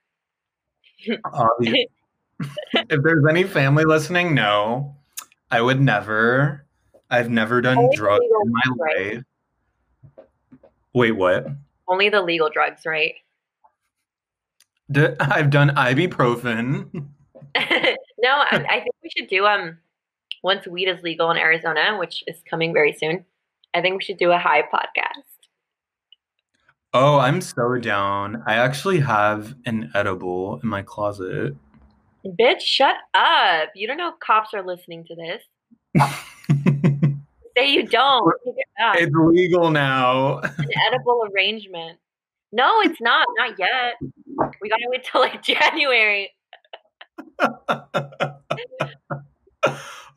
Obvi- 1.09 1.87
if 2.75 3.03
there's 3.03 3.25
any 3.29 3.45
family 3.45 3.85
listening, 3.85 4.35
no, 4.35 4.97
I 5.51 5.61
would 5.61 5.81
never. 5.81 6.65
I've 7.11 7.29
never 7.29 7.61
done 7.61 7.77
Only 7.77 7.97
drugs 7.97 8.25
in 8.25 8.53
my 8.53 8.85
right? 8.85 9.15
life. 9.15 9.25
Wait, 10.95 11.13
what? 11.13 11.47
Only 11.87 12.09
the 12.09 12.23
legal 12.23 12.49
drugs, 12.49 12.83
right? 12.87 13.15
D- 15.09 15.17
I've 15.21 15.51
done 15.51 15.71
ibuprofen. 15.71 16.91
no, 17.57 18.29
I, 18.29 18.65
I 18.69 18.81
think 18.81 18.95
we 19.03 19.11
should 19.17 19.29
do 19.29 19.47
um 19.47 19.79
once 20.43 20.67
weed 20.67 20.89
is 20.89 21.03
legal 21.03 21.31
in 21.31 21.37
Arizona, 21.37 21.97
which 21.99 22.25
is 22.27 22.37
coming 22.49 22.73
very 22.73 22.93
soon. 22.93 23.25
I 23.75 23.81
think 23.81 23.99
we 23.99 24.05
should 24.05 24.19
do 24.19 24.33
a 24.33 24.39
high 24.39 24.63
podcast. 24.63 25.25
Oh, 26.95 27.19
I'm 27.19 27.41
so 27.41 27.79
down. 27.79 28.43
I 28.47 28.55
actually 28.55 29.01
have 29.01 29.55
an 29.65 29.91
edible 29.95 30.61
in 30.63 30.69
my 30.69 30.83
closet. 30.83 31.55
Bitch, 32.25 32.61
shut 32.61 32.97
up! 33.15 33.71
You 33.75 33.87
don't 33.87 33.97
know 33.97 34.13
cops 34.21 34.53
are 34.53 34.65
listening 34.65 35.05
to 35.07 35.15
this. 35.17 35.43
Say 37.57 37.71
you 37.71 37.87
don't. 37.87 38.35
Take 38.45 38.55
it 38.57 38.69
back. 38.79 38.97
it's 38.99 39.13
legal 39.15 39.71
now. 39.71 40.39
An 40.39 40.69
edible 40.89 41.27
arrangement. 41.35 41.99
No, 42.53 42.81
it's 42.83 43.01
not. 43.01 43.27
Not 43.39 43.59
yet. 43.59 43.95
We 44.61 44.69
gotta 44.69 44.85
wait 44.89 45.05
till 45.05 45.21
like 45.23 45.43
January. 45.43 46.31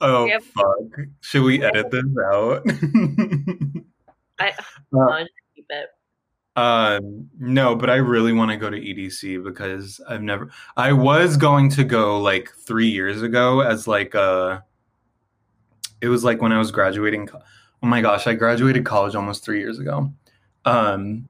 oh 0.01 0.27
have- 0.27 0.43
fuck! 0.43 1.05
Should 1.21 1.43
we 1.43 1.63
edit 1.63 1.91
this 1.91 2.03
out? 2.31 2.63
I, 4.39 4.51
Uh, 4.93 5.23
keep 5.55 5.65
it. 5.69 5.87
um, 6.57 7.29
no, 7.39 7.73
but 7.75 7.89
I 7.89 7.95
really 7.95 8.33
want 8.33 8.51
to 8.51 8.57
go 8.57 8.69
to 8.69 8.77
EDC 8.77 9.43
because 9.43 10.01
I've 10.09 10.21
never. 10.21 10.49
I 10.75 10.91
was 10.93 11.37
going 11.37 11.69
to 11.71 11.83
go 11.85 12.19
like 12.19 12.51
three 12.51 12.89
years 12.89 13.21
ago 13.21 13.61
as 13.61 13.87
like 13.87 14.13
a. 14.13 14.63
It 16.01 16.09
was 16.09 16.23
like 16.25 16.41
when 16.41 16.51
I 16.51 16.57
was 16.57 16.71
graduating. 16.71 17.29
Oh 17.31 17.87
my 17.87 18.01
gosh, 18.01 18.27
I 18.27 18.33
graduated 18.33 18.83
college 18.85 19.15
almost 19.15 19.45
three 19.45 19.59
years 19.59 19.79
ago. 19.79 20.11
Um, 20.65 21.29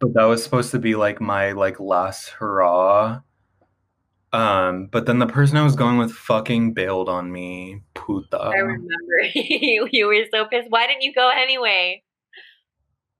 but 0.00 0.14
that 0.14 0.24
was 0.24 0.42
supposed 0.42 0.70
to 0.72 0.78
be 0.78 0.94
like 0.94 1.20
my 1.20 1.52
like 1.52 1.80
last 1.80 2.30
hurrah. 2.30 3.20
Um, 4.32 4.86
but 4.86 5.06
then 5.06 5.20
the 5.20 5.28
person 5.28 5.56
I 5.56 5.62
was 5.62 5.76
going 5.76 5.96
with 5.96 6.10
fucking 6.12 6.74
bailed 6.74 7.08
on 7.08 7.30
me. 7.30 7.82
Puta. 7.94 8.36
I 8.38 8.56
remember 8.56 9.22
you. 9.34 9.88
You 9.92 10.06
were 10.08 10.24
so 10.32 10.44
pissed. 10.46 10.70
Why 10.70 10.88
didn't 10.88 11.02
you 11.02 11.14
go 11.14 11.30
anyway? 11.30 12.02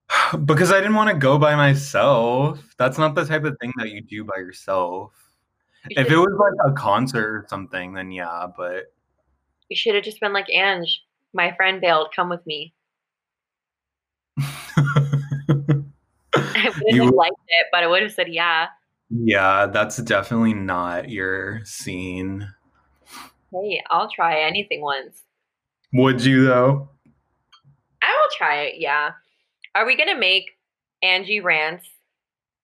because 0.45 0.71
I 0.71 0.77
didn't 0.79 0.95
want 0.95 1.09
to 1.09 1.15
go 1.15 1.37
by 1.37 1.55
myself. 1.55 2.61
That's 2.77 2.97
not 2.97 3.15
the 3.15 3.25
type 3.25 3.45
of 3.45 3.57
thing 3.61 3.71
that 3.77 3.91
you 3.91 4.01
do 4.01 4.25
by 4.25 4.37
yourself. 4.37 5.13
You 5.89 6.01
If 6.01 6.11
it 6.11 6.17
was 6.17 6.37
like 6.37 6.71
a 6.71 6.75
concert 6.75 7.27
or 7.27 7.45
something, 7.47 7.93
then 7.93 8.11
yeah, 8.11 8.47
but 8.57 8.93
You 9.69 9.77
should 9.77 9.95
have 9.95 10.03
just 10.03 10.19
been 10.19 10.33
like, 10.33 10.49
Ange, 10.49 11.01
my 11.33 11.55
friend 11.55 11.79
bailed. 11.79 12.09
Come 12.13 12.29
with 12.29 12.45
me. 12.45 12.73
I 16.75 16.77
wouldn't 16.77 16.95
You- 16.95 17.05
have 17.05 17.13
liked 17.13 17.35
it, 17.47 17.67
but 17.71 17.83
I 17.83 17.87
would 17.87 18.01
have 18.03 18.11
said 18.11 18.27
yeah. 18.29 18.67
yeah, 19.09 19.65
that's 19.67 19.97
definitely 19.97 20.53
not 20.53 21.09
your 21.09 21.63
scene. 21.65 22.47
Hey, 23.51 23.81
I'll 23.89 24.09
try 24.09 24.41
anything 24.41 24.81
once. 24.81 25.21
Would 25.93 26.23
you 26.23 26.45
though? 26.45 26.89
I 28.01 28.07
will 28.11 28.29
try 28.37 28.61
it. 28.63 28.75
Yeah. 28.77 29.11
Are 29.75 29.85
we 29.85 29.95
gonna 29.95 30.17
make 30.17 30.51
Angie 31.01 31.39
rants 31.39 31.85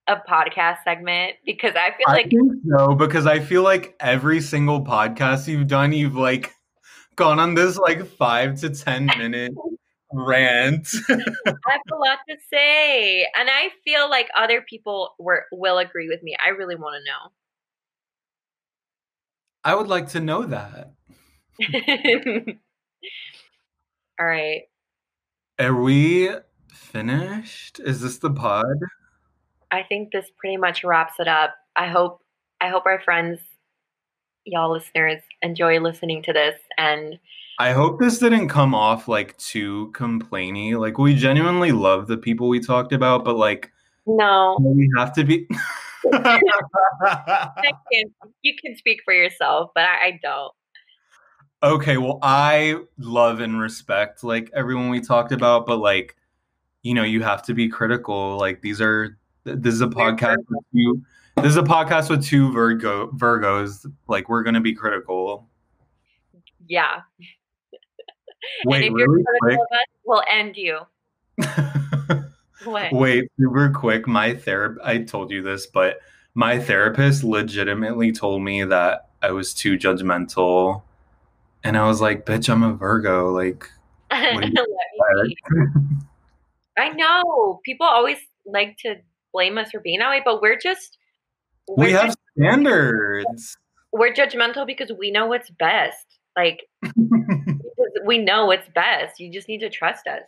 a 0.07 0.15
podcast 0.17 0.77
segment? 0.83 1.35
Because 1.45 1.73
I 1.75 1.91
feel 1.91 2.07
I 2.07 2.13
like 2.13 2.29
think 2.29 2.53
so 2.69 2.93
because 2.95 3.25
I 3.25 3.39
feel 3.39 3.63
like 3.63 3.95
every 3.99 4.41
single 4.41 4.83
podcast 4.83 5.47
you've 5.47 5.67
done, 5.67 5.93
you've 5.93 6.15
like 6.15 6.53
gone 7.15 7.39
on 7.39 7.53
this 7.55 7.77
like 7.77 8.05
five 8.05 8.59
to 8.61 8.69
ten 8.69 9.05
minute 9.17 9.53
rant. 10.13 10.87
I 11.09 11.13
have 11.13 11.81
a 11.91 11.95
lot 11.95 12.19
to 12.29 12.35
say, 12.51 13.27
and 13.37 13.49
I 13.49 13.69
feel 13.83 14.09
like 14.09 14.27
other 14.37 14.61
people 14.61 15.15
were 15.19 15.45
will 15.51 15.77
agree 15.77 16.07
with 16.07 16.21
me. 16.23 16.35
I 16.43 16.49
really 16.49 16.75
want 16.75 16.95
to 16.95 17.11
know. 17.11 17.31
I 19.63 19.75
would 19.75 19.87
like 19.87 20.09
to 20.09 20.19
know 20.19 20.43
that. 20.43 20.93
All 24.19 24.25
right. 24.25 24.63
Are 25.59 25.75
we 25.75 26.29
finished? 26.73 27.79
Is 27.79 28.01
this 28.01 28.17
the 28.17 28.31
pod? 28.31 28.77
I 29.71 29.83
think 29.83 30.11
this 30.11 30.25
pretty 30.37 30.57
much 30.57 30.83
wraps 30.83 31.13
it 31.19 31.27
up. 31.27 31.55
I 31.75 31.87
hope 31.87 32.21
I 32.59 32.69
hope 32.69 32.85
our 32.85 33.01
friends, 33.01 33.39
y'all 34.45 34.71
listeners, 34.71 35.21
enjoy 35.41 35.79
listening 35.79 36.23
to 36.23 36.33
this. 36.33 36.55
And 36.77 37.19
I 37.59 37.73
hope 37.73 37.99
this 37.99 38.19
didn't 38.19 38.49
come 38.49 38.73
off 38.73 39.07
like 39.07 39.37
too 39.37 39.91
complainy. 39.93 40.79
Like 40.79 40.97
we 40.97 41.15
genuinely 41.15 41.71
love 41.71 42.07
the 42.07 42.17
people 42.17 42.49
we 42.49 42.59
talked 42.59 42.93
about, 42.93 43.23
but 43.23 43.35
like 43.35 43.71
no, 44.05 44.57
we 44.59 44.89
have 44.97 45.13
to 45.13 45.23
be. 45.23 45.47
Can, 46.11 48.05
you 48.41 48.55
can 48.59 48.75
speak 48.75 49.01
for 49.05 49.13
yourself, 49.13 49.69
but 49.75 49.83
I, 49.83 50.07
I 50.07 50.19
don't. 50.23 50.51
okay, 51.61 51.97
well, 51.97 52.17
I 52.23 52.77
love 52.97 53.39
and 53.39 53.61
respect 53.61 54.23
like 54.23 54.49
everyone 54.55 54.89
we 54.89 54.99
talked 54.99 55.31
about, 55.31 55.67
but 55.67 55.77
like, 55.77 56.15
you 56.81 56.95
know, 56.95 57.03
you 57.03 57.21
have 57.21 57.43
to 57.43 57.53
be 57.53 57.69
critical. 57.69 58.37
Like 58.37 58.61
these 58.61 58.81
are 58.81 59.19
this 59.43 59.73
is 59.73 59.81
a 59.81 59.87
podcast 59.87 60.43
with 60.49 60.63
two. 60.73 61.01
This 61.37 61.47
is 61.47 61.57
a 61.57 61.63
podcast 61.63 62.09
with 62.09 62.25
two 62.25 62.51
Virgo 62.51 63.07
Virgos. 63.11 63.85
Like 64.07 64.29
we're 64.29 64.43
gonna 64.43 64.61
be 64.61 64.73
critical. 64.73 65.47
Yeah. 66.67 67.01
Wait, 68.65 68.87
and 68.87 68.95
if 68.95 68.99
you're 68.99 69.09
really 69.09 69.23
critical 69.39 69.65
of 69.71 69.77
us, 69.77 69.85
we'll 70.05 70.23
end 70.29 70.55
you. 70.57 70.79
What? 72.63 72.93
Wait, 72.93 73.31
super 73.39 73.69
quick. 73.69 74.07
My 74.07 74.35
therapist, 74.35 74.85
I 74.85 74.99
told 74.99 75.31
you 75.31 75.41
this, 75.41 75.67
but 75.67 75.99
my 76.33 76.59
therapist 76.59 77.23
legitimately 77.23 78.11
told 78.11 78.43
me 78.43 78.63
that 78.63 79.09
I 79.21 79.31
was 79.31 79.53
too 79.53 79.77
judgmental. 79.77 80.83
And 81.63 81.77
I 81.77 81.87
was 81.87 82.01
like, 82.01 82.25
bitch, 82.25 82.49
I'm 82.49 82.63
a 82.63 82.73
Virgo. 82.73 83.31
Like, 83.31 83.67
Let 84.11 84.53
do 84.53 84.65
you. 85.27 85.69
I 86.77 86.89
know 86.89 87.59
people 87.65 87.85
always 87.85 88.17
like 88.45 88.77
to 88.79 88.95
blame 89.33 89.57
us 89.57 89.71
for 89.71 89.79
being 89.79 89.99
that 89.99 90.09
way, 90.09 90.21
but 90.23 90.41
we're 90.41 90.57
just 90.57 90.97
we're 91.67 91.85
we 91.85 91.91
have 91.91 92.15
standards. 92.37 93.57
we're 93.91 94.13
judgmental 94.13 94.65
because 94.65 94.91
we 94.97 95.11
know 95.11 95.27
what's 95.27 95.49
best. 95.51 96.05
Like 96.35 96.63
we 98.05 98.17
know 98.17 98.45
what's 98.45 98.67
best. 98.69 99.19
You 99.19 99.31
just 99.31 99.47
need 99.47 99.59
to 99.59 99.69
trust 99.69 100.07
us. 100.07 100.21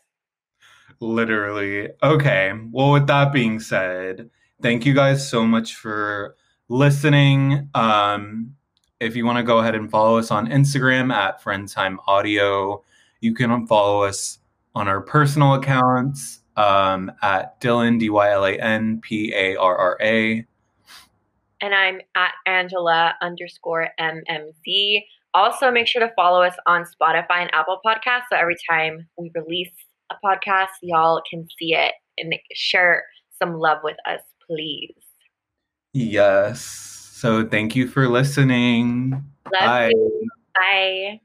Literally. 0.99 1.89
Okay. 2.01 2.53
Well, 2.71 2.91
with 2.91 3.07
that 3.07 3.33
being 3.33 3.59
said, 3.59 4.29
thank 4.61 4.85
you 4.85 4.93
guys 4.93 5.27
so 5.27 5.45
much 5.45 5.75
for 5.75 6.35
listening. 6.69 7.69
Um, 7.73 8.55
if 8.99 9.15
you 9.15 9.25
want 9.25 9.37
to 9.37 9.43
go 9.43 9.59
ahead 9.59 9.75
and 9.75 9.89
follow 9.89 10.17
us 10.17 10.31
on 10.31 10.47
Instagram 10.47 11.13
at 11.13 11.43
Friendtime 11.43 11.97
Audio, 12.07 12.83
you 13.19 13.33
can 13.33 13.67
follow 13.67 14.03
us 14.03 14.39
on 14.75 14.87
our 14.87 15.01
personal 15.01 15.55
accounts 15.55 16.39
um, 16.55 17.11
at 17.21 17.59
Dylan 17.61 17.99
D 17.99 18.09
Y 18.09 18.31
L 18.31 18.45
A 18.45 18.57
N 18.57 18.99
P 19.01 19.33
A 19.33 19.55
R 19.55 19.77
R 19.77 19.97
A. 20.01 20.45
And 21.61 21.73
I'm 21.73 22.01
at 22.15 22.33
Angela 22.45 23.15
underscore 23.21 23.89
MMZ. 23.99 25.03
Also, 25.33 25.71
make 25.71 25.87
sure 25.87 26.05
to 26.05 26.13
follow 26.15 26.43
us 26.43 26.55
on 26.67 26.83
Spotify 26.83 27.41
and 27.41 27.53
Apple 27.53 27.79
Podcasts. 27.85 28.23
So 28.31 28.37
every 28.37 28.57
time 28.69 29.07
we 29.17 29.31
release 29.33 29.71
a 30.11 30.15
podcast, 30.23 30.67
y'all 30.81 31.21
can 31.27 31.47
see 31.57 31.73
it 31.73 31.93
and 32.17 32.35
share 32.53 33.05
some 33.39 33.55
love 33.55 33.79
with 33.83 33.97
us, 34.05 34.21
please. 34.45 34.93
Yes. 35.93 36.61
So 36.61 37.47
thank 37.47 37.75
you 37.75 37.87
for 37.87 38.07
listening. 38.07 39.11
Love 39.11 39.51
Bye. 39.51 39.89
you. 39.89 40.27
Bye. 40.53 41.21